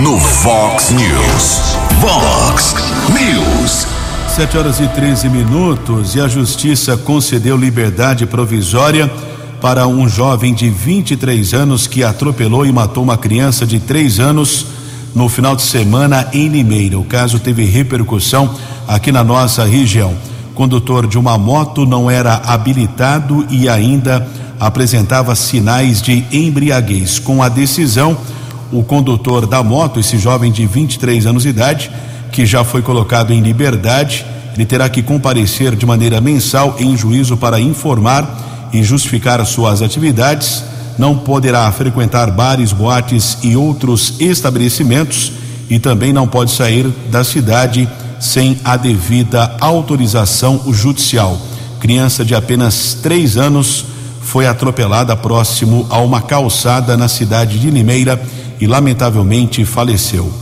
no 0.00 0.16
Vox 0.16 0.90
News. 0.90 1.76
Vox 2.00 2.72
News. 3.08 3.84
7 4.28 4.58
horas 4.58 4.78
e 4.78 4.86
13 4.86 5.28
minutos 5.28 6.14
e 6.14 6.20
a 6.20 6.28
justiça 6.28 6.96
concedeu 6.96 7.56
liberdade 7.56 8.26
provisória 8.26 9.10
para 9.60 9.88
um 9.88 10.08
jovem 10.08 10.54
de 10.54 10.70
23 10.70 11.52
anos 11.52 11.88
que 11.88 12.04
atropelou 12.04 12.64
e 12.64 12.70
matou 12.70 13.02
uma 13.02 13.18
criança 13.18 13.66
de 13.66 13.80
3 13.80 14.20
anos 14.20 14.66
no 15.12 15.28
final 15.28 15.56
de 15.56 15.62
semana 15.62 16.28
em 16.32 16.46
Limeira. 16.46 16.96
O 16.96 17.04
caso 17.04 17.40
teve 17.40 17.64
repercussão 17.64 18.54
aqui 18.86 19.10
na 19.10 19.24
nossa 19.24 19.64
região. 19.64 20.14
Condutor 20.54 21.08
de 21.08 21.18
uma 21.18 21.36
moto 21.36 21.84
não 21.84 22.08
era 22.08 22.34
habilitado 22.46 23.44
e 23.50 23.68
ainda 23.68 24.28
apresentava 24.58 25.34
sinais 25.34 26.00
de 26.00 26.24
embriaguez. 26.32 27.18
Com 27.18 27.42
a 27.42 27.48
decisão, 27.48 28.16
o 28.72 28.82
condutor 28.82 29.46
da 29.46 29.62
moto, 29.62 30.00
esse 30.00 30.18
jovem 30.18 30.50
de 30.50 30.66
23 30.66 31.26
anos 31.26 31.42
de 31.42 31.50
idade, 31.50 31.90
que 32.30 32.46
já 32.46 32.64
foi 32.64 32.80
colocado 32.80 33.32
em 33.32 33.40
liberdade, 33.40 34.24
ele 34.54 34.66
terá 34.66 34.88
que 34.88 35.02
comparecer 35.02 35.74
de 35.76 35.86
maneira 35.86 36.20
mensal 36.20 36.76
em 36.78 36.96
juízo 36.96 37.36
para 37.36 37.60
informar 37.60 38.70
e 38.72 38.82
justificar 38.82 39.44
suas 39.46 39.82
atividades. 39.82 40.64
Não 40.98 41.16
poderá 41.16 41.70
frequentar 41.72 42.30
bares, 42.30 42.72
boates 42.72 43.38
e 43.42 43.56
outros 43.56 44.14
estabelecimentos 44.20 45.32
e 45.70 45.78
também 45.78 46.12
não 46.12 46.28
pode 46.28 46.50
sair 46.50 46.86
da 47.10 47.24
cidade 47.24 47.88
sem 48.20 48.58
a 48.64 48.76
devida 48.76 49.56
autorização 49.58 50.62
judicial. 50.72 51.40
Criança 51.80 52.24
de 52.24 52.34
apenas 52.34 52.94
três 53.02 53.36
anos 53.36 53.86
foi 54.22 54.46
atropelada 54.46 55.16
próximo 55.16 55.86
a 55.90 55.98
uma 55.98 56.22
calçada 56.22 56.96
na 56.96 57.08
cidade 57.08 57.58
de 57.58 57.70
Limeira 57.70 58.20
e 58.60 58.66
lamentavelmente 58.66 59.64
faleceu. 59.64 60.32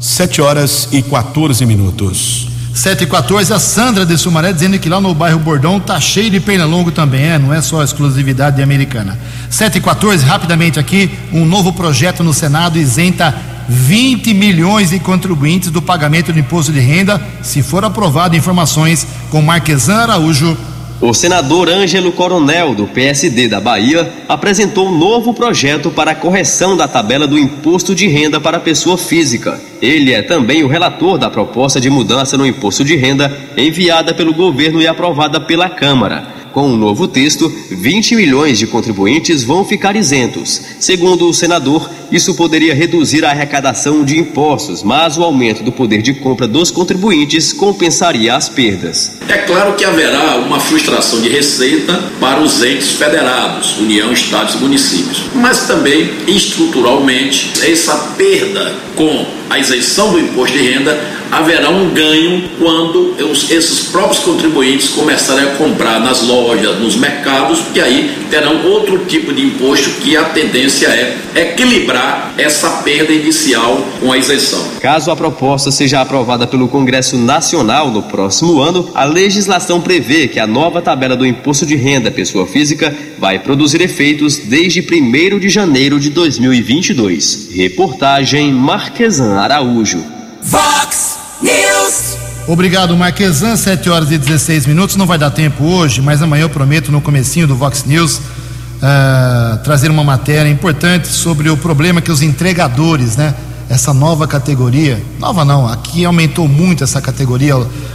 Sete 0.00 0.40
horas 0.40 0.88
e 0.92 1.02
14 1.02 1.64
minutos. 1.66 2.48
7 2.72 3.02
e 3.02 3.06
14, 3.06 3.52
a 3.52 3.58
Sandra 3.58 4.06
de 4.06 4.16
Sumaré 4.16 4.52
dizendo 4.52 4.78
que 4.78 4.88
lá 4.88 5.00
no 5.00 5.12
bairro 5.12 5.40
Bordão 5.40 5.80
tá 5.80 6.00
cheio 6.00 6.30
de 6.30 6.38
pernalongo 6.38 6.92
também, 6.92 7.24
é, 7.24 7.38
não 7.38 7.52
é 7.52 7.60
só 7.60 7.82
exclusividade 7.82 8.56
de 8.56 8.62
americana. 8.62 9.18
7 9.50 9.78
e 9.78 9.80
14, 9.80 10.24
rapidamente 10.24 10.78
aqui, 10.78 11.10
um 11.32 11.44
novo 11.44 11.72
projeto 11.72 12.22
no 12.22 12.32
Senado 12.32 12.78
isenta 12.78 13.34
20 13.68 14.34
milhões 14.34 14.90
de 14.90 14.98
contribuintes 14.98 15.70
do 15.70 15.82
pagamento 15.82 16.32
do 16.32 16.38
imposto 16.38 16.72
de 16.72 16.80
renda, 16.80 17.20
se 17.42 17.62
for 17.62 17.84
aprovado. 17.84 18.36
Informações 18.36 19.06
com 19.30 19.42
Marquesan 19.42 19.96
Araújo. 19.96 20.56
O 21.00 21.14
senador 21.14 21.70
Ângelo 21.70 22.12
Coronel, 22.12 22.74
do 22.74 22.86
PSD 22.86 23.48
da 23.48 23.58
Bahia, 23.58 24.12
apresentou 24.28 24.86
um 24.86 24.98
novo 24.98 25.32
projeto 25.32 25.90
para 25.90 26.10
a 26.10 26.14
correção 26.14 26.76
da 26.76 26.86
tabela 26.86 27.26
do 27.26 27.38
imposto 27.38 27.94
de 27.94 28.06
renda 28.06 28.38
para 28.38 28.58
a 28.58 28.60
pessoa 28.60 28.98
física. 28.98 29.58
Ele 29.80 30.12
é 30.12 30.20
também 30.20 30.62
o 30.62 30.68
relator 30.68 31.16
da 31.16 31.30
proposta 31.30 31.80
de 31.80 31.88
mudança 31.88 32.36
no 32.36 32.46
imposto 32.46 32.84
de 32.84 32.96
renda 32.96 33.34
enviada 33.56 34.12
pelo 34.12 34.34
governo 34.34 34.82
e 34.82 34.86
aprovada 34.86 35.40
pela 35.40 35.70
Câmara. 35.70 36.39
Com 36.52 36.72
o 36.72 36.76
novo 36.76 37.06
texto, 37.06 37.48
20 37.70 38.16
milhões 38.16 38.58
de 38.58 38.66
contribuintes 38.66 39.44
vão 39.44 39.64
ficar 39.64 39.94
isentos. 39.94 40.60
Segundo 40.80 41.28
o 41.28 41.34
senador, 41.34 41.88
isso 42.10 42.34
poderia 42.34 42.74
reduzir 42.74 43.24
a 43.24 43.30
arrecadação 43.30 44.04
de 44.04 44.18
impostos, 44.18 44.82
mas 44.82 45.16
o 45.16 45.22
aumento 45.22 45.62
do 45.62 45.70
poder 45.70 46.02
de 46.02 46.14
compra 46.14 46.48
dos 46.48 46.70
contribuintes 46.70 47.52
compensaria 47.52 48.34
as 48.34 48.48
perdas. 48.48 49.18
É 49.28 49.38
claro 49.38 49.74
que 49.74 49.84
haverá 49.84 50.36
uma 50.38 50.58
frustração 50.58 51.20
de 51.20 51.28
receita 51.28 52.02
para 52.18 52.40
os 52.40 52.62
entes 52.64 52.90
federados, 52.90 53.78
União, 53.78 54.12
Estados 54.12 54.54
e 54.54 54.58
municípios, 54.58 55.22
mas 55.34 55.68
também 55.68 56.10
estruturalmente 56.26 57.52
essa 57.62 57.96
perda 58.16 58.74
com 58.96 59.39
a 59.50 59.58
isenção 59.58 60.12
do 60.12 60.20
imposto 60.20 60.56
de 60.56 60.62
renda 60.62 60.96
haverá 61.30 61.70
um 61.70 61.90
ganho 61.90 62.48
quando 62.58 63.14
esses 63.50 63.88
próprios 63.88 64.20
contribuintes 64.20 64.90
começarem 64.90 65.44
a 65.44 65.56
comprar 65.56 66.00
nas 66.00 66.22
lojas, 66.22 66.78
nos 66.78 66.96
mercados, 66.96 67.60
que 67.72 67.80
aí 67.80 68.12
terão 68.30 68.64
outro 68.66 69.04
tipo 69.06 69.32
de 69.32 69.42
imposto 69.42 69.90
que 70.00 70.16
a 70.16 70.24
tendência 70.26 70.86
é 70.86 71.16
equilibrar 71.34 72.32
essa 72.38 72.68
perda 72.82 73.12
inicial 73.12 73.84
com 74.00 74.12
a 74.12 74.18
isenção. 74.18 74.64
Caso 74.80 75.10
a 75.10 75.16
proposta 75.16 75.70
seja 75.70 76.00
aprovada 76.00 76.46
pelo 76.46 76.68
Congresso 76.68 77.16
Nacional 77.16 77.90
no 77.90 78.02
próximo 78.02 78.60
ano, 78.60 78.90
a 78.94 79.04
legislação 79.04 79.80
prevê 79.80 80.28
que 80.28 80.40
a 80.40 80.46
nova 80.46 80.80
tabela 80.80 81.16
do 81.16 81.26
imposto 81.26 81.66
de 81.66 81.76
renda 81.76 82.10
pessoa 82.10 82.46
física 82.46 82.94
vai 83.18 83.38
produzir 83.38 83.80
efeitos 83.82 84.38
desde 84.38 84.80
1 84.80 85.38
de 85.38 85.48
janeiro 85.48 86.00
de 86.00 86.10
2022. 86.10 87.50
Reportagem 87.52 88.52
Marquesan 88.52 89.39
Araújo. 89.40 90.04
Vox 90.42 91.18
News. 91.40 92.18
Obrigado, 92.46 92.94
Marquesan. 92.94 93.56
7 93.56 93.88
horas 93.88 94.10
e 94.10 94.18
16 94.18 94.66
minutos. 94.66 94.96
Não 94.96 95.06
vai 95.06 95.16
dar 95.16 95.30
tempo 95.30 95.64
hoje, 95.64 96.02
mas 96.02 96.20
amanhã 96.20 96.42
eu 96.42 96.50
prometo, 96.50 96.92
no 96.92 97.00
comecinho 97.00 97.46
do 97.46 97.56
Vox 97.56 97.84
News, 97.84 98.18
uh, 98.18 99.56
trazer 99.64 99.90
uma 99.90 100.04
matéria 100.04 100.50
importante 100.50 101.08
sobre 101.08 101.48
o 101.48 101.56
problema 101.56 102.02
que 102.02 102.12
os 102.12 102.20
entregadores, 102.20 103.16
né? 103.16 103.34
Essa 103.70 103.94
nova 103.94 104.26
categoria, 104.26 105.00
nova 105.18 105.44
não, 105.44 105.66
aqui 105.66 106.04
aumentou 106.04 106.46
muito 106.46 106.84
essa 106.84 107.00
categoria 107.00 107.54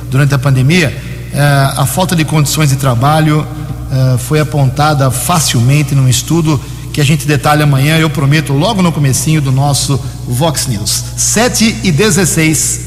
durante 0.10 0.34
a 0.34 0.40
pandemia. 0.40 0.96
Uh, 1.32 1.82
a 1.82 1.86
falta 1.86 2.16
de 2.16 2.26
condições 2.26 2.70
de 2.70 2.78
trabalho 2.78 3.42
uh, 3.42 4.18
foi 4.18 4.40
apontada 4.40 5.12
facilmente 5.12 5.94
num 5.94 6.08
estudo 6.08 6.60
que 6.96 7.02
a 7.02 7.04
gente 7.04 7.28
detalha 7.28 7.66
amanhã, 7.66 7.98
eu 7.98 8.10
prometo, 8.10 8.54
logo 8.54 8.82
no 8.82 8.90
comecinho 8.90 9.42
do 9.42 9.52
nosso 9.52 10.00
Vox 10.26 10.66
News. 10.66 11.04
7 11.18 11.82
e 11.84 11.92
16. 11.92 12.80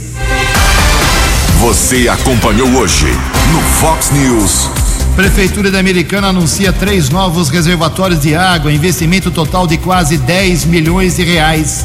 Você 1.60 2.08
acompanhou 2.08 2.70
hoje 2.70 3.04
no 3.52 3.60
Fox 3.60 4.10
News. 4.10 4.70
Prefeitura 5.14 5.70
da 5.70 5.78
Americana 5.78 6.28
anuncia 6.28 6.72
três 6.72 7.10
novos 7.10 7.50
reservatórios 7.50 8.22
de 8.22 8.34
água, 8.34 8.72
investimento 8.72 9.30
total 9.30 9.66
de 9.66 9.76
quase 9.76 10.16
10 10.16 10.64
milhões 10.64 11.16
de 11.16 11.24
reais. 11.24 11.84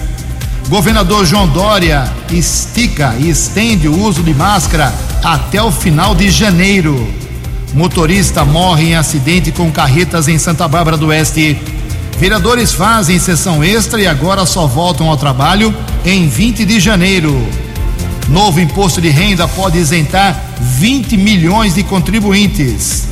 Governador 0.69 1.25
João 1.25 1.45
Dória 1.49 2.09
estica 2.31 3.15
e 3.19 3.29
estende 3.31 3.89
o 3.89 3.99
uso 3.99 4.23
de 4.23 4.33
máscara 4.33 4.93
até 5.21 5.61
o 5.61 5.73
final 5.73 6.15
de 6.15 6.31
janeiro. 6.31 7.05
Motorista 7.73 8.45
morre 8.45 8.91
em 8.91 8.95
acidente 8.95 9.51
com 9.51 9.69
carretas 9.69 10.29
em 10.29 10.37
Santa 10.37 10.69
Bárbara 10.69 10.95
do 10.95 11.07
Oeste. 11.07 11.82
Vereadores 12.17 12.73
fazem 12.73 13.19
sessão 13.19 13.63
extra 13.63 14.01
e 14.01 14.07
agora 14.07 14.45
só 14.45 14.65
voltam 14.65 15.09
ao 15.09 15.17
trabalho 15.17 15.75
em 16.05 16.27
20 16.27 16.65
de 16.65 16.79
janeiro. 16.79 17.45
Novo 18.29 18.59
imposto 18.59 19.01
de 19.01 19.09
renda 19.09 19.47
pode 19.47 19.77
isentar 19.77 20.39
20 20.59 21.17
milhões 21.17 21.75
de 21.75 21.83
contribuintes. 21.83 23.07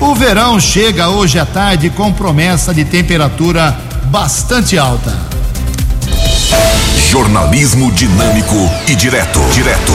O 0.00 0.14
verão 0.14 0.60
chega 0.60 1.08
hoje 1.08 1.38
à 1.38 1.46
tarde 1.46 1.90
com 1.90 2.12
promessa 2.12 2.72
de 2.72 2.84
temperatura 2.84 3.76
bastante 4.04 4.78
alta. 4.78 5.16
Jornalismo 7.10 7.90
dinâmico 7.92 8.56
e 8.88 8.94
direto. 8.94 9.40
Direto. 9.52 9.92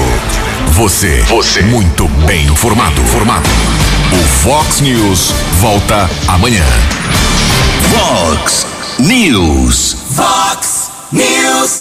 Você. 0.71 1.21
Você. 1.27 1.61
Muito 1.63 2.07
bem 2.25 2.45
informado. 2.47 3.01
Formado. 3.03 3.49
O 4.13 4.27
Fox 4.41 4.81
News 4.81 5.33
volta 5.59 6.09
amanhã. 6.27 6.63
Fox 7.93 8.65
News. 8.99 9.93
Fox 10.15 10.89
News. 11.11 11.77